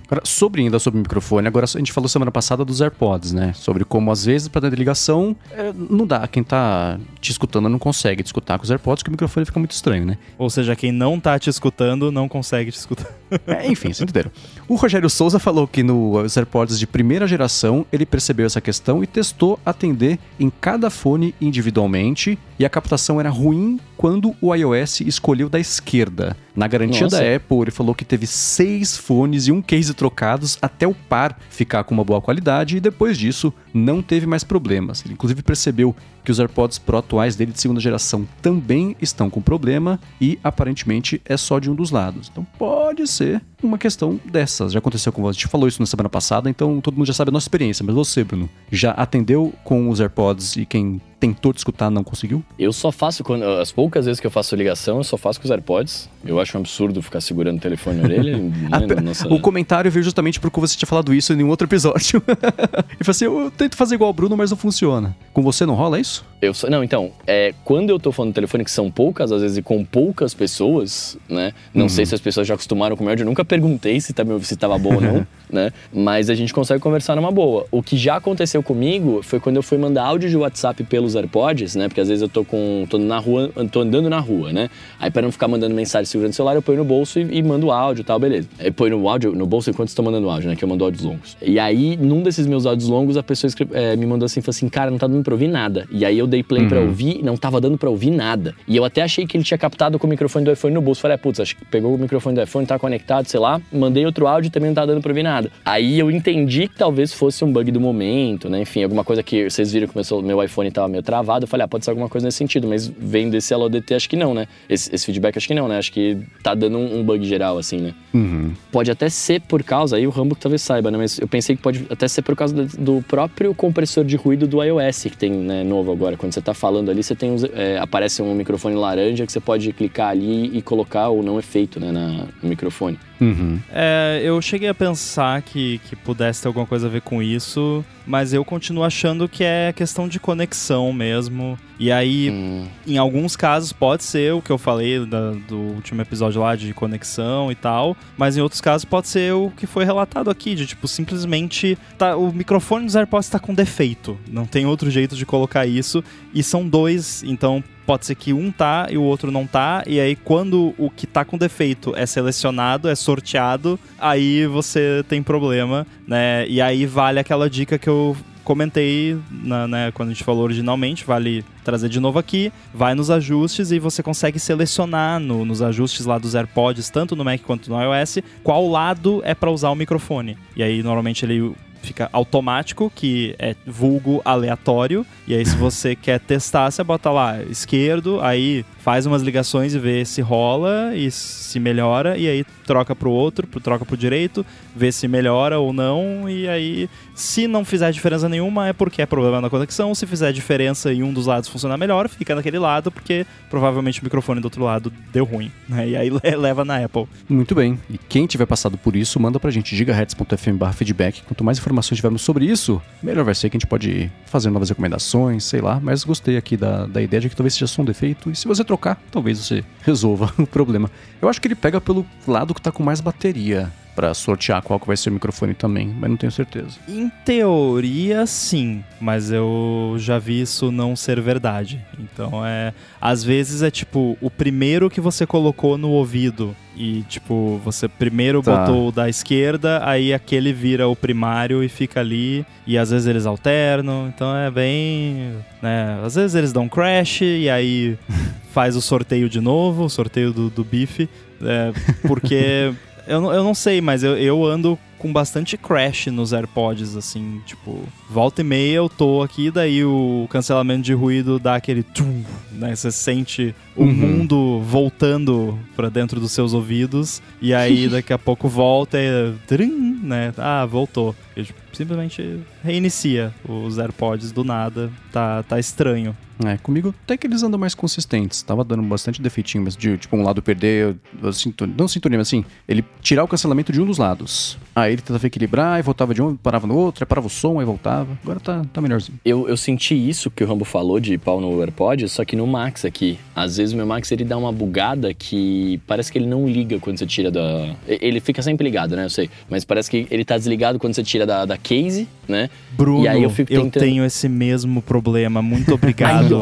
[0.07, 3.53] Agora, sobre ainda sobre o microfone, agora a gente falou semana passada dos AirPods, né?
[3.55, 7.79] Sobre como às vezes para ter ligação é, não dá, quem tá te escutando não
[7.79, 10.19] consegue te escutar com os AirPods, que o microfone fica muito estranho, né?
[10.39, 13.07] Ou seja, quem não tá te escutando não consegue te escutar.
[13.45, 14.31] É, enfim, vocês entenderam.
[14.69, 19.07] O Rogério Souza falou que nos AirPods de primeira geração ele percebeu essa questão e
[19.07, 25.49] testou atender em cada fone individualmente e a captação era ruim quando o iOS escolheu
[25.49, 26.37] da esquerda.
[26.55, 27.19] Na garantia Nossa.
[27.19, 31.39] da Apple, ele falou que teve seis fones e um case trocados até o par
[31.51, 35.03] ficar com uma boa qualidade e depois disso não teve mais problemas.
[35.05, 35.95] Ele inclusive percebeu
[36.25, 41.21] que os AirPods Pro atuais dele de segunda geração também estão com problema e aparentemente
[41.25, 42.29] é só de um dos lados.
[42.33, 44.73] Então pode ser uma questão dessas.
[44.73, 47.13] Já aconteceu com você, a gente falou isso na semana passada, então todo mundo já
[47.13, 47.85] sabe a nossa experiência.
[47.85, 52.45] Mas você, Bruno, já atendeu com os AirPods e quem tentou te escutar não conseguiu?
[52.59, 55.47] Eu só faço, quando, as poucas vezes que eu faço ligação, eu só faço com
[55.47, 56.09] os AirPods.
[56.25, 58.37] Eu acho um absurdo ficar segurando o telefone na orelha.
[58.37, 61.67] né, na nossa- O comentário veio justamente porque você tinha falado isso em um outro
[61.67, 62.23] episódio.
[63.01, 65.17] e falou assim: eu tento fazer igual o Bruno, mas não funciona.
[65.33, 66.25] Com você não rola isso?
[66.43, 69.41] Eu só- não, então, é, quando eu tô falando no telefone, que são poucas, às
[69.41, 71.53] vezes, e com poucas pessoas, né?
[71.73, 71.89] Não Uhum.
[71.89, 74.57] sei se as pessoas já acostumaram com o meu eu nunca perguntei se, me- se
[74.57, 75.71] tava bom ou não, né?
[75.93, 77.67] Mas a gente consegue conversar numa boa.
[77.71, 81.77] O que já aconteceu comigo foi quando eu fui mandar áudio de WhatsApp pelos AirPods,
[81.77, 81.89] né?
[81.89, 82.87] Porque às vezes eu tô com.
[82.91, 84.69] tô na rua, tô andando na rua, né?
[84.99, 87.43] Aí pra não ficar mandando mensagem segurando o celular, eu ponho no bolso e, e
[87.43, 88.49] mando áudio e tal, beleza.
[88.59, 90.57] Eu ponho no áudio, no bolso enquanto estou mandando áudio, né?
[90.57, 91.37] Que eu mando áudios longos.
[91.41, 94.51] E aí, num desses meus áudios longos, a pessoa escre- eh, me mandou assim, falou
[94.57, 95.87] assim, cara, não tá dando pra ouvir nada.
[95.91, 98.55] E aí eu dei play pra ouvir, não tava dando pra ouvir nada.
[98.67, 101.01] E eu até achei que ele tinha captado com o microfone do iPhone no bolso.
[101.01, 103.61] Falei, ah, putz, acho que pegou o microfone do iPhone, tá conectado, sei lá.
[103.71, 105.51] Mandei outro áudio e também não tá dando pra ouvir nada.
[105.65, 108.63] Aí eu entendi que talvez fosse um bug do momento, né?
[108.63, 111.45] Enfim, alguma coisa que vocês viram que meu, celu- meu iPhone tava meio travado.
[111.45, 112.67] Eu falei, ah, pode ser alguma coisa nesse sentido.
[112.67, 114.47] Mas vendo esse Alô DT, acho que não, né?
[114.69, 115.77] Esse, esse feedback, acho que não, né?
[115.79, 117.95] Acho que tá dando um, um bug geral, assim, né?
[118.15, 118.53] Uhum.
[118.73, 120.97] Pode até ser por causa, aí o Rambo talvez saiba, né?
[120.97, 124.47] Mas eu pensei que pode até ser por causa do, do próprio compressor de ruído
[124.47, 126.17] do iOS que tem né, novo agora.
[126.17, 129.41] Quando você tá falando ali, você tem uns, é, aparece um microfone laranja que você
[129.41, 132.99] pode clicar ali e colocar o não efeito né, na, no microfone.
[133.21, 133.26] Uhum.
[133.73, 137.85] É, eu cheguei a pensar que, que pudesse ter alguma coisa a ver com isso,
[138.07, 141.59] mas eu continuo achando que é questão de conexão mesmo.
[141.79, 146.01] E aí, Hum, em alguns casos, pode ser o que eu falei da- do último
[146.01, 149.85] episódio lá de conexão e tal, mas em outros casos pode ser o que foi
[149.85, 154.19] relatado aqui, de tipo, simplesmente tá, o microfone dos AirPods tá com defeito.
[154.31, 156.03] Não tem outro jeito de colocar isso.
[156.33, 160.01] E são dois, então pode ser que um tá e o outro não tá, e
[160.01, 165.87] aí quando o que tá com defeito é selecionado, é sorteado, aí você tem problema,
[166.07, 166.47] né?
[166.49, 171.05] E aí vale aquela dica que eu comentei na, né, quando a gente falou originalmente,
[171.05, 176.07] vale trazer de novo aqui, vai nos ajustes e você consegue selecionar no- nos ajustes
[176.07, 179.75] lá dos AirPods, tanto no Mac quanto no iOS, qual lado é para usar o
[179.75, 180.39] microfone.
[180.55, 181.53] E aí normalmente ele
[181.87, 185.07] fica automático, que é vulgo aleatório.
[185.27, 189.81] E aí, se você quer testar, você bota lá esquerdo, aí faz umas ligações e
[189.81, 194.47] vê se rola e se melhora, e aí troca pro outro, troca pro direito,
[194.77, 199.07] vê se melhora ou não, e aí, se não fizer diferença nenhuma, é porque é
[199.07, 199.93] problema na conexão.
[199.93, 204.05] Se fizer diferença e um dos lados funcionar melhor, fica naquele lado, porque provavelmente o
[204.05, 205.89] microfone do outro lado deu ruim, né?
[205.89, 207.07] E aí le- leva na Apple.
[207.29, 207.77] Muito bem.
[207.91, 211.23] E quem tiver passado por isso, manda pra gente gigahertz.fm feedback.
[211.23, 214.69] Quanto mais informações tivermos sobre isso, melhor vai ser que a gente pode fazer novas
[214.69, 215.81] recomendações, sei lá.
[215.83, 218.31] Mas gostei aqui da, da ideia de que talvez seja só um defeito.
[218.31, 218.63] E se você
[219.11, 220.91] talvez você resolva o problema.
[221.21, 224.79] Eu acho que ele pega pelo lado que tá com mais bateria pra sortear qual
[224.79, 226.79] que vai ser o microfone também, mas não tenho certeza.
[226.87, 231.81] Em teoria, sim, mas eu já vi isso não ser verdade.
[231.99, 232.73] Então é.
[233.01, 236.55] Às vezes é tipo o primeiro que você colocou no ouvido.
[236.79, 238.55] E, tipo, você primeiro Tá.
[238.67, 242.45] botou o da esquerda, aí aquele vira o primário e fica ali.
[242.67, 245.33] E às vezes eles alternam, então é bem.
[245.63, 245.99] né?
[246.05, 247.97] Às vezes eles dão crash e aí
[248.53, 251.09] faz o sorteio de novo, o sorteio do, do bife.
[251.43, 251.73] é,
[252.07, 252.75] porque
[253.07, 257.41] eu, não- eu não sei, mas eu, eu ando com bastante crash nos AirPods, assim,
[257.45, 262.25] tipo, volta e meia eu tô aqui, daí o cancelamento de ruído dá aquele tum,
[262.53, 262.75] né?
[262.75, 263.93] Você sente o Uhum.
[263.93, 269.35] mundo voltando pra dentro dos seus ouvidos, e aí daqui a pouco volta e.
[269.47, 270.33] trim, né?
[270.39, 271.15] Ah, voltou.
[271.37, 274.91] Eu, tipo, simplesmente reinicia os AirPods do nada.
[275.13, 276.17] Tá, tá estranho.
[276.45, 278.43] É, comigo até que eles andam mais consistentes.
[278.43, 280.95] Tava dando bastante defeitinho, mas de tipo um lado perder,
[281.33, 284.59] sintonia, não sintonia, mas assim, ele tirar o cancelamento de um dos lados.
[284.75, 287.59] Aí ele tentava equilibrar, e voltava de um, parava no outro, aí parava o som,
[287.59, 288.19] aí voltava.
[288.23, 289.19] Agora tá, tá melhorzinho.
[289.25, 292.47] Eu, eu senti isso que o Rambo falou de pau no AirPod, só que no
[292.47, 293.19] Max aqui.
[293.35, 296.79] Às vezes o meu Max ele dá uma bugada que parece que ele não liga
[296.79, 297.75] quando você tira da.
[297.87, 299.05] Ele fica sempre ligado, né?
[299.05, 299.31] Eu sei.
[299.49, 302.51] Mas parece que ele tá desligado quando você tira da, da case, né?
[302.77, 303.77] Bruno, e aí eu, fico tentando...
[303.77, 305.41] eu tenho esse mesmo problema.
[305.41, 306.41] Muito obrigado.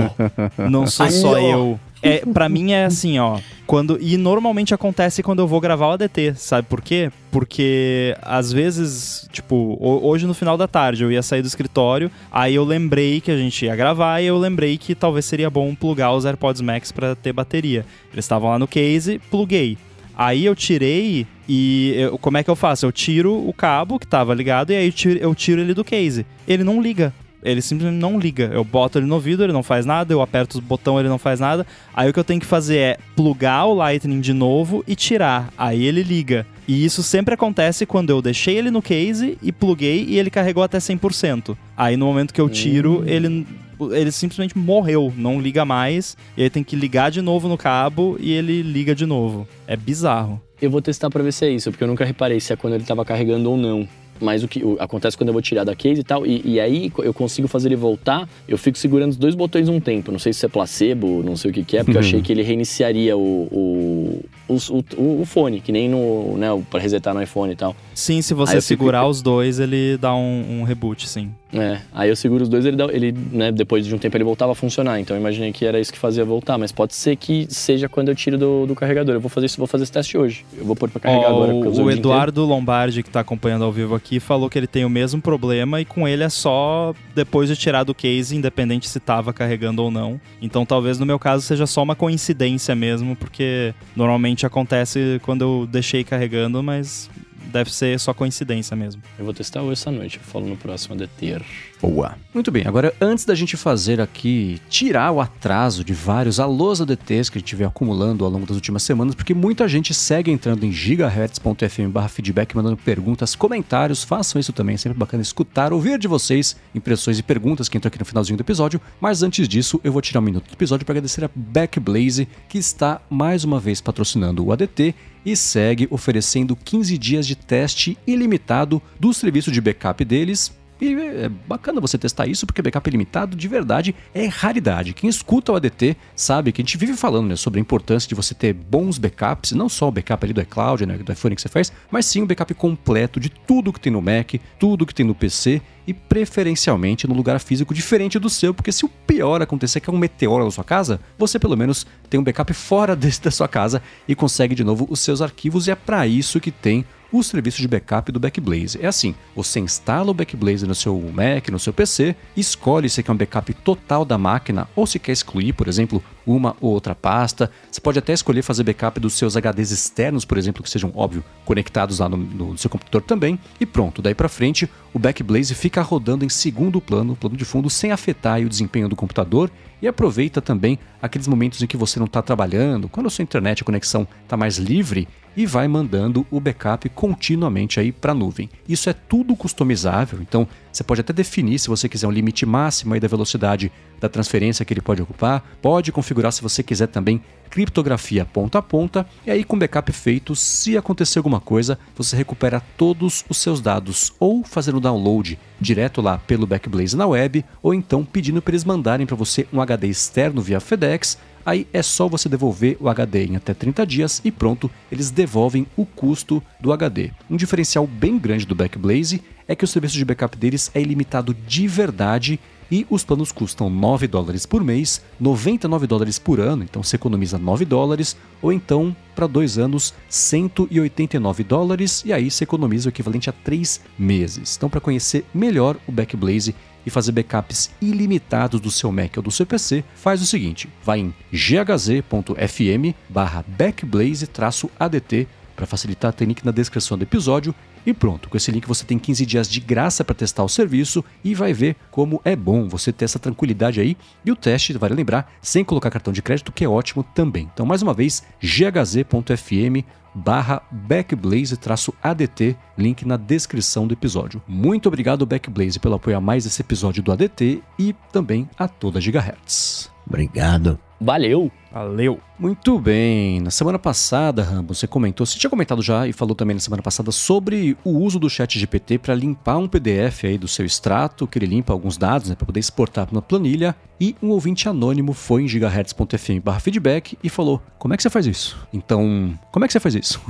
[0.70, 1.78] Não sou só eu.
[2.04, 3.38] É, pra mim é assim, ó.
[3.66, 7.10] Quando, e normalmente acontece quando eu vou gravar o ADT, sabe por quê?
[7.30, 12.56] Porque às vezes, tipo, hoje no final da tarde eu ia sair do escritório, aí
[12.56, 16.12] eu lembrei que a gente ia gravar e eu lembrei que talvez seria bom plugar
[16.12, 17.86] os AirPods Max para ter bateria.
[18.12, 19.78] Eles estavam lá no case, pluguei.
[20.16, 22.86] Aí eu tirei e eu, como é que eu faço?
[22.86, 25.84] Eu tiro o cabo que tava ligado e aí eu tiro, eu tiro ele do
[25.84, 26.24] case.
[26.46, 27.12] Ele não liga
[27.44, 28.50] ele simplesmente não liga.
[28.52, 31.18] Eu boto ele no ouvido, ele não faz nada, eu aperto o botão, ele não
[31.18, 31.66] faz nada.
[31.94, 35.52] Aí o que eu tenho que fazer é plugar o Lightning de novo e tirar.
[35.56, 36.46] Aí ele liga.
[36.66, 40.62] E isso sempre acontece quando eu deixei ele no case e pluguei e ele carregou
[40.62, 41.54] até 100%.
[41.76, 43.04] Aí no momento que eu tiro, hum.
[43.06, 43.46] ele
[43.92, 48.16] ele simplesmente morreu, não liga mais, e aí tem que ligar de novo no cabo
[48.20, 49.46] e ele liga de novo.
[49.66, 50.40] É bizarro.
[50.60, 52.74] Eu vou testar pra ver se é isso, porque eu nunca reparei se é quando
[52.74, 53.88] ele tava carregando ou não.
[54.20, 56.60] Mas o que o, acontece quando eu vou tirar da case e tal, e, e,
[56.60, 60.12] aí eu consigo fazer ele voltar, eu fico segurando os dois botões um tempo.
[60.12, 62.02] Não sei se é placebo, não sei o que, que é, porque uhum.
[62.02, 66.36] eu achei que ele reiniciaria o, o, o, o, fone, que nem no.
[66.36, 67.74] né, para resetar no iPhone e tal.
[67.94, 69.10] Sim, se você segurar fico...
[69.10, 71.30] os dois, ele dá um, um reboot, sim.
[71.52, 74.24] É, aí eu seguro os dois, ele, dá, ele né, depois de um tempo ele
[74.24, 74.98] voltava a funcionar.
[74.98, 78.08] Então eu imaginei que era isso que fazia voltar, mas pode ser que seja quando
[78.08, 79.14] eu tiro do, do carregador.
[79.14, 80.44] Eu vou fazer isso, vou fazer esse teste hoje.
[80.56, 81.54] Eu vou pôr para carregar oh, agora.
[81.54, 85.20] O Eduardo Lombardi, que tá acompanhando ao vivo aqui, falou que ele tem o mesmo
[85.20, 89.82] problema e com ele é só depois de tirar do case, independente se tava carregando
[89.82, 90.20] ou não.
[90.42, 95.68] Então talvez no meu caso seja só uma coincidência mesmo, porque normalmente acontece quando eu
[95.70, 97.08] deixei carregando, mas
[97.52, 99.02] deve ser só coincidência mesmo.
[99.18, 101.42] Eu vou testar hoje essa noite, eu falo no próximo ADT.
[101.80, 102.16] Boa.
[102.32, 107.30] Muito bem, agora antes da gente fazer aqui, tirar o atraso de vários alôs ADTs
[107.30, 110.64] que a gente vem acumulando ao longo das últimas semanas, porque muita gente segue entrando
[110.64, 115.98] em gigahertz.fm barra feedback, mandando perguntas, comentários, façam isso também, é sempre bacana escutar, ouvir
[115.98, 119.80] de vocês, impressões e perguntas que entram aqui no finalzinho do episódio, mas antes disso
[119.84, 123.60] eu vou tirar um minuto do episódio para agradecer a Backblaze, que está mais uma
[123.60, 124.94] vez patrocinando o ADT
[125.24, 131.28] e segue oferecendo 15 dias de teste ilimitado do serviço de backup deles e é
[131.28, 134.92] bacana você testar isso, porque backup ilimitado de verdade é raridade.
[134.92, 138.14] Quem escuta o ADT sabe que a gente vive falando né, sobre a importância de
[138.14, 141.42] você ter bons backups, não só o backup ali do iCloud, né, do iPhone que
[141.42, 144.94] você faz, mas sim o backup completo de tudo que tem no Mac, tudo que
[144.94, 149.42] tem no PC e preferencialmente no lugar físico diferente do seu, porque se o pior
[149.42, 152.96] acontecer que é um meteoro na sua casa, você pelo menos tem um backup fora
[152.96, 156.40] desse da sua casa e consegue de novo os seus arquivos e é para isso
[156.40, 156.84] que tem
[157.14, 158.76] o serviço de backup do Backblaze.
[158.82, 163.12] É assim, você instala o Backblaze no seu Mac, no seu PC, escolhe se quer
[163.12, 167.52] um backup total da máquina ou se quer excluir, por exemplo, uma ou outra pasta.
[167.70, 171.22] Você pode até escolher fazer backup dos seus HDs externos, por exemplo, que sejam, óbvio,
[171.44, 173.38] conectados lá no, no seu computador também.
[173.60, 177.70] E pronto, daí para frente, o Backblaze fica rodando em segundo plano, plano de fundo,
[177.70, 182.06] sem afetar o desempenho do computador e aproveita também aqueles momentos em que você não
[182.06, 186.40] está trabalhando, quando a sua internet, a conexão está mais livre e vai mandando o
[186.40, 188.48] backup continuamente aí para a nuvem.
[188.68, 192.94] Isso é tudo customizável, então você pode até definir se você quiser um limite máximo
[192.94, 193.70] aí da velocidade
[194.00, 198.62] da transferência que ele pode ocupar, pode configurar se você quiser também criptografia ponta a
[198.62, 203.60] ponta, e aí com backup feito, se acontecer alguma coisa, você recupera todos os seus
[203.60, 208.64] dados ou fazendo download direto lá pelo Backblaze na web, ou então pedindo para eles
[208.64, 213.26] mandarem para você um HD externo via FedEx Aí é só você devolver o HD
[213.26, 217.10] em até 30 dias e pronto, eles devolvem o custo do HD.
[217.30, 221.34] Um diferencial bem grande do Backblaze é que o serviço de backup deles é ilimitado
[221.46, 222.40] de verdade
[222.70, 227.38] e os planos custam 9 dólares por mês, 99 dólares por ano, então você economiza
[227.38, 233.28] 9 dólares, ou então para dois anos 189 dólares e aí você economiza o equivalente
[233.28, 234.56] a 3 meses.
[234.56, 236.54] Então para conhecer melhor o Backblaze
[236.86, 241.00] e fazer backups ilimitados do seu Mac ou do seu PC, faz o seguinte: vai
[241.00, 247.54] em ghz.fm barra backblaze-adt Para facilitar, tem link na descrição do episódio
[247.86, 248.28] e pronto.
[248.28, 251.52] Com esse link você tem 15 dias de graça para testar o serviço e vai
[251.52, 253.96] ver como é bom você ter essa tranquilidade aí.
[254.24, 257.48] E o teste, vale lembrar, sem colocar cartão de crédito, que é ótimo também.
[257.52, 264.40] Então, mais uma vez, ghz.fm barra backblaze-adt, link na descrição do episódio.
[264.46, 269.00] Muito obrigado, Backblaze, pelo apoio a mais esse episódio do ADT e também a toda
[269.00, 269.90] Gigahertz.
[270.06, 270.78] Obrigado.
[271.00, 271.50] Valeu!
[271.74, 272.20] Valeu!
[272.38, 273.40] Muito bem.
[273.40, 276.82] Na semana passada, Rambo, você comentou, você tinha comentado já e falou também na semana
[276.82, 281.26] passada sobre o uso do chat GPT para limpar um PDF aí do seu extrato,
[281.28, 283.74] que ele limpa alguns dados, né, para poder exportar para uma planilha.
[284.00, 288.58] E um ouvinte anônimo foi em gigahertz.fm/feedback e falou: "Como é que você faz isso?".
[288.72, 290.20] Então, como é que você faz isso?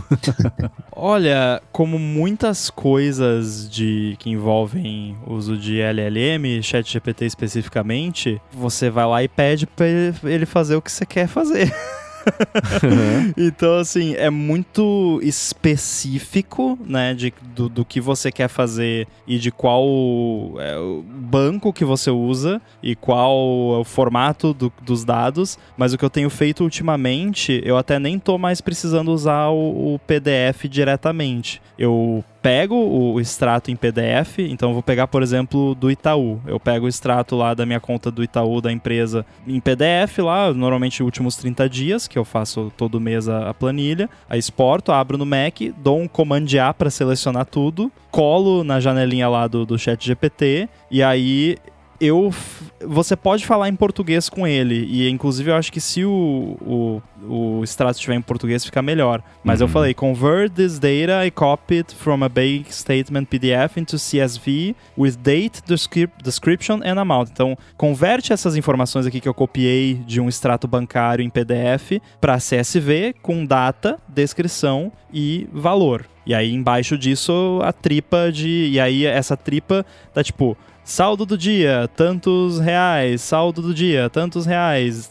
[0.92, 9.06] Olha, como muitas coisas de que envolvem uso de LLM, chat GPT especificamente, você vai
[9.06, 9.86] lá e pede para
[10.24, 11.74] ele fazer o que você quer fazer.
[13.36, 19.50] então, assim, é muito específico, né, de, do, do que você quer fazer e de
[19.50, 19.84] qual
[20.58, 20.74] é,
[21.06, 25.58] banco que você usa e qual é o formato do, dos dados.
[25.76, 29.94] Mas o que eu tenho feito ultimamente, eu até nem tô mais precisando usar o,
[29.94, 31.60] o PDF diretamente.
[31.78, 36.38] Eu pego o extrato em PDF, então vou pegar, por exemplo, do Itaú.
[36.46, 40.52] Eu pego o extrato lá da minha conta do Itaú, da empresa, em PDF lá,
[40.52, 44.10] normalmente últimos 30 dias, que eu faço todo mês a, a planilha.
[44.28, 49.26] Aí exporto, abro no Mac, dou um Command A para selecionar tudo, colo na janelinha
[49.26, 51.56] lá do, do chat GPT, e aí
[52.04, 52.32] eu
[52.86, 57.02] você pode falar em português com ele e inclusive eu acho que se o, o,
[57.58, 59.22] o extrato estiver em português fica melhor.
[59.42, 59.66] Mas uhum.
[59.66, 65.16] eu falei convert this data I copied from a bank statement PDF into CSV with
[65.16, 65.62] date
[66.22, 67.30] description and amount.
[67.30, 72.36] Então converte essas informações aqui que eu copiei de um extrato bancário em PDF para
[72.36, 79.04] CSV com data descrição e valor e aí embaixo disso a tripa de e aí
[79.04, 83.22] essa tripa tá tipo Saldo do dia, tantos reais.
[83.22, 85.10] Saldo do dia, tantos reais.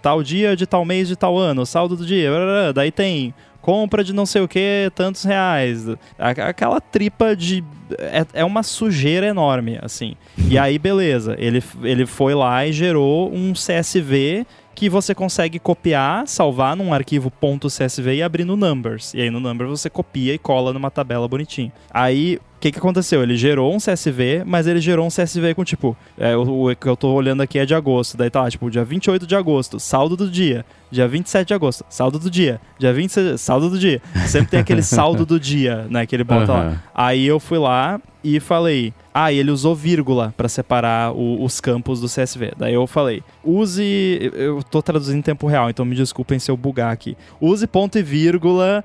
[0.00, 1.66] Tal dia de tal mês de tal ano.
[1.66, 2.30] Saldo do dia.
[2.74, 5.84] Daí tem compra de não sei o que, tantos reais.
[6.18, 7.62] Aquela tripa de.
[7.98, 10.16] É, é uma sujeira enorme, assim.
[10.48, 11.36] E aí, beleza.
[11.38, 17.30] Ele, ele foi lá e gerou um CSV que você consegue copiar, salvar num arquivo
[17.30, 19.14] .csv e abrir no Numbers.
[19.14, 21.72] E aí no Numbers você copia e cola numa tabela bonitinho.
[21.90, 23.24] Aí que, que aconteceu?
[23.24, 25.96] Ele gerou um CSV, mas ele gerou um CSV com tipo.
[26.16, 28.16] É, o, o que eu tô olhando aqui é de agosto.
[28.16, 30.64] Daí tá, tipo, dia 28 de agosto, saldo do dia.
[30.88, 32.60] Dia 27 de agosto, saldo do dia.
[32.78, 34.00] Dia 26, saldo do dia.
[34.26, 36.06] Sempre tem aquele saldo do dia, né?
[36.06, 36.58] Que ele bota uhum.
[36.58, 36.82] lá.
[36.94, 38.94] Aí eu fui lá e falei.
[39.14, 42.52] Ah, e ele usou vírgula para separar o, os campos do CSV.
[42.56, 44.30] Daí eu falei, use.
[44.34, 47.16] Eu tô traduzindo em tempo real, então me desculpem se eu bugar aqui.
[47.40, 48.84] Use ponto e vírgula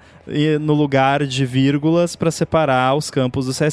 [0.60, 3.67] no lugar de vírgulas para separar os campos do CSV.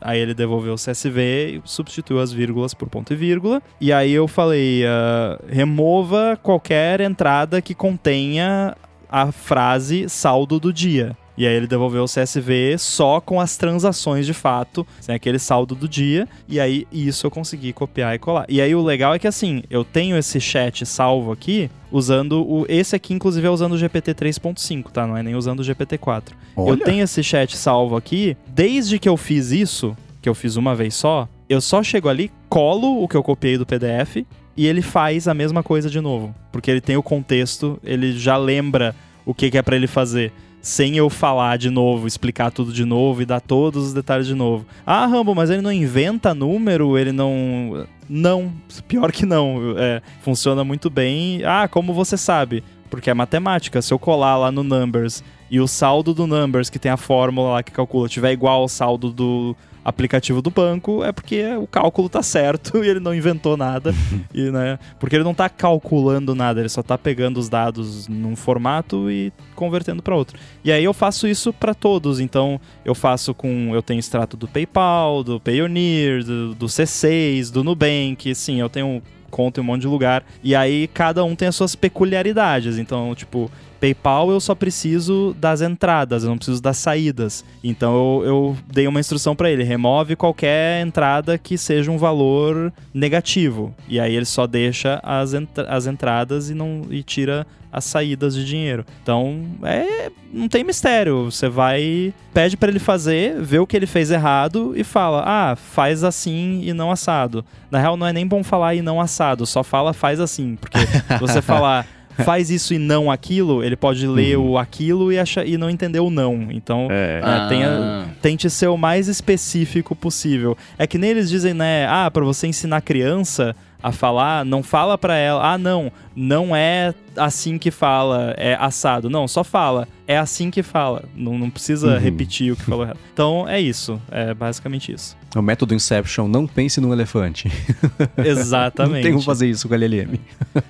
[0.00, 1.20] Aí ele devolveu o CSV
[1.56, 3.62] e substituiu as vírgulas por ponto e vírgula.
[3.80, 8.76] E aí eu falei, uh, remova qualquer entrada que contenha
[9.08, 11.16] a frase saldo do dia.
[11.36, 15.74] E aí ele devolveu o CSV só com as transações de fato, sem aquele saldo
[15.74, 16.28] do dia.
[16.48, 18.46] E aí isso eu consegui copiar e colar.
[18.48, 22.64] E aí o legal é que assim, eu tenho esse chat salvo aqui, usando o.
[22.68, 25.06] Esse aqui, inclusive, é usando o GPT 3.5, tá?
[25.06, 26.36] Não é nem usando o GPT 4.
[26.56, 26.70] Olha.
[26.70, 28.36] Eu tenho esse chat salvo aqui.
[28.46, 32.30] Desde que eu fiz isso, que eu fiz uma vez só, eu só chego ali,
[32.48, 34.24] colo o que eu copiei do PDF
[34.56, 36.34] e ele faz a mesma coisa de novo.
[36.50, 38.94] Porque ele tem o contexto, ele já lembra
[39.24, 42.84] o que, que é para ele fazer sem eu falar de novo, explicar tudo de
[42.84, 44.66] novo e dar todos os detalhes de novo.
[44.84, 47.86] Ah, Rambo, mas ele não inventa número, ele não.
[48.08, 48.52] Não,
[48.88, 49.74] pior que não.
[49.76, 51.42] É, funciona muito bem.
[51.44, 52.64] Ah, como você sabe?
[52.90, 53.80] Porque é matemática.
[53.82, 57.54] Se eu colar lá no Numbers e o saldo do Numbers, que tem a fórmula
[57.54, 59.56] lá que calcula, tiver igual ao saldo do
[59.86, 63.94] aplicativo do banco, é porque o cálculo tá certo e ele não inventou nada.
[64.34, 68.34] e, né, porque ele não tá calculando nada, ele só tá pegando os dados num
[68.34, 70.36] formato e convertendo para outro.
[70.64, 74.48] E aí eu faço isso para todos, então eu faço com eu tenho extrato do
[74.48, 79.00] PayPal, do Payoneer, do, do C6, do Nubank, sim, eu tenho
[79.30, 80.24] conta em um monte de lugar.
[80.42, 82.78] E aí cada um tem as suas peculiaridades.
[82.78, 83.50] Então, tipo,
[83.80, 87.44] PayPal eu só preciso das entradas, eu não preciso das saídas.
[87.62, 92.72] Então eu, eu dei uma instrução para ele: remove qualquer entrada que seja um valor
[92.92, 93.74] negativo.
[93.88, 95.32] E aí ele só deixa as,
[95.68, 97.46] as entradas e não e tira
[97.76, 98.86] as saídas de dinheiro.
[99.02, 101.30] Então, é, não tem mistério.
[101.30, 105.56] Você vai, pede para ele fazer, vê o que ele fez errado e fala: "Ah,
[105.56, 107.44] faz assim e não assado".
[107.70, 110.78] Na real não é nem bom falar e não assado, só fala faz assim, porque
[111.20, 111.86] você falar
[112.24, 116.00] faz isso e não aquilo, ele pode ler o aquilo e, achar, e não entender
[116.00, 116.48] o não.
[116.50, 117.20] Então, É.
[117.22, 118.04] é, tenha- Ah.
[118.22, 120.56] tente ser o mais específico possível.
[120.78, 121.86] É que nem eles dizem, né?
[121.88, 126.92] Ah, pra você ensinar criança a falar, não fala pra ela, ah, não, não é
[127.16, 129.08] assim que fala, é assado.
[129.08, 131.04] Não, só fala, é assim que fala.
[131.14, 131.98] Não, não precisa Uhum.
[131.98, 132.98] repetir o que falou errado.
[133.12, 134.00] Então, é isso.
[134.10, 135.16] É basicamente isso.
[135.36, 137.50] O método Inception, não pense num elefante.
[138.16, 139.02] Não Exatamente.
[139.02, 140.18] tem como fazer isso com o LLM.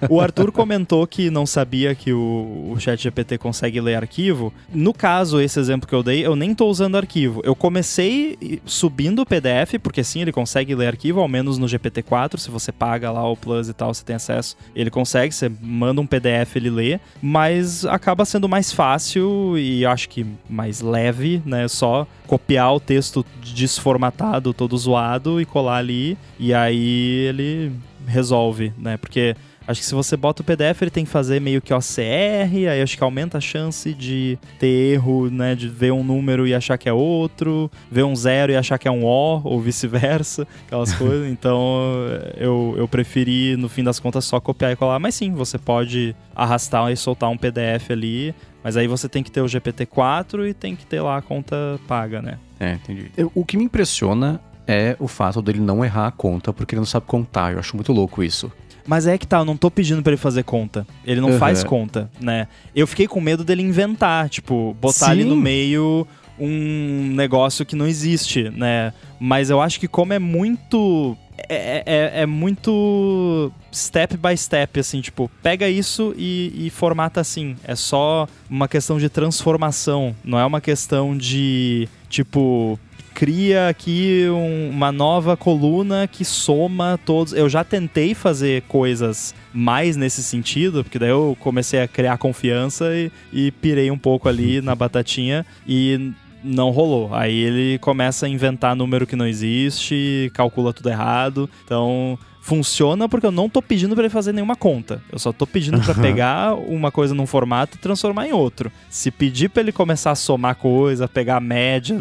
[0.08, 4.52] O Arthur comentou que não sabia que o, o ChatGPT consegue ler arquivo.
[4.72, 7.40] No caso, esse exemplo que eu dei, eu nem tô usando arquivo.
[7.44, 12.38] Eu comecei subindo o PDF, porque sim, ele consegue ler arquivo, ao menos no GPT-4.
[12.38, 14.56] Se você paga lá o Plus e tal, você tem acesso.
[14.74, 16.98] Ele consegue, você manda um PDF, ele lê.
[17.22, 21.68] Mas acaba sendo mais fácil e acho que mais leve, né?
[21.68, 26.16] Só copiar o texto desformatado, todo zoado e colar ali.
[26.38, 27.72] E aí ele
[28.06, 28.96] resolve, né?
[28.96, 32.70] Porque acho que se você bota o PDF, ele tem que fazer meio que OCR,
[32.70, 35.54] aí acho que aumenta a chance de ter erro, né?
[35.54, 38.86] De ver um número e achar que é outro, ver um zero e achar que
[38.86, 41.28] é um O, ou vice-versa, aquelas coisas.
[41.28, 42.06] Então
[42.36, 44.98] eu, eu preferi, no fim das contas, só copiar e colar.
[44.98, 48.34] Mas sim, você pode arrastar e soltar um PDF ali.
[48.62, 51.78] Mas aí você tem que ter o GPT-4 e tem que ter lá a conta
[51.86, 52.38] paga, né?
[52.58, 53.10] É, entendi.
[53.16, 56.80] Eu- o que me impressiona é o fato dele não errar a conta, porque ele
[56.80, 57.52] não sabe contar.
[57.52, 58.50] Eu acho muito louco isso.
[58.86, 60.86] Mas é que tá, eu não tô pedindo pra ele fazer conta.
[61.04, 61.38] Ele não Uhum.
[61.38, 62.46] faz conta, né?
[62.74, 65.28] Eu fiquei com medo dele inventar, tipo, botar ali Sim.
[65.28, 66.06] no meio
[66.38, 68.92] um negócio que não existe, né?
[69.18, 71.16] Mas eu acho que como é muito.
[71.48, 77.56] É, é- é muito step by step, assim, tipo, pega isso e, e formata assim.
[77.64, 82.78] É só uma questão de transformação, não é uma questão de, tipo,
[83.14, 87.32] cria aqui um- uma nova coluna que soma todos.
[87.32, 92.94] Eu já tentei fazer coisas mais nesse sentido, porque daí eu comecei a criar confiança
[92.94, 96.12] e, e pirei um pouco ali na batatinha e
[96.46, 97.12] não rolou.
[97.14, 101.50] Aí ele começa a inventar número que não existe, calcula tudo errado.
[101.64, 105.02] Então funciona porque eu não tô pedindo pra ele fazer nenhuma conta.
[105.10, 108.70] Eu só tô pedindo pra pegar uma coisa num formato e transformar em outro.
[108.88, 111.96] Se pedir pra ele começar a somar coisa, pegar a média,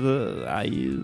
[0.48, 0.98] aí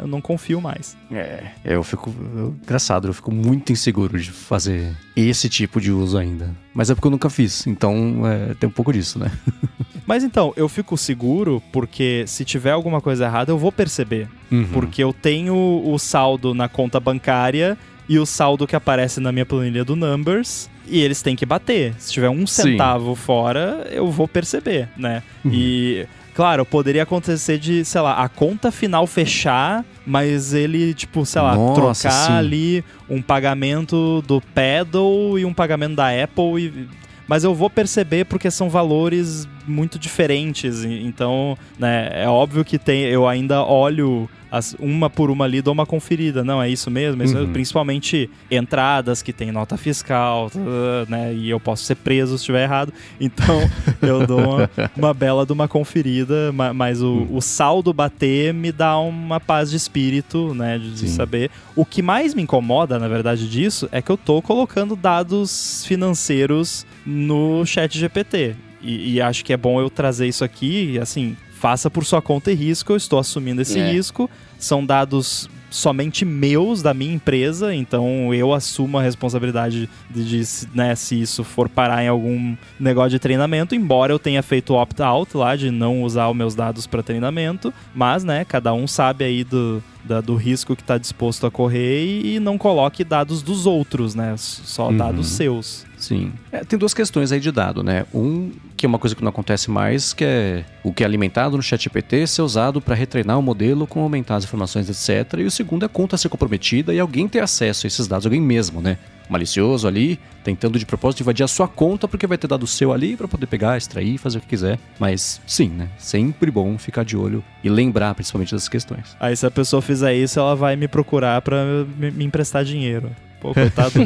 [0.00, 0.96] eu não confio mais.
[1.12, 2.12] É, eu fico.
[2.34, 6.48] eu- engraçado, eu fico muito inseguro de fazer esse tipo de uso ainda.
[6.74, 9.30] Mas é porque eu nunca fiz, então é, tem um pouco disso, né?
[10.06, 14.28] Mas então, eu fico seguro porque se tiver alguma coisa errada, eu vou perceber.
[14.52, 14.68] Uhum.
[14.72, 15.54] Porque eu tenho
[15.84, 17.76] o saldo na conta bancária
[18.08, 20.70] e o saldo que aparece na minha planilha do Numbers.
[20.88, 21.94] E eles têm que bater.
[21.98, 22.62] Se tiver um Sim.
[22.62, 25.22] centavo fora, eu vou perceber, né?
[25.44, 25.50] Uhum.
[25.52, 31.42] E, claro, poderia acontecer de, sei lá, a conta final fechar, mas ele, tipo, sei
[31.42, 31.74] lá, Nossa,
[32.08, 32.32] trocar sim.
[32.32, 36.88] ali um pagamento do Paddle e um pagamento da Apple e
[37.26, 40.84] mas eu vou perceber porque são valores muito diferentes.
[40.84, 45.74] Então, né, é óbvio que tem, eu ainda olho as- uma por uma ali, dou
[45.74, 46.44] uma conferida.
[46.44, 47.20] Não, é isso mesmo?
[47.20, 47.36] é isso?
[47.36, 47.52] Uhum.
[47.52, 50.60] Principalmente entradas que tem nota fiscal, tá,
[51.08, 51.34] né?
[51.34, 52.92] E eu posso ser preso se estiver errado.
[53.20, 53.58] Então,
[54.00, 57.28] eu dou uma, uma bela de uma conferida, ma- mas o, Hum.
[57.32, 60.78] o saldo bater me dá uma paz de espírito, né?
[60.78, 61.50] De, de saber.
[61.74, 66.86] O que mais me incomoda, na verdade, disso é que eu tô colocando dados financeiros
[67.06, 68.56] no chat GPT.
[68.82, 72.52] E, e acho que é bom eu trazer isso aqui, assim, faça por sua conta
[72.52, 73.92] e risco, eu estou assumindo esse É.
[73.92, 74.28] risco.
[74.58, 80.68] São dados somente meus da minha empresa, então eu assumo a responsabilidade de, de se-
[80.72, 84.80] né, se isso for parar em algum negócio de treinamento, embora eu tenha feito o
[84.80, 89.24] opt-out lá de não usar os meus dados para treinamento, mas né, cada um sabe
[89.24, 93.42] aí do, da- do risco que está disposto a correr e, e não coloque dados
[93.42, 94.96] dos outros, né, só Uhum.
[94.96, 95.84] dados seus.
[96.06, 96.32] Sim.
[96.52, 98.06] É, tem duas questões aí de dado, né?
[98.14, 101.56] Um, que é uma coisa que não acontece mais, que é o que é alimentado
[101.56, 105.40] no ChatGPT ser usado para retreinar o modelo com aumentar as informações, etc.
[105.40, 108.24] E o segundo é a conta ser comprometida e alguém ter acesso a esses dados,
[108.24, 108.98] alguém mesmo, né?
[109.28, 113.16] Malicioso ali, tentando de propósito invadir a sua conta porque vai ter dado seu ali
[113.16, 114.78] para poder pegar, extrair, fazer o que quiser.
[115.00, 115.88] Mas sim, né?
[115.98, 119.16] Sempre bom ficar de olho e lembrar principalmente dessas questões.
[119.18, 123.10] Aí se a pessoa fizer isso, ela vai me procurar para me, me emprestar dinheiro.
[123.40, 124.00] Pô, coitado.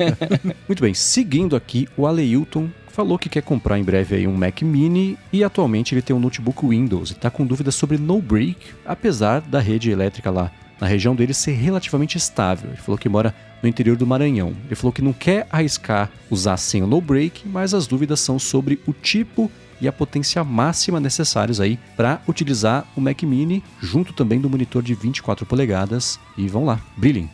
[0.66, 4.62] Muito bem, seguindo aqui, o Aleilton falou que quer comprar em breve aí um Mac
[4.62, 8.56] Mini e atualmente ele tem um notebook Windows e está com dúvidas sobre no break,
[8.86, 12.70] apesar da rede elétrica lá na região dele ser relativamente estável.
[12.70, 14.54] Ele falou que mora no interior do Maranhão.
[14.66, 18.38] Ele falou que não quer arriscar usar sem o no break, mas as dúvidas são
[18.38, 19.50] sobre o tipo
[19.80, 24.82] e a potência máxima necessários aí para utilizar o Mac Mini junto também do monitor
[24.82, 27.28] de 24 polegadas e vão lá, brilhem.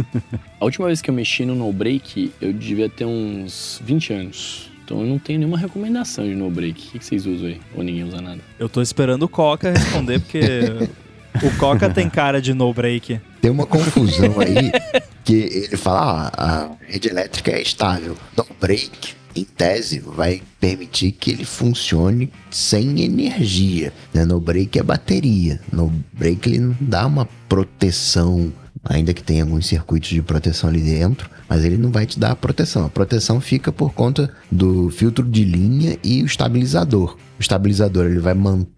[0.60, 4.70] A última vez que eu mexi no No Break, eu devia ter uns 20 anos.
[4.84, 6.88] Então eu não tenho nenhuma recomendação de no break.
[6.88, 7.60] O que, vocês usam aí?
[7.74, 8.40] Ou ninguém usa nada?
[8.58, 10.40] Eu tô esperando o Coca responder, porque
[11.42, 13.18] o Coca tem cara de no break.
[13.40, 14.70] Tem uma confusão aí
[15.24, 18.14] que ele fala: ah, a rede elétrica é estável.
[18.36, 23.92] No break, em tese, vai permitir que ele funcione sem energia.
[24.12, 24.24] Né?
[24.24, 25.60] No break é bateria.
[25.72, 28.52] No break ele não dá uma proteção,
[28.84, 32.32] ainda que tenha alguns circuitos de proteção ali dentro, mas ele não vai te dar
[32.32, 32.84] a proteção.
[32.84, 37.16] A proteção fica por conta do filtro de linha e o estabilizador.
[37.38, 38.68] O estabilizador ele vai manter,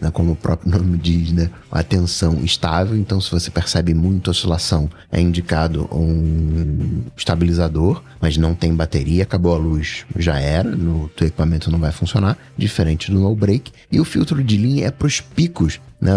[0.00, 2.96] né, como o próprio nome diz, né, a tensão estável.
[2.96, 9.54] Então, se você percebe muita oscilação, é indicado um estabilizador, mas não tem bateria, acabou
[9.54, 13.72] a luz, já era, no teu equipamento não vai funcionar, diferente do no break.
[13.90, 16.12] E o filtro de linha é para os picos, né,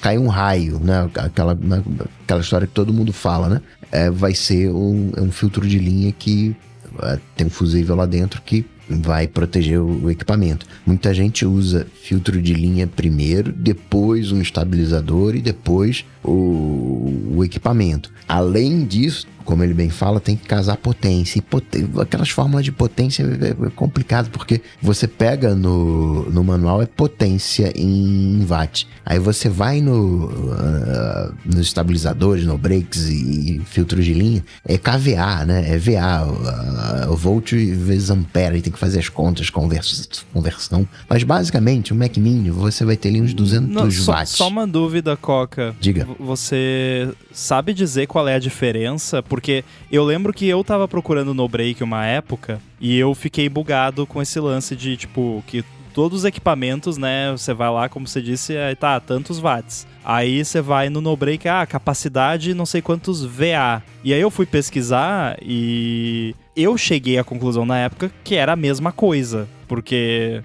[0.00, 1.82] cai um raio, né, aquela, né,
[2.24, 3.62] aquela história que todo mundo fala, né,
[3.92, 6.56] é, vai ser um, um filtro de linha que
[7.02, 10.66] é, tem um fusível lá dentro que vai proteger o, o, equipamento.
[10.86, 18.10] Muita gente usa filtro de linha primeiro, depois um estabilizador e depois o, o equipamento.
[18.28, 21.38] Além disso, como ele bem fala, tem que casar potência.
[21.38, 26.82] E poten aquelas fórmulas de potência é, é complicado, porque você pega no, no manual
[26.82, 28.86] é potência em watt.
[29.04, 34.78] Aí você vai no, uh, nos estabilizadores, no brakes e, e filtros de linha, é
[34.78, 35.64] KVA, né?
[35.68, 40.88] É VA, uh, uh, volt vezes ampere, tem que fazer as contas, convers conversão.
[41.08, 44.32] Mas basicamente, o Mac Mini, você vai ter ali uns 200 Não, só, watts.
[44.32, 45.74] Só uma dúvida, Coca.
[45.80, 46.06] Diga.
[46.18, 49.22] Você sabe dizer qual é a diferença?
[49.34, 54.06] Porque eu lembro que eu tava procurando no Break uma época e eu fiquei bugado
[54.06, 57.32] com esse lance de, tipo, que todos os equipamentos, né?
[57.32, 59.88] Você vai lá, como você disse, aí tá, tantos watts.
[60.04, 63.82] Aí você vai no no break, ah, capacidade não sei quantos VA.
[64.04, 68.56] E aí eu fui pesquisar e eu cheguei à conclusão na época que era a
[68.56, 70.44] mesma coisa, porque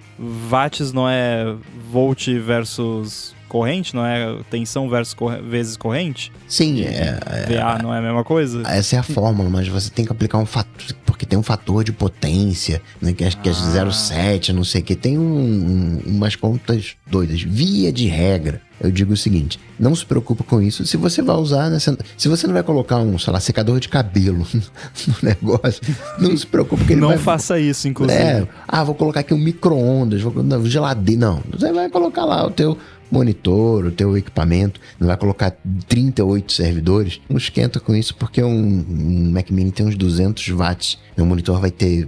[0.49, 1.55] watts não é
[1.91, 6.31] volt versus corrente, não é tensão versus vezes corrente?
[6.47, 8.63] Sim, é, VA não é a mesma coisa?
[8.65, 11.83] Essa é a fórmula, mas você tem que aplicar um fator, porque tem um fator
[11.83, 14.53] de potência, né, que acho que é 0,7, ah.
[14.53, 17.41] não sei o que, tem um, um, umas contas doidas.
[17.41, 20.85] Via de regra, eu digo o seguinte: não se preocupe com isso.
[20.85, 23.89] Se você vai usar, né, se você não vai colocar um, sei lá, secador de
[23.89, 25.81] cabelo no negócio,
[26.17, 27.17] não se preocupe que ele Não vai...
[27.17, 28.19] faça isso, inclusive.
[28.19, 30.33] É, ah, vou colocar aqui um micro-ondas, vou
[30.65, 31.19] geladeira.
[31.19, 32.77] Não, você vai colocar lá o teu
[33.11, 35.51] monitor, o teu equipamento, não vai colocar
[35.87, 40.99] 38 servidores, não esquenta com isso porque um, um Mac Mini tem uns 200 watts,
[41.17, 42.07] o monitor vai ter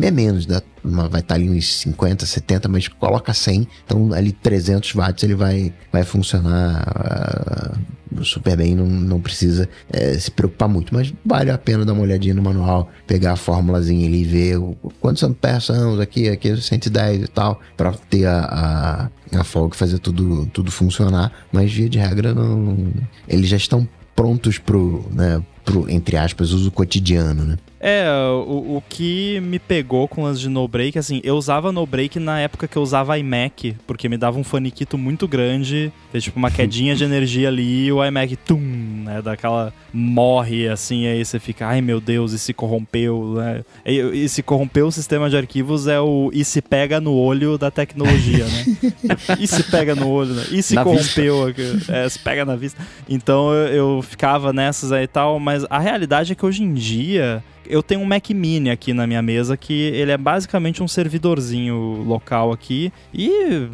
[0.00, 0.60] é menos, né?
[0.82, 5.72] vai estar ali uns 50, 70, mas coloca 100, então ali 300 watts ele vai,
[5.92, 11.58] vai funcionar uh, super bem, não, não precisa uh, se preocupar muito, mas vale a
[11.58, 15.64] pena dar uma olhadinha no manual, pegar a fórmulazinha ali e ver o, quantos amperes
[15.64, 20.70] são aqui, aqui 110 e tal, para ter a, a, a folga fazer tudo, tudo
[20.70, 22.92] funcionar, mas via de regra não,
[23.28, 27.56] eles já estão prontos pro, né, pro, entre aspas, uso cotidiano, né?
[27.80, 28.08] É,
[28.46, 32.18] o, o que me pegou com as de no break, assim, eu usava no break
[32.18, 36.38] na época que eu usava iMac, porque me dava um faniquito muito grande, tem, tipo
[36.38, 38.58] uma quedinha de energia ali e o iMac, tum,
[39.04, 43.64] né, daquela morre assim, aí você fica, ai meu Deus, e se corrompeu, né?
[43.84, 47.56] E, e se corrompeu o sistema de arquivos é o e se pega no olho
[47.56, 48.76] da tecnologia, né?
[49.40, 50.44] e se pega no olho, né?
[50.50, 51.54] E se na corrompeu,
[51.88, 52.80] é, se pega na vista.
[53.08, 56.74] Então eu, eu ficava nessas aí e tal, mas a realidade é que hoje em
[56.74, 60.88] dia eu tenho um Mac Mini aqui na minha mesa que ele é basicamente um
[60.88, 63.68] servidorzinho local aqui e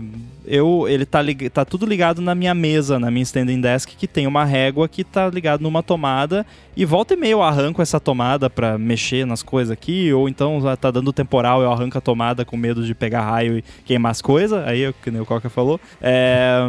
[0.47, 1.20] eu ele tá,
[1.52, 5.05] tá tudo ligado na minha mesa, na minha standing desk, que tem uma régua que
[5.05, 9.43] tá ligado numa tomada e volta e meia eu arranco essa tomada para mexer nas
[9.43, 13.23] coisas aqui, ou então tá dando temporal, eu arranco a tomada com medo de pegar
[13.23, 15.78] raio e queimar as coisas, aí que nem o Coca falou.
[16.01, 16.60] É,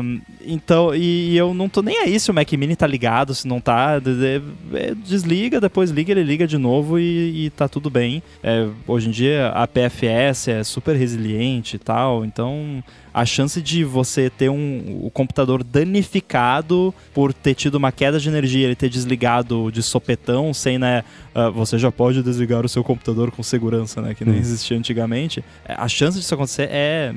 [0.45, 3.47] então, e, e, eu não tô nem aí se o Mac Mini tá ligado, se
[3.47, 4.01] não tá,
[4.73, 8.21] é, desliga, depois liga, ele liga de novo e, e tá tudo bem.
[8.43, 12.83] É, hoje em dia a PFS é super resiliente e tal, então
[13.13, 18.27] a chance de você ter um, o computador danificado por ter tido uma queda de
[18.27, 21.03] energia, ele ter desligado de sopetão, sem, né,
[21.35, 24.39] uh, você já pode desligar o seu computador com segurança, né, que nem hum.
[24.39, 25.43] existia antigamente.
[25.65, 27.13] A chance disso acontecer é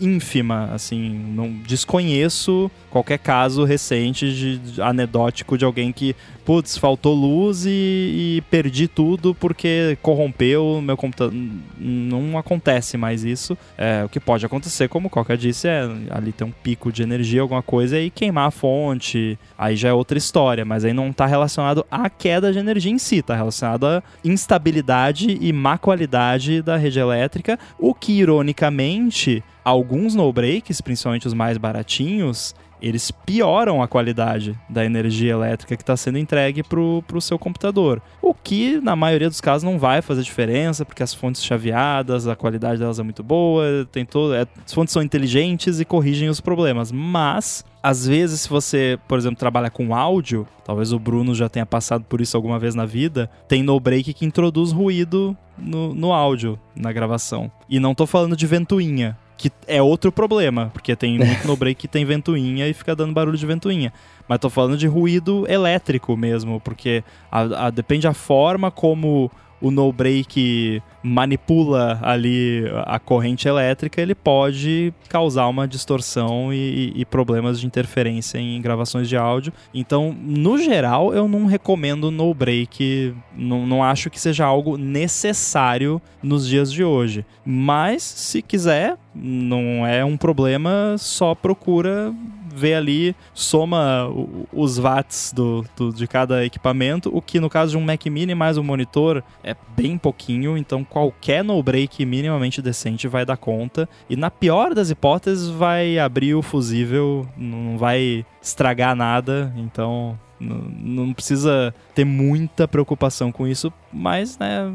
[0.00, 7.14] ínfima, assim, não desconheço qualquer caso recente de, de, anedótico de alguém que putz, faltou
[7.14, 11.34] luz e, e perdi tudo porque corrompeu meu computador.
[11.78, 13.56] Não acontece mais isso.
[13.76, 17.02] É, o que pode acontecer, como o Coca disse, é ali ter um pico de
[17.02, 19.38] energia, alguma coisa, e queimar a fonte.
[19.56, 22.98] Aí já é outra história, mas aí não está relacionado à queda de energia em
[22.98, 30.14] si, está relacionado à instabilidade e má qualidade da rede elétrica, o que, ironicamente, alguns
[30.14, 32.54] no-breaks, principalmente os mais baratinhos,
[32.84, 38.02] eles pioram a qualidade da energia elétrica que está sendo entregue para o seu computador.
[38.20, 42.36] O que, na maioria dos casos, não vai fazer diferença, porque as fontes chaveadas, a
[42.36, 46.42] qualidade delas é muito boa, tem todo, é, as fontes são inteligentes e corrigem os
[46.42, 46.92] problemas.
[46.92, 51.64] Mas, às vezes, se você, por exemplo, trabalha com áudio, talvez o Bruno já tenha
[51.64, 56.60] passado por isso alguma vez na vida, tem no-break que introduz ruído no, no áudio,
[56.76, 57.50] na gravação.
[57.66, 61.80] E não estou falando de ventoinha, que é outro problema, porque tem muito no break
[61.80, 63.92] que tem ventoinha e fica dando barulho de ventoinha.
[64.28, 69.30] Mas tô falando de ruído elétrico mesmo, porque a, a, depende da forma como
[69.64, 77.04] o no break manipula ali a corrente elétrica, ele pode causar uma distorção e, e,
[77.06, 79.54] problemas de interferência em gravações de áudio.
[79.72, 86.00] Então, no geral, eu não recomendo no break, não, não acho que seja algo necessário
[86.22, 87.24] nos dias de hoje.
[87.44, 92.12] Mas, se quiser, não é um problema, só procura
[92.54, 94.08] vê ali, soma
[94.52, 98.34] os watts do, do, de cada equipamento, o que no caso de um Mac Mini
[98.34, 103.88] mais um monitor é bem pouquinho, então qualquer no-break minimamente decente vai dar conta.
[104.08, 111.12] E na pior das hipóteses, vai abrir o fusível, não vai estragar nada, então não
[111.12, 114.72] precisa ter muita preocupação com isso, mas né,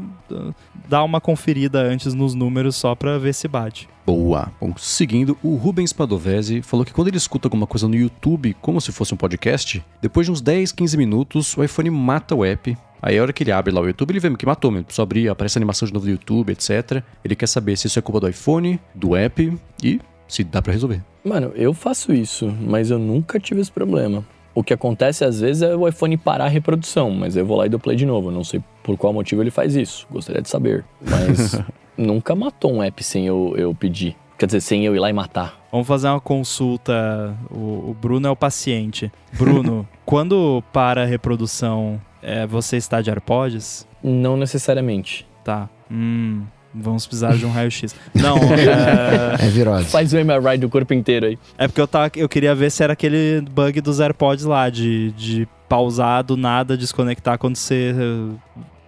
[0.88, 3.88] dá uma conferida antes nos números só para ver se bate.
[4.06, 4.50] Boa.
[4.60, 8.80] Bom, seguindo, o Rubens Padovese falou que quando ele escuta alguma coisa no YouTube, como
[8.80, 12.76] se fosse um podcast, depois de uns 10, 15 minutos, o iPhone mata o app
[13.02, 14.86] Aí a hora que ele abre lá o YouTube, ele vê que matou mesmo.
[14.90, 17.02] Só abrir, aparece a animação de novo do YouTube, etc.
[17.24, 20.72] Ele quer saber se isso é culpa do iPhone, do app e se dá para
[20.72, 21.02] resolver.
[21.24, 24.24] Mano, eu faço isso, mas eu nunca tive esse problema.
[24.54, 27.66] O que acontece às vezes é o iPhone parar a reprodução, mas eu vou lá
[27.66, 28.30] e dou play de novo.
[28.30, 30.06] Não sei por qual motivo ele faz isso.
[30.10, 30.84] Gostaria de saber.
[31.00, 31.60] Mas
[31.96, 34.16] nunca matou um app sem eu, eu pedir.
[34.38, 35.60] Quer dizer, sem eu ir lá e matar.
[35.70, 37.36] Vamos fazer uma consulta.
[37.50, 39.12] O, o Bruno é o paciente.
[39.34, 43.86] Bruno, quando para a reprodução, é, você está de AirPods?
[44.02, 45.28] Não necessariamente.
[45.44, 45.68] Tá.
[45.90, 46.42] Hum.
[46.74, 47.94] Vamos precisar de um raio-x.
[48.14, 49.44] Não, é...
[49.44, 49.86] é virose.
[49.86, 51.38] Faz o MRI do corpo inteiro aí.
[51.58, 55.10] É porque eu, tava, eu queria ver se era aquele bug dos AirPods lá, de,
[55.12, 57.94] de pausar do nada, desconectar quando você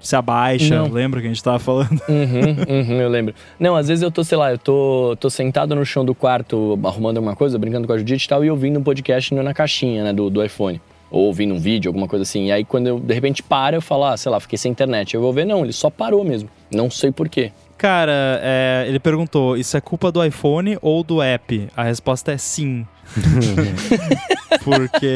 [0.03, 0.89] se abaixa, não.
[0.89, 2.01] lembra que a gente tava falando?
[2.09, 3.35] Uhum, uhum, eu lembro.
[3.59, 6.79] Não, às vezes eu tô, sei lá, eu tô, tô sentado no chão do quarto
[6.83, 10.03] arrumando alguma coisa, brincando com a Judite e tal, e ouvindo um podcast na caixinha,
[10.03, 10.81] né, do, do iPhone.
[11.09, 12.47] Ou ouvindo um vídeo, alguma coisa assim.
[12.47, 15.15] E aí quando eu, de repente, para, eu falo, ah, sei lá, fiquei sem internet.
[15.15, 16.49] Eu vou ver, não, ele só parou mesmo.
[16.71, 17.53] Não sei porquê.
[17.83, 21.69] Cara, é, ele perguntou: isso é culpa do iPhone ou do app?
[21.77, 22.87] A resposta é sim.
[24.63, 25.13] Porque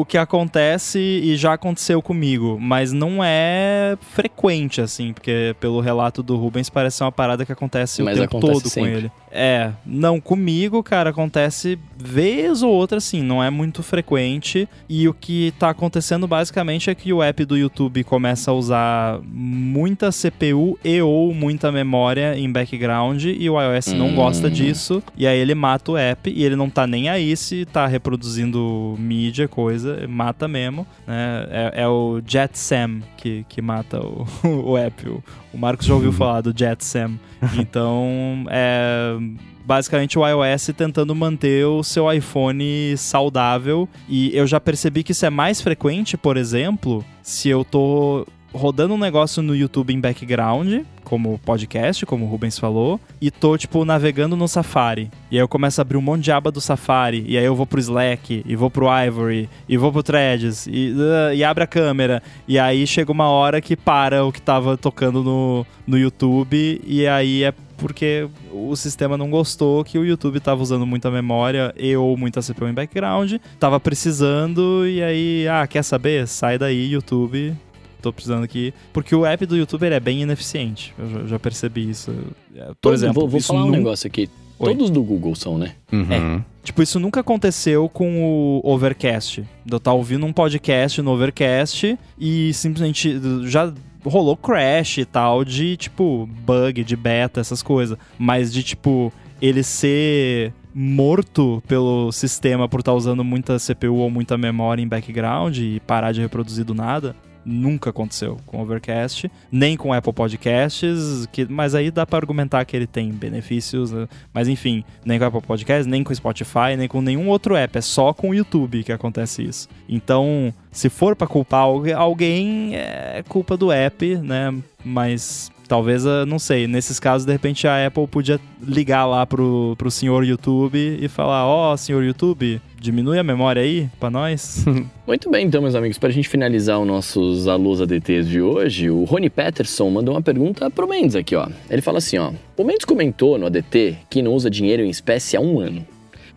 [0.00, 6.22] o que acontece e já aconteceu comigo, mas não é frequente, assim, porque pelo relato
[6.22, 8.90] do Rubens parece ser uma parada que acontece mas o tempo acontece todo sempre.
[8.90, 9.12] com ele.
[9.30, 14.68] É, não comigo, cara, acontece vez ou outra, assim, não é muito frequente.
[14.88, 19.20] E o que tá acontecendo basicamente é que o app do YouTube começa a usar
[19.24, 23.98] muita CPU e ou muita memória em background e o iOS hum.
[23.98, 25.02] não gosta disso.
[25.16, 28.96] E aí ele mata o app e ele não tá nem aí se tá reproduzindo
[28.98, 30.86] mídia, coisa coisa, mata mesmo.
[31.06, 31.46] Né?
[31.50, 34.26] É, é o JetSam que, que mata o,
[34.72, 35.08] o app.
[35.08, 36.16] O, Marcos já ouviu uhum.
[36.16, 37.18] falar do JetSam.
[37.58, 39.16] Então, é
[39.64, 43.88] basicamente o iOS tentando manter o seu iPhone saudável.
[44.08, 48.94] E eu já percebi que isso é mais frequente, por exemplo, se eu tô rodando
[48.94, 53.84] um negócio no YouTube em background, como podcast, como o Rubens falou, e tô, tipo,
[53.84, 55.10] navegando no Safari.
[55.30, 57.54] E aí eu começo a abrir um monte de aba do Safari, e aí eu
[57.54, 61.64] vou pro Slack, e vou pro Ivory, e vou pro Threads, e, uh, e abre
[61.64, 62.22] a câmera.
[62.46, 67.06] E aí chega uma hora que para o que tava tocando no, no YouTube, e
[67.06, 71.96] aí é porque o sistema não gostou que o YouTube estava usando muita memória e
[71.96, 76.28] ou muita CPU em background, tava precisando e aí, ah, quer saber?
[76.28, 77.56] Sai daí, YouTube,
[78.00, 78.72] tô precisando aqui.
[78.92, 80.94] Porque o app do YouTube é bem ineficiente.
[80.98, 82.10] Eu já, percebi isso.
[82.54, 84.28] É, por Todo, exemplo, vou, vou falar um negócio aqui.
[84.58, 84.74] Oi.
[84.74, 85.74] Todos do Google são, né?
[85.90, 86.12] Uhum.
[86.12, 86.44] É.
[86.62, 89.44] Tipo, isso nunca aconteceu com o Overcast.
[89.68, 93.72] Eu estar ouvindo um podcast no Overcast e simplesmente já
[94.04, 97.96] rolou crash e tal de, tipo, bug, de beta, essas coisas.
[98.18, 99.10] Mas de, tipo,
[99.40, 105.56] ele ser morto pelo sistema por estar usando muita CPU ou muita memória em background
[105.58, 107.16] e parar de reproduzir do nada.
[107.44, 112.76] Nunca aconteceu com Overcast, nem com Apple Podcasts, que, mas aí dá para argumentar que
[112.76, 114.08] ele tem benefícios, né?
[114.32, 117.80] mas enfim, nem com Apple Podcasts, nem com Spotify, nem com nenhum outro app, é
[117.80, 119.68] só com o YouTube que acontece isso.
[119.88, 124.54] Então, se for para culpar alguém, é culpa do app, né?
[124.84, 129.76] Mas talvez, ah, não sei, nesses casos, de repente a Apple podia ligar lá pro,
[129.78, 134.64] pro senhor YouTube e falar: Ó, oh, senhor YouTube, diminui a memória aí pra nós.
[135.06, 139.04] Muito bem, então, meus amigos, pra gente finalizar os nossos alôs ADTs de hoje, o
[139.04, 141.46] Rony Peterson mandou uma pergunta pro Mendes aqui, ó.
[141.70, 142.32] Ele fala assim, ó.
[142.56, 145.86] O Mendes comentou no ADT que não usa dinheiro em espécie há um ano.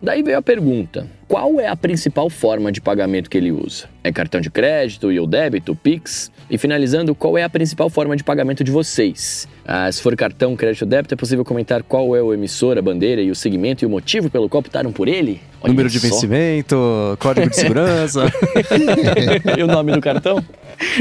[0.04, 3.86] Daí veio a pergunta: qual é a principal forma de pagamento que ele usa?
[4.04, 6.30] É cartão de crédito, e ou débito, Pix?
[6.50, 9.48] E finalizando, qual é a principal forma de pagamento de vocês?
[9.66, 12.82] Ah, se for cartão, crédito ou débito, é possível comentar qual é o emissor, a
[12.82, 15.40] bandeira e o segmento e o motivo pelo qual optaram por ele?
[15.62, 16.76] Olha Número de vencimento,
[17.18, 18.26] código de segurança.
[19.56, 20.44] e o nome do cartão?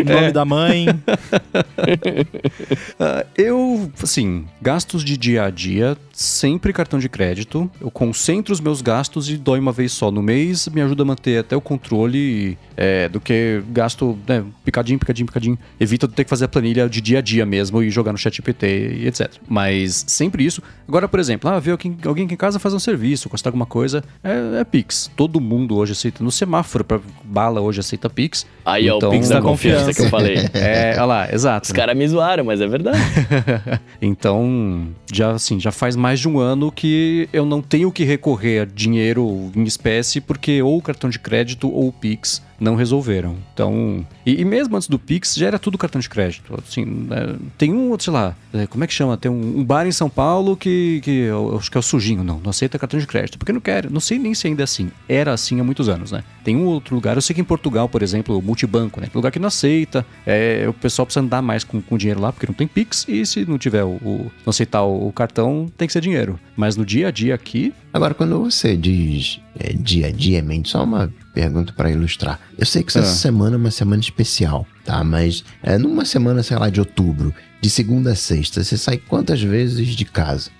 [0.05, 0.31] Nome é.
[0.31, 0.87] da mãe.
[0.89, 0.93] uh,
[3.37, 7.69] eu, assim, gastos de dia a dia, sempre cartão de crédito.
[7.81, 10.67] Eu concentro os meus gastos e dói uma vez só no mês.
[10.67, 15.57] Me ajuda a manter até o controle é, do que gasto né, picadinho, picadinho, picadinho.
[15.79, 18.41] Evita ter que fazer a planilha de dia a dia mesmo e jogar no chat
[18.41, 19.31] PT e etc.
[19.47, 20.61] Mas sempre isso.
[20.87, 23.65] Agora, por exemplo, ah, ver alguém, alguém aqui em casa fazer um serviço, custar alguma
[23.65, 25.09] coisa, é, é Pix.
[25.15, 26.23] Todo mundo hoje aceita.
[26.23, 28.45] No semáforo, pra bala hoje aceita Pix.
[28.65, 30.33] Aí então, é o Pix da confiança confiança que eu falei.
[30.53, 31.65] É, olha lá, exato.
[31.65, 32.97] Os caras me zoaram, mas é verdade.
[34.01, 38.61] então, já assim, já faz mais de um ano que eu não tenho que recorrer
[38.61, 43.35] a dinheiro em espécie, porque ou o cartão de crédito ou o Pix não resolveram.
[43.53, 46.53] Então, e, e, mesmo antes do Pix, já era tudo cartão de crédito.
[46.65, 47.35] Assim, né?
[47.57, 49.17] tem um, sei lá, é, como é que chama?
[49.17, 52.23] Tem um, um, bar em São Paulo que, que eu, acho que é o Sujinho,
[52.23, 54.65] não, não aceita cartão de crédito, porque não quer, não sei nem se ainda é
[54.65, 54.91] assim.
[55.07, 56.23] Era assim há muitos anos, né?
[56.43, 59.07] Tem um outro lugar, eu sei que em Portugal, por exemplo, o multibanco, né?
[59.07, 62.31] Tem lugar que não aceita, é, o pessoal precisa andar mais com, com dinheiro lá,
[62.31, 65.71] porque não tem Pix, e se não tiver o, o não aceitar o, o cartão,
[65.77, 66.39] tem que ser dinheiro.
[66.55, 67.73] Mas no dia a dia aqui.
[67.91, 72.39] Agora, quando você diz é, dia a dia, mente, só uma pergunta para ilustrar.
[72.57, 73.05] Eu sei que essa ah.
[73.05, 75.03] semana é uma semana especial, tá?
[75.03, 79.41] Mas é, numa semana, sei lá, de outubro, de segunda a sexta, você sai quantas
[79.41, 80.51] vezes de casa?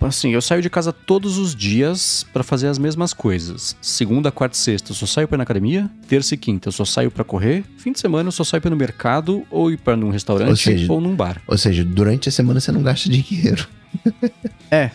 [0.00, 3.76] Assim, eu saio de casa todos os dias para fazer as mesmas coisas.
[3.80, 5.90] Segunda, quarta e sexta eu só saio para ir na academia.
[6.06, 7.64] Terça e quinta eu só saio para correr.
[7.76, 10.50] Fim de semana eu só saio para ir no mercado ou ir para num restaurante
[10.50, 11.42] ou, seja, ou num bar.
[11.46, 13.66] Ou seja, durante a semana você não gasta dinheiro.
[14.70, 14.90] É,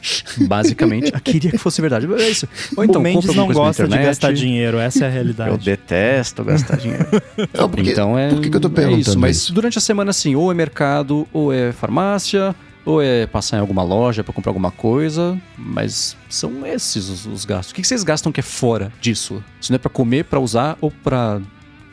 [0.48, 1.12] basicamente.
[1.12, 2.08] Eu queria que fosse verdade.
[2.14, 2.48] É isso.
[2.78, 5.50] Ou então, o Mendes não gosta de gastar dinheiro, essa é a realidade.
[5.50, 7.08] Eu detesto gastar dinheiro.
[7.58, 8.30] Não, porque, então é.
[8.30, 9.00] Por que, que eu tô perguntando?
[9.00, 9.52] É isso, mas isso?
[9.52, 13.84] durante a semana, assim, ou é mercado, ou é farmácia, ou é passar em alguma
[13.84, 17.72] loja para comprar alguma coisa, mas são esses os, os, gastos.
[17.72, 19.44] O que vocês gastam que é fora disso?
[19.62, 21.42] Se não é para comer, para usar ou para,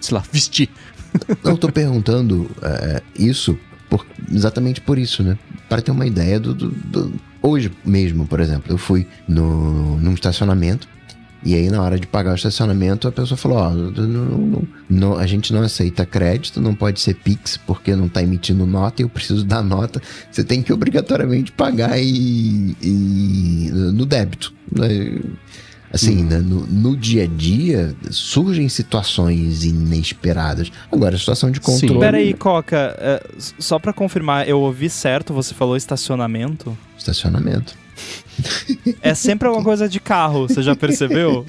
[0.01, 0.69] sei lá, vestir?
[1.43, 3.59] Não, eu tô perguntando é, isso
[3.89, 5.39] por, exatamente por isso, né?
[5.69, 7.13] Para ter uma ideia do, do, do,
[7.43, 10.87] Hoje mesmo, por exemplo, eu fui no, num estacionamento
[11.43, 15.27] e aí, na hora de pagar o estacionamento, a pessoa falou: Ó, não, não, a
[15.27, 19.09] gente não aceita crédito, não pode ser Pix, porque não está emitindo nota e eu
[19.09, 20.03] preciso dar nota.
[20.31, 24.53] Você tem que obrigatoriamente pagar e, e no débito.
[24.71, 25.19] Né?
[25.93, 26.29] Assim, hum.
[26.29, 30.71] né, no, no, dia a dia surgem situações inesperadas.
[30.93, 31.95] Agora, a situação de controle.
[31.95, 32.01] Sim.
[32.01, 33.27] Peraí, Coca, é,
[33.59, 36.77] só para confirmar, eu ouvi certo, você falou estacionamento?
[36.97, 37.75] Estacionamento.
[39.03, 41.45] É sempre alguma coisa de carro, você já percebeu?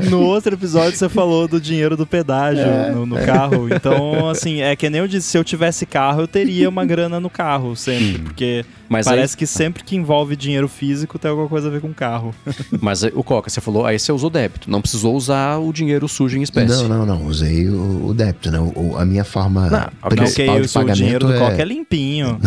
[0.00, 3.24] No, no outro episódio você falou do dinheiro do pedágio é, no, no é.
[3.24, 3.68] carro.
[3.72, 7.18] Então, assim, é que nem eu disse, se eu tivesse carro, eu teria uma grana
[7.20, 9.38] no carro sempre, porque Mas parece aí...
[9.38, 12.34] que sempre que envolve dinheiro físico tem alguma coisa a ver com carro.
[12.80, 16.38] Mas o Coca, você falou, aí você usou débito, não precisou usar o dinheiro sujo
[16.38, 16.82] em espécie.
[16.82, 18.58] Não, não, não, usei o, o débito, né?
[18.60, 21.38] O, a minha forma não, principal okay, de pagamento o dinheiro do é...
[21.38, 22.40] Coca é limpinho.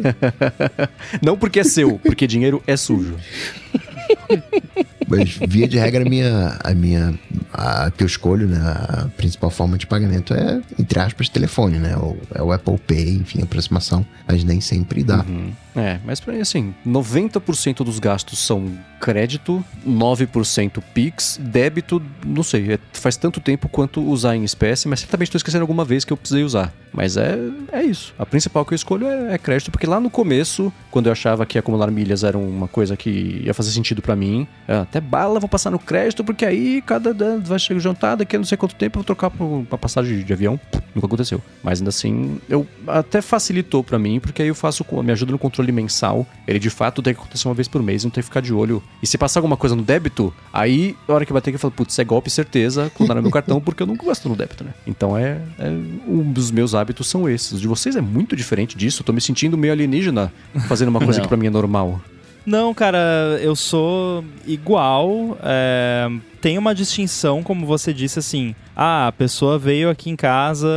[1.22, 3.16] não porque é seu, porque dinheiro é sujo.
[5.10, 7.18] Mas via de regra, a minha, a minha
[7.52, 11.96] a que eu escolho, né, a principal forma de pagamento é, entre aspas, telefone, né?
[12.34, 15.24] É o Apple Pay, enfim, aproximação, mas nem sempre dá.
[15.28, 15.52] Uhum.
[15.74, 23.16] É, mas assim, 90% dos gastos são crédito, 9% Pix, débito, não sei, é, faz
[23.16, 26.44] tanto tempo quanto usar em espécie, mas certamente estou esquecendo alguma vez que eu precisei
[26.44, 26.72] usar.
[26.92, 27.38] Mas é,
[27.72, 28.12] é isso.
[28.18, 31.46] A principal que eu escolho é, é crédito, porque lá no começo, quando eu achava
[31.46, 35.40] que acumular milhas era uma coisa que ia fazer sentido para mim, é, até bala
[35.40, 38.74] vou passar no crédito, porque aí cada vai chegar jantar, daqui a não sei quanto
[38.74, 40.58] tempo eu vou trocar pra, passagem de avião.
[40.94, 41.40] Nunca aconteceu.
[41.62, 45.38] Mas ainda assim, eu até facilitou para mim, porque aí eu faço, me ajuda no
[45.38, 46.26] controle mensal.
[46.46, 48.52] Ele de fato tem que acontecer uma vez por mês, não tem que ficar de
[48.52, 48.82] olho.
[49.02, 51.72] E se passar alguma coisa no débito, aí a hora que vai ter que falar,
[51.72, 54.72] putz, é golpe, certeza, clonaram meu cartão, porque eu nunca gasto no débito, né?
[54.86, 55.68] Então é, é,
[56.06, 57.52] Um dos meus hábitos são esses.
[57.52, 59.02] Os de vocês é muito diferente disso.
[59.02, 60.32] Eu tô me sentindo meio alienígena
[60.68, 62.00] fazendo uma coisa que pra mim é normal.
[62.44, 65.36] Não, cara, eu sou igual.
[65.42, 66.08] É,
[66.40, 68.54] tem uma distinção, como você disse, assim.
[68.74, 70.68] Ah, a pessoa veio aqui em casa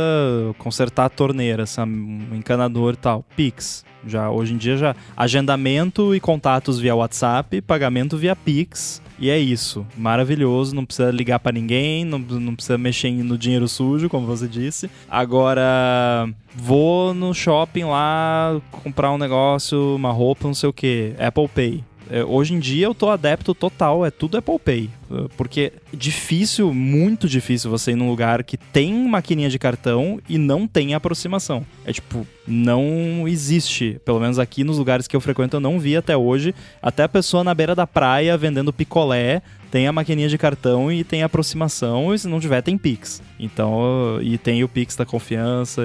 [0.58, 3.24] consertar a torneira, um encanador e tal.
[3.34, 3.84] Pix.
[4.06, 9.02] Já, hoje em dia já agendamento e contatos via WhatsApp, pagamento via Pix.
[9.18, 9.86] E é isso.
[9.96, 10.74] Maravilhoso.
[10.74, 14.90] Não precisa ligar para ninguém, não, não precisa mexer no dinheiro sujo, como você disse.
[15.08, 21.14] Agora, vou no shopping lá comprar um negócio, uma roupa, não sei o que.
[21.18, 21.84] Apple Pay.
[22.10, 24.90] É, hoje em dia eu tô adepto total, é tudo Apple Pay.
[25.10, 30.38] É, porque difícil, muito difícil você ir num lugar que tem maquininha de cartão e
[30.38, 31.64] não tem aproximação.
[31.84, 34.00] É tipo, não existe.
[34.04, 36.54] Pelo menos aqui nos lugares que eu frequento eu não vi até hoje.
[36.82, 39.42] Até a pessoa na beira da praia vendendo picolé
[39.74, 43.20] tem a maquininha de cartão e tem aproximação, e se não tiver, tem Pix.
[43.40, 45.82] Então, e tem o Pix da confiança,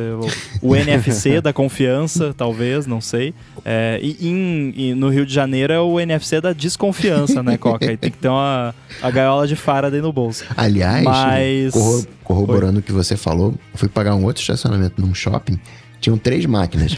[0.61, 3.33] o, o NFC da confiança, talvez, não sei.
[3.65, 7.91] É, e, em, e, no Rio de Janeiro é o NFC da desconfiança, né, Coca?
[7.91, 10.45] E tem que ter uma a gaiola de Faraday no bolso.
[10.55, 11.73] Aliás, Mas...
[11.73, 15.59] corro, corroborando o que você falou, fui pagar um outro estacionamento num shopping,
[15.99, 16.95] tinham três máquinas.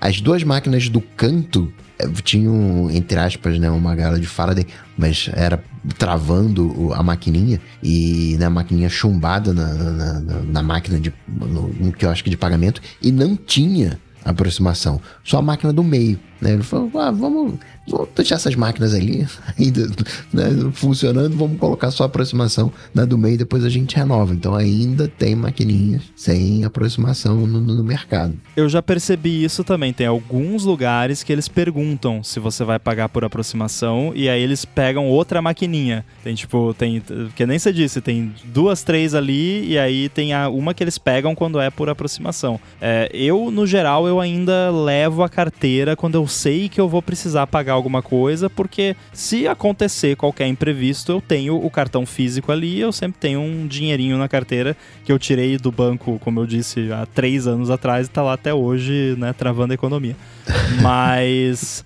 [0.00, 1.72] As duas máquinas do canto
[2.04, 4.66] eh, tinham, entre aspas, né, uma gaiola de Faraday,
[4.96, 5.62] mas era
[5.96, 11.68] travando a maquininha e né, a maquininha chumbada na, na, na, na máquina de no,
[11.68, 16.18] no quiosque de pagamento e não tinha aproximação, só a máquina do meio.
[16.40, 16.52] Né?
[16.52, 17.54] Ele falou: ah, vamos
[17.90, 19.26] vamos deixar essas máquinas ali
[19.58, 19.86] ainda
[20.32, 24.32] né, funcionando, vamos colocar só a aproximação na do meio, depois a gente renova.
[24.32, 28.34] Então ainda tem maquininhas sem aproximação no, no, mercado.
[28.56, 29.92] Eu já percebi isso também.
[29.92, 34.64] Tem alguns lugares que eles perguntam se você vai pagar por aproximação e aí eles
[34.64, 36.04] pegam outra maquininha.
[36.22, 37.02] Tem tipo, tem,
[37.34, 40.98] que nem você disse, tem duas, três ali e aí tem a, uma que eles
[40.98, 42.60] pegam quando é por aproximação.
[42.80, 47.02] É, eu, no geral, eu ainda levo a carteira quando eu sei que eu vou
[47.02, 52.78] precisar pagar alguma coisa, porque se acontecer qualquer imprevisto, eu tenho o cartão físico ali,
[52.78, 56.92] eu sempre tenho um dinheirinho na carteira que eu tirei do banco, como eu disse,
[56.92, 60.16] há três anos atrás e tá lá até hoje, né, travando a economia.
[60.80, 61.84] Mas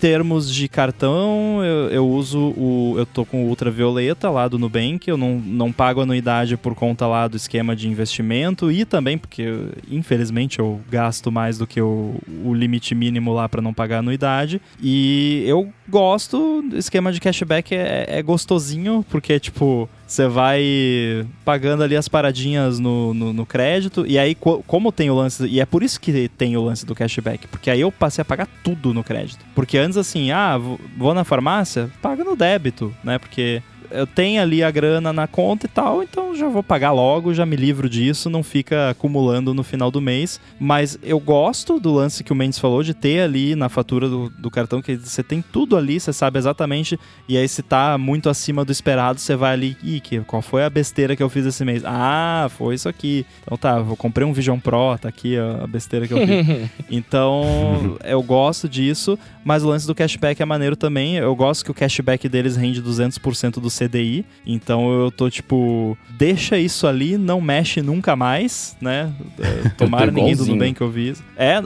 [0.00, 2.94] termos de cartão, eu, eu, uso o.
[2.96, 5.08] Eu tô com o ultravioleta lá do Nubank.
[5.08, 9.44] Eu não, não pago anuidade por conta lá do esquema de investimento e também porque,
[9.90, 12.14] infelizmente, eu gasto mais do que o,
[12.44, 14.60] o limite mínimo lá para não pagar anuidade.
[14.82, 21.82] E eu gosto, o esquema de cashback é, é gostosinho, porque, tipo, você vai pagando
[21.82, 25.46] ali as paradinhas no, no, no crédito, e aí, co como tem o lance.
[25.46, 28.24] E é por isso que tem o lance do cashback, porque aí eu passei a
[28.24, 29.44] pagar tudo no crédito.
[29.54, 30.58] Porque antes, assim, ah,
[30.96, 33.18] vou na farmácia, paga no débito, né?
[33.18, 37.34] Porque eu tenho ali a grana na conta e tal, então já vou pagar logo,
[37.34, 40.40] já me livro disso, não fica acumulando no final do mês.
[40.58, 44.30] Mas eu gosto do lance que o Mendes falou de ter ali na fatura do,
[44.30, 46.98] do cartão, que você tem tudo ali, você sabe exatamente,
[47.28, 50.64] e aí se tá muito acima do esperado, você vai ali, ih, que, qual foi
[50.64, 51.82] a besteira que eu fiz esse mês?
[51.84, 53.26] Ah, foi isso aqui.
[53.42, 56.70] Então tá, eu comprei um Vision Pro, tá aqui a besteira que eu fiz.
[56.90, 61.16] então, eu gosto disso, mas o lance do cashback é maneiro também.
[61.16, 64.24] Eu gosto que o cashback deles rende 200% do CDI.
[64.46, 69.12] Então eu tô tipo, deixa isso ali, não mexe nunca mais, né?
[69.38, 71.14] É, tomara ninguém do bem que eu vi.
[71.36, 71.60] É,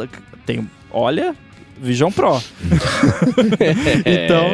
[0.45, 0.69] tem.
[0.91, 1.35] Olha,
[1.81, 2.41] Vision Pro.
[4.05, 4.51] então,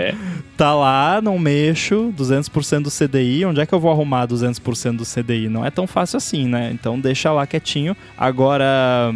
[0.57, 3.45] tá lá, não mexo, 200% do CDI.
[3.45, 5.49] Onde é que eu vou arrumar 200% do CDI?
[5.49, 6.71] Não é tão fácil assim, né?
[6.73, 7.97] Então deixa lá quietinho.
[8.17, 9.15] Agora,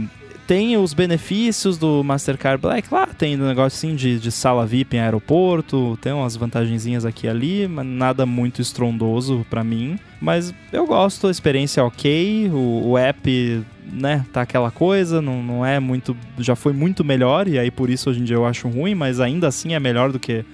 [0.51, 4.97] tem os benefícios do Mastercard Black lá, tem um negócio assim de, de sala VIP
[4.97, 9.97] em aeroporto, tem umas vantagenzinhas aqui e ali, mas nada muito estrondoso para mim.
[10.20, 15.40] Mas eu gosto, a experiência é ok, o, o app né, tá aquela coisa, não,
[15.40, 16.16] não é muito.
[16.40, 19.20] Já foi muito melhor, e aí por isso hoje em dia eu acho ruim, mas
[19.20, 20.44] ainda assim é melhor do que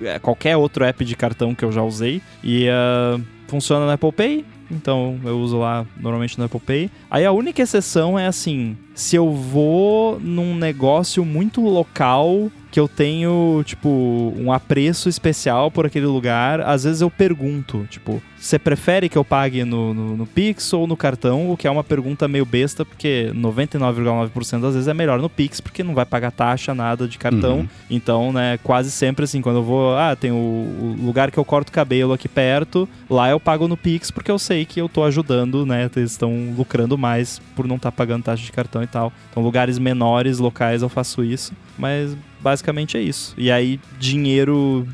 [0.00, 2.22] é, qualquer outro app de cartão que eu já usei.
[2.42, 6.90] E uh, funciona no Apple Pay, então eu uso lá normalmente no Apple Pay.
[7.10, 12.88] Aí a única exceção é assim, se eu vou num negócio muito local que eu
[12.88, 19.08] tenho, tipo, um apreço especial por aquele lugar, às vezes eu pergunto, tipo, você prefere
[19.08, 21.50] que eu pague no, no, no, Pix ou no cartão?
[21.50, 25.60] O que é uma pergunta meio besta, porque 99,9% das vezes é melhor no Pix,
[25.60, 27.60] porque não vai pagar taxa, nada de cartão.
[27.60, 27.68] Uhum.
[27.90, 31.44] Então, né, quase sempre assim, quando eu vou, ah, tem o, o, lugar que eu
[31.44, 35.02] corto cabelo aqui perto, lá eu pago no Pix, porque eu sei que eu tô
[35.02, 38.88] ajudando, né, eles estão lucrando mais por não estar tá pagando taxa de cartão e
[38.88, 39.12] tal.
[39.30, 43.34] Então, lugares menores, locais, eu faço isso, mas basicamente é isso.
[43.36, 44.86] E aí, dinheiro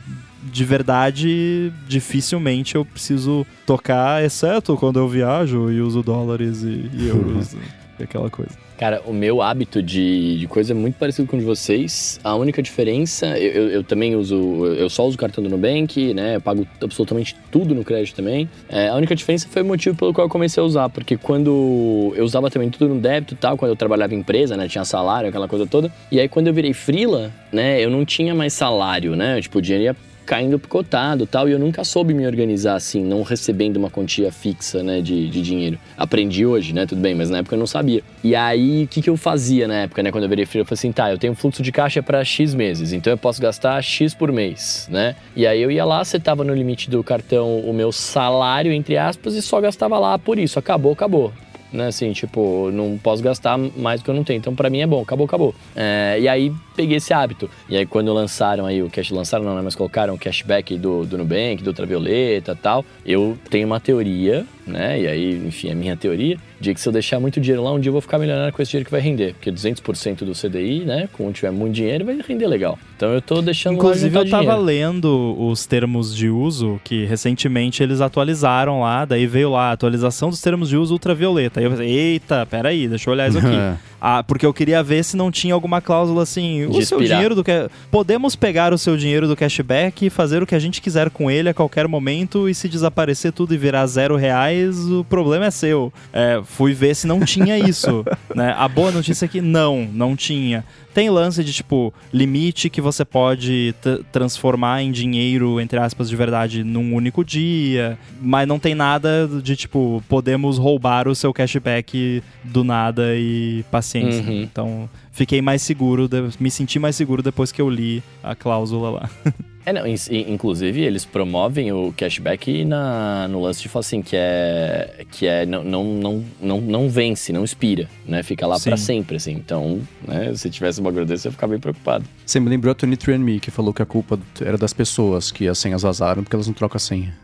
[0.43, 7.09] de verdade, dificilmente eu preciso tocar, exceto quando eu viajo e uso dólares e, e
[7.09, 7.55] euros,
[7.98, 8.52] e aquela coisa.
[8.83, 12.19] Cara, o meu hábito de, de coisa é muito parecido com o de vocês.
[12.25, 14.35] A única diferença, eu, eu, eu, também uso,
[14.77, 16.35] eu só uso cartão do Nubank, né?
[16.35, 18.51] Eu pago absolutamente tudo no crédito também.
[18.69, 22.13] É, a única diferença foi o motivo pelo qual eu comecei a usar, porque quando
[22.17, 24.67] eu usava também tudo no débito e tal, quando eu trabalhava em empresa, né?
[24.67, 25.89] Tinha salário, aquela coisa toda.
[26.11, 27.81] E aí quando eu virei frila, né?
[27.81, 29.41] Eu não tinha mais salário, né?
[29.41, 33.23] Tipo, o dinheiro ia caindo picotado tal, e eu nunca soube me organizar assim, não
[33.23, 35.78] recebendo uma quantia fixa, né, de, de dinheiro.
[35.97, 38.03] Aprendi hoje, né, tudo bem, mas na época eu não sabia.
[38.23, 40.62] E aí, o que, que eu fazia na época, né, quando eu virei filho?
[40.62, 43.40] Eu falei assim, tá, eu tenho fluxo de caixa para X meses, então eu posso
[43.40, 45.16] gastar X por mês, né?
[45.35, 49.35] E aí eu ia lá, tava no limite do cartão o meu salário, entre aspas,
[49.35, 50.59] e só gastava lá por isso.
[50.59, 51.32] Acabou, acabou
[51.73, 51.89] né?
[51.89, 54.39] Assim, tipo, não posso gastar mais do que eu não tenho.
[54.39, 55.55] Então, para mim é bom, acabou, acabou.
[55.74, 57.49] É, e aí peguei esse hábito.
[57.69, 59.62] E aí quando lançaram aí o cash, lançaram não, né?
[59.62, 64.47] Mas colocaram o cashback do, do Nubank, do Ultravioleta e tal, eu tenho uma teoria,
[64.66, 65.01] né?
[65.01, 67.80] E aí, enfim, é minha teoria, de que se eu deixar muito dinheiro lá, um
[67.80, 69.34] dia eu vou ficar milionário com esse dinheiro que vai render.
[69.34, 71.09] Porque 200% do CDI, né?
[71.12, 72.78] Quando tiver muito dinheiro, vai render legal.
[72.97, 74.62] Então eu tô deixando Inclusive, lá eu tava dinheiro.
[74.62, 80.40] lendo os termos de uso, que recentemente eles atualizaram lá, daí veio lá, atualização dos
[80.40, 81.60] termos de uso ultravioleta.
[81.60, 83.48] Aí eu falei, eita, peraí, deixa eu olhar isso aqui.
[84.05, 86.66] Ah, porque eu queria ver se não tinha alguma cláusula assim.
[86.66, 87.52] o seu dinheiro do que.
[87.89, 91.30] Podemos pegar o seu dinheiro do cashback e fazer o que a gente quiser com
[91.30, 94.52] ele a qualquer momento e se desaparecer tudo e virar zero reais,
[94.91, 95.93] o problema é seu.
[96.12, 98.05] É, fui ver se não tinha isso.
[98.35, 98.55] né?
[98.57, 100.65] A boa notícia é que não, não tinha.
[100.95, 103.74] Tem lance de, tipo, limite que você pode
[104.11, 107.99] transformar em dinheiro, entre aspas, de verdade, num único dia.
[108.20, 114.23] Mas não tem nada de, tipo, podemos roubar o seu cashback do nada e paciência.
[114.23, 114.43] Uhum.
[114.43, 116.09] Então, fiquei mais seguro,
[116.39, 119.11] me senti mais seguro depois que eu li a cláusula lá.
[119.64, 125.05] É, não, inclusive eles promovem o cashback na, no lance de falar assim, que é,
[125.10, 128.22] que é não, não, não, não, não vence, não expira, né?
[128.22, 129.32] Fica lá para sempre, assim.
[129.32, 132.05] Então, né, se tivesse uma bagulho desse, eu ia ficar bem preocupado.
[132.26, 135.59] Você me lembrou a 23andMe, que falou que a culpa era das pessoas, que as
[135.59, 137.14] senhas vazaram porque elas não trocam a senha.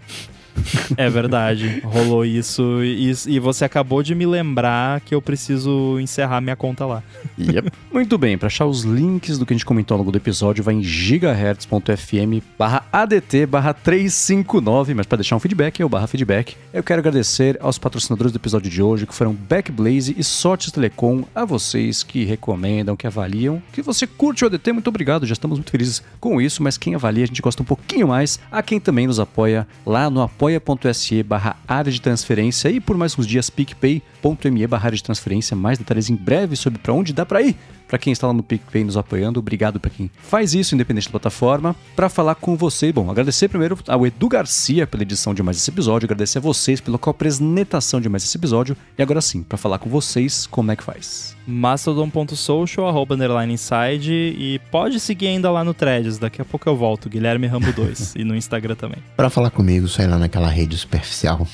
[0.97, 6.41] É verdade, rolou isso e, e, você acabou de me lembrar que eu preciso encerrar
[6.41, 7.03] minha conta lá.
[7.39, 7.71] Yep.
[7.93, 10.63] Muito bem, para achar os links do que a gente comentou ao longo do episódio,
[10.63, 16.07] vai em gigahertz.fm barra ADT barra 359, mas para deixar um feedback é o barra
[16.07, 16.57] feedback.
[16.73, 21.25] Eu quero agradecer aos patrocinadores do episódio de hoje, que foram Backblaze e Sortes Telecom,
[21.35, 25.59] a vocês que recomendam, que avaliam, que você curte o ADT, muito obrigado, já estamos
[25.59, 28.81] muito felizes com isso, mas quem avalia a gente gosta um pouquinho mais, a quem
[28.81, 33.27] também nos apoia lá no apoio apoia.se barra área de transferência e por mais uns
[33.27, 35.57] dias picpay.me barra área de transferência.
[35.57, 37.57] Mais detalhes em breve sobre para onde dá para ir
[37.89, 41.13] para quem está lá no PicPay nos apoiando, obrigado para quem faz isso, independente da
[41.13, 41.75] plataforma.
[41.97, 45.71] Para falar com você, bom, agradecer primeiro ao Edu Garcia pela edição de mais esse
[45.71, 48.77] episódio, agradecer a vocês pela apresentação de mais esse episódio.
[48.99, 51.39] E agora sim, para falar com vocês, como é que faz?
[51.49, 56.77] mastodon.social, arroba underline inside e pode seguir ainda lá no Threads, daqui a pouco eu
[56.77, 58.99] volto, Guilherme Rambo 2 e no Instagram também.
[59.17, 61.49] Para falar comigo, sai lá naquela rede superficial.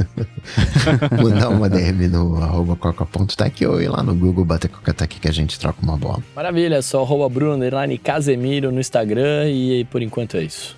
[1.22, 5.32] Mandar uma DM no arroba coca.tech ou ir lá no Google bater coca que a
[5.32, 6.22] gente troca uma bola.
[6.34, 7.58] Maravilha, só arroba Bruno
[7.98, 10.76] Casemiro no Instagram e por enquanto é isso.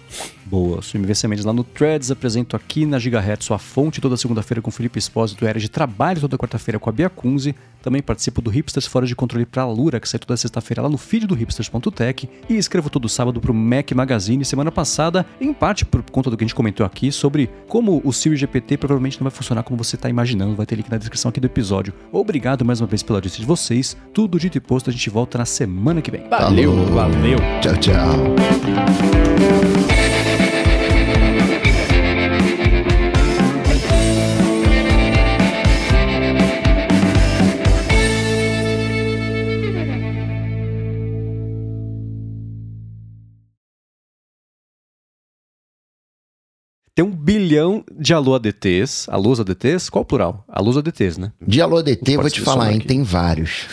[0.51, 4.61] Boa, sou MVC Mendes lá no Threads, apresento aqui na Gigahertz sua fonte toda segunda-feira
[4.61, 8.51] com Felipe Espósito, era de trabalho toda quarta-feira com a Bia Kunze, também participo do
[8.51, 12.29] Hipsters Fora de Controle pra Lura, que sai toda sexta-feira lá no feed do hipsters.tech
[12.49, 16.43] e escrevo todo sábado pro Mac Magazine, semana passada, em parte por conta do que
[16.43, 19.97] a gente comentou aqui sobre como o Siri GPT provavelmente não vai funcionar como você
[19.97, 21.95] tá imaginando, vai ter link na descrição aqui do episódio.
[22.11, 25.39] Obrigado mais uma vez pela audiência de vocês, tudo dito e posto, a gente volta
[25.39, 26.29] na semana que vem.
[26.29, 27.39] Valeu, valeu.
[27.61, 28.35] Tchau, tchau.
[46.95, 49.09] Tem um bilhão de alô ADTs.
[49.09, 49.89] Alôs ADTs?
[49.89, 50.45] Qual o plural?
[50.49, 51.33] Alôs ADTs, né?
[51.41, 52.81] De alô ADT, vou te falar, hein?
[52.81, 53.67] Tem vários.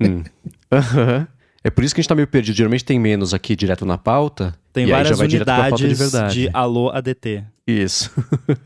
[0.00, 0.22] Hum.
[0.70, 1.26] Aham.
[1.64, 2.56] É por isso que a gente tá meio perdido.
[2.56, 4.54] Geralmente tem menos aqui direto na pauta.
[4.72, 6.34] Tem e aí já várias de unidades verdade.
[6.34, 7.44] de alô ADT.
[7.66, 8.10] Isso.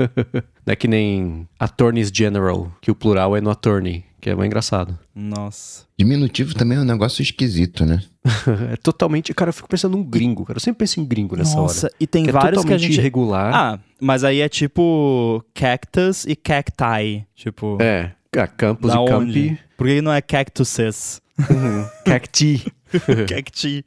[0.64, 4.48] Não é que nem Attorneys General, que o plural é no attorney, que é mais
[4.48, 4.98] engraçado.
[5.14, 5.84] Nossa.
[5.96, 8.02] Diminutivo também é um negócio esquisito, né?
[8.72, 9.32] é totalmente.
[9.32, 10.56] Cara, eu fico pensando num gringo, cara.
[10.56, 11.94] Eu sempre penso em gringo nessa Nossa, hora.
[12.00, 12.98] e tem Que é vários que a totalmente gente.
[12.98, 13.54] irregular.
[13.54, 17.24] Ah, mas aí é tipo cactus e cacti.
[17.36, 18.14] Tipo, É.
[18.36, 19.10] Ah, campus da e onde?
[19.50, 19.60] campi.
[19.76, 21.22] Por que não é cactuses?
[21.38, 21.86] Uhum.
[22.04, 22.64] Cacti.
[23.28, 23.84] Cacti.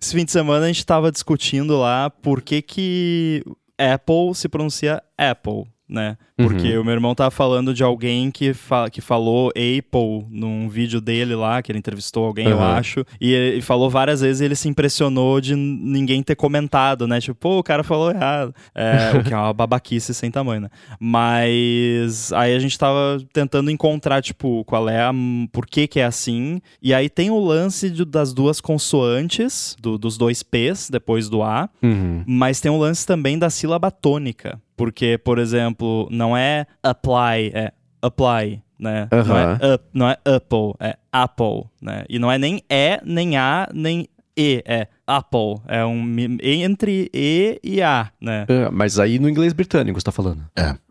[0.00, 3.44] Esse fim de semana a gente tava discutindo lá por que que
[3.78, 6.16] Apple se pronuncia Apple, né?
[6.38, 6.82] Porque Uhum.
[6.82, 11.34] o meu irmão tava falando de alguém que, fa que falou Apple num vídeo dele
[11.34, 12.62] lá, que ele entrevistou alguém, eu Uhum.
[12.62, 17.20] acho, e ele falou várias vezes e ele se impressionou de ninguém ter comentado, né?
[17.20, 18.54] Tipo, pô, o cara falou errado.
[18.72, 20.68] É, o que é uma babaquice sem tamanho, né?
[21.00, 25.12] Mas aí a gente tava tentando encontrar, tipo, qual é a.
[25.52, 26.60] por que que é assim.
[26.80, 31.42] E aí tem o lance de- das duas consoantes, do- dos dois P's depois do
[31.42, 31.68] A.
[31.82, 32.22] Uhum.
[32.26, 34.60] Mas tem um lance também da sílaba tônica.
[34.76, 37.72] Porque, por exemplo, não é apply, é
[38.02, 39.08] apply, né?
[39.10, 42.04] Não, é up, não é apple, é apple, né?
[42.08, 45.56] E não é nem E, nem A, nem E, é apple.
[45.66, 46.02] É um
[46.42, 48.46] entre E e A, né?
[48.48, 50.44] Ah, mas aí no inglês britânico você tá falando.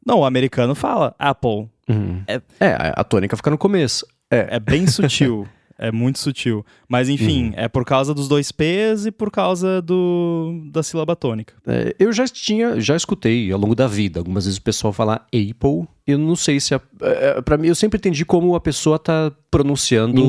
[0.06, 1.70] Não, o americano fala apple.
[1.90, 2.22] Uhum.
[2.28, 4.06] É- É, a a tônica fica no começo.
[4.30, 4.56] É.
[4.56, 5.48] É bem sutil.
[5.78, 6.66] É muito sutil.
[6.88, 11.54] Mas enfim, é por causa dos dois P's e por causa do da sílaba tônica.
[11.66, 15.28] É, eu já tinha, já escutei ao longo da vida, algumas vezes o pessoal falar
[15.28, 15.88] Apple.
[16.08, 16.74] Eu não sei se.
[16.74, 20.22] A, é, pra mim, eu sempre entendi como a pessoa tá pronunciando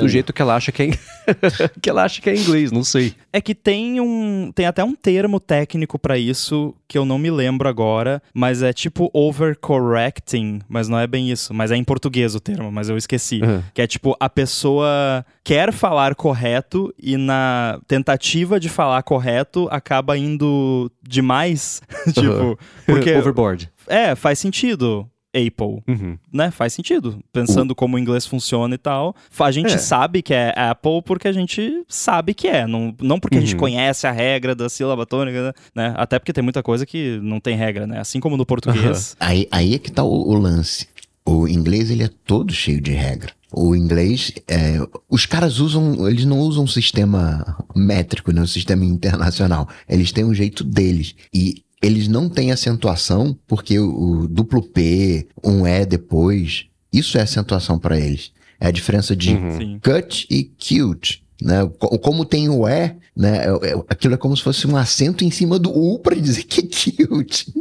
[0.00, 0.94] do jeito que ela acha que é, em-
[1.82, 3.14] que ela acha que é inglês, não sei.
[3.32, 4.52] É que tem um.
[4.54, 8.72] Tem até um termo técnico pra isso que eu não me lembro agora, mas é
[8.72, 11.52] tipo overcorrecting, mas não é bem isso.
[11.52, 13.40] Mas é em português o termo, mas eu esqueci.
[13.42, 13.62] Uhum.
[13.72, 20.16] Que é tipo, a pessoa quer falar correto e na tentativa de falar correto acaba
[20.16, 21.82] indo demais.
[22.12, 22.56] tipo, Uhum.
[22.86, 23.12] porque.
[23.16, 23.70] Overboard.
[23.86, 25.08] É, faz sentido.
[25.34, 26.16] Apple, Uhum.
[26.32, 26.50] né?
[26.50, 27.18] Faz sentido.
[27.32, 29.14] Pensando como o inglês funciona e tal.
[29.38, 29.78] A gente É.
[29.78, 32.66] sabe que é Apple porque a gente sabe que é.
[32.66, 33.60] Não, não porque a gente Uhum.
[33.60, 35.92] conhece a regra da sílaba tônica, né?
[35.96, 37.98] Até porque tem muita coisa que não tem regra, né?
[38.00, 39.16] Assim como no português.
[39.20, 40.86] Aí, aí é que tá o, o lance.
[41.26, 43.32] O inglês, ele é todo cheio de regra.
[43.50, 44.78] O inglês, é,
[45.08, 48.42] os caras usam, eles não usam um sistema métrico, né?
[48.42, 49.68] Um sistema internacional.
[49.88, 51.14] Eles têm um jeito deles.
[51.32, 57.22] E eles não têm acentuação, porque o, o duplo P, um E depois, isso é
[57.22, 58.32] acentuação para eles.
[58.60, 59.78] É a diferença de Uhum.
[59.82, 61.22] Cut e cute.
[61.42, 61.68] Né?
[61.78, 63.44] Co- Como tem o E, né?
[63.44, 66.44] é- é- aquilo é como se fosse um acento em cima do U para dizer
[66.44, 67.52] que é cute.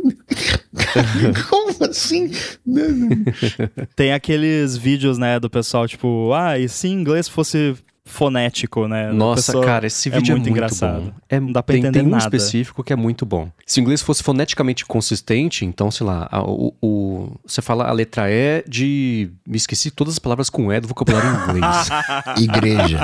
[1.50, 2.32] como assim?
[3.96, 9.12] Tem aqueles vídeos, né, do pessoal, tipo, ah, e se inglês fosse fonético, né?
[9.12, 11.02] Nossa, pessoa- cara, esse é vídeo é muito muito, engraçado.
[11.02, 11.12] bom.
[11.30, 12.24] É, Não dá pra tem, entender tem um nada.
[12.24, 13.50] específico que é muito bom.
[13.66, 17.92] Se o inglês fosse foneticamente consistente, então, sei lá, a- o, o- você fala a
[17.92, 19.32] letra E de...
[19.48, 21.88] Me esqueci todas as palavras com E do vocabulário em inglês.
[22.38, 23.00] Igreja.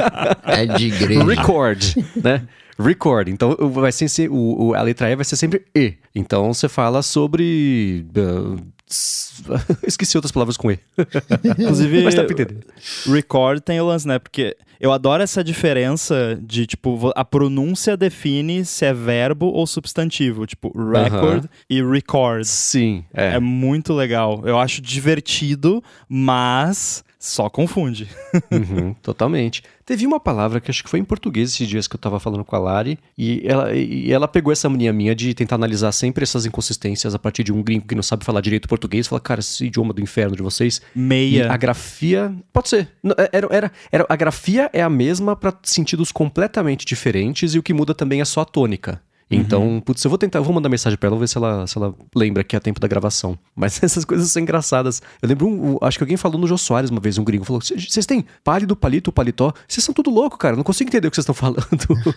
[0.45, 1.23] É de igreja.
[1.23, 1.84] Record,
[2.21, 2.43] né?
[2.77, 3.27] Record.
[3.30, 5.93] Então vai ser, se- o, o- a letra E vai ser sempre E.
[6.13, 8.05] Então você fala sobre.
[8.13, 8.63] s-
[9.86, 10.80] esqueci outras palavras com E.
[11.60, 12.66] Inclusive, Mas dá pra entender.
[13.06, 14.18] record tem o lance, né?
[14.18, 20.48] Porque eu adoro essa diferença de, tipo, a pronúncia define se é verbo ou substantivo.
[20.48, 22.45] Tipo, record e record.
[22.45, 23.36] Sim, é.
[23.36, 24.41] É muito legal.
[24.45, 28.08] Eu acho divertido, mas só confunde.
[28.52, 29.64] Uhum, totalmente.
[29.86, 32.44] Teve uma palavra que acho que foi em português esses dias que eu tava falando
[32.46, 36.24] com a Lari, e ela, e ela pegou essa mania minha de tentar analisar sempre
[36.24, 39.40] essas inconsistências a partir de um gringo que não sabe falar direito português, fala, cara,
[39.40, 40.82] esse idioma do inferno de vocês.
[40.96, 41.52] E Meia.
[41.52, 42.34] a grafia.
[42.54, 42.90] Pode ser.
[43.18, 47.64] É, Era, era, era, a grafia é a mesma para sentidos completamente diferentes e o
[47.64, 49.02] que muda também é só a tônica.
[49.31, 51.68] Então, putz, eu vou tentar, eu vou mandar mensagem pra ela, vou ver se ela,
[51.68, 53.38] se ela lembra que é tempo da gravação.
[53.56, 55.01] Mas essas coisas são engraçadas.
[55.22, 57.45] Eu lembro, um, um- acho que alguém falou no Jô Soares uma vez, um gringo,
[57.45, 59.53] falou: vocês têm pálido, palito, paletó?
[59.68, 61.68] Vocês são tudo louco, cara, não consigo entender o que vocês estão falando.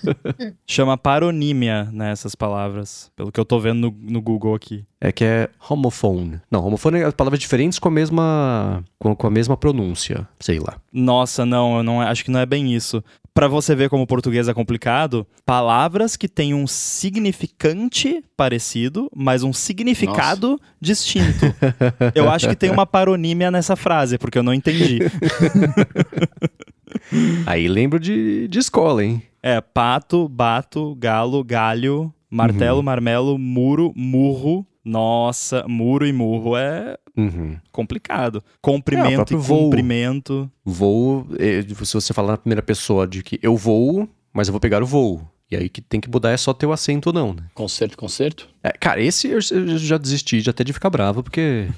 [0.66, 3.10] Chama paronímia, né, essas palavras.
[3.16, 4.84] Pelo que eu tô vendo no, no Google aqui.
[5.00, 6.40] é que é homophone.
[6.50, 10.76] Não, homophone é palavras diferentes com a mesma, com, com a mesma pronúncia, sei lá.
[10.92, 13.02] Nossa, não, eu não acho que não é bem isso.
[13.34, 19.42] Pra você ver como o português é complicado, palavras que têm um significante parecido, mas
[19.42, 21.46] um significado distinto.
[22.14, 24.98] Eu acho que tem uma paronímia nessa frase, porque eu não entendi.
[27.46, 29.22] Aí lembro de, de escola, hein?
[29.42, 32.82] É pato, bato, galo, galho, Martelo, Uhum.
[32.84, 34.66] marmelo, muro, murro.
[34.84, 37.56] Nossa, muro e murro é Uhum.
[37.70, 38.38] complicado.
[38.38, 39.64] É, Comprimento próprio e voo.
[39.64, 40.50] comprimento.
[40.64, 44.60] Voo, eh, se você falar na primeira pessoa de que eu voo, mas eu vou
[44.60, 45.20] pegar o voo.
[45.50, 47.42] E aí que tem que mudar é só ter o assento ou não, né?
[47.54, 48.48] Concerto, concerto.
[48.62, 51.68] É, cara, esse eu, eu já desisti de até de ficar bravo, porque.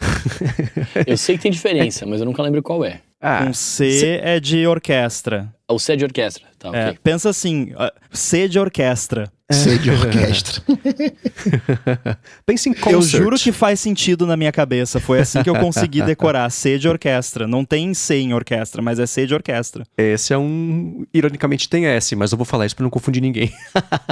[1.06, 3.00] Eu sei que tem diferença, mas eu nunca lembro qual é.
[3.20, 5.52] Ah, Um C é de orquestra.
[5.68, 6.44] O C é de orquestra.
[6.58, 6.98] Tá, É, ok.
[7.02, 7.72] pensa assim,
[8.12, 9.30] C de orquestra.
[9.50, 10.62] Sei de orquestra.
[12.44, 12.92] pense em concert.
[12.92, 15.00] Eu juro que faz sentido na minha cabeça.
[15.00, 16.50] Foi assim que eu consegui decorar.
[16.50, 17.46] C de orquestra.
[17.48, 19.84] Não tem C em orquestra, mas é C de orquestra.
[19.96, 21.06] Esse é um.
[21.14, 23.50] Ironicamente tem S, mas eu vou falar isso pra não confundir ninguém.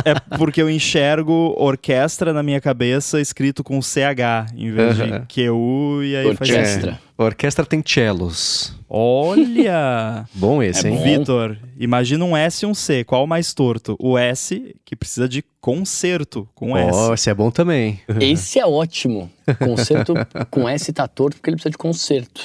[0.04, 5.20] É porque eu enxergo orquestra na minha cabeça escrito com CH em vez Aham.
[5.26, 6.80] de QU e aí faz Orquestra.
[6.92, 7.05] sentido.
[7.18, 8.74] A orquestra tem cellos.
[8.88, 10.26] Olha!
[10.34, 11.02] Bom esse, É hein?
[11.02, 13.04] Vitor, imagina um S e um C.
[13.04, 13.96] Qual o mais torto?
[13.98, 16.90] O S, que precisa de concerto com S.
[16.96, 18.00] Ó, esse é bom também.
[18.20, 19.30] Esse é ótimo.
[19.58, 20.14] Concerto
[20.50, 22.40] com S tá torto porque ele precisa de concerto.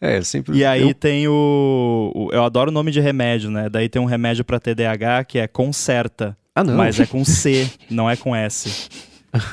[0.00, 0.56] É, sempre.
[0.56, 3.68] E aí eu- tem o, o- Eu adoro o nome de remédio, né?
[3.68, 6.36] Daí tem um remédio pra TDAH que é Concerta.
[6.54, 6.74] Ah, não.
[6.76, 8.88] Mas é com C, não é com S.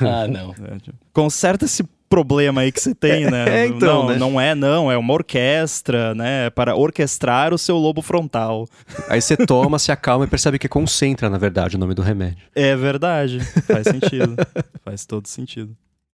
[0.00, 0.50] Ah, não.
[0.52, 1.84] É, tipo, Conserta esse
[2.14, 3.44] problema aí que você tem, né?
[3.48, 4.16] É, então, não, né?
[4.16, 4.92] não é, não.
[4.92, 6.48] É uma orquestra, né?
[6.50, 8.68] Para orquestrar o seu lobo frontal.
[9.08, 12.44] Aí você toma, se acalma e percebe que concentra, na verdade, o nome do remédio.
[12.54, 13.40] É verdade.
[13.40, 14.36] Faz sentido.
[14.84, 15.76] Faz todo sentido.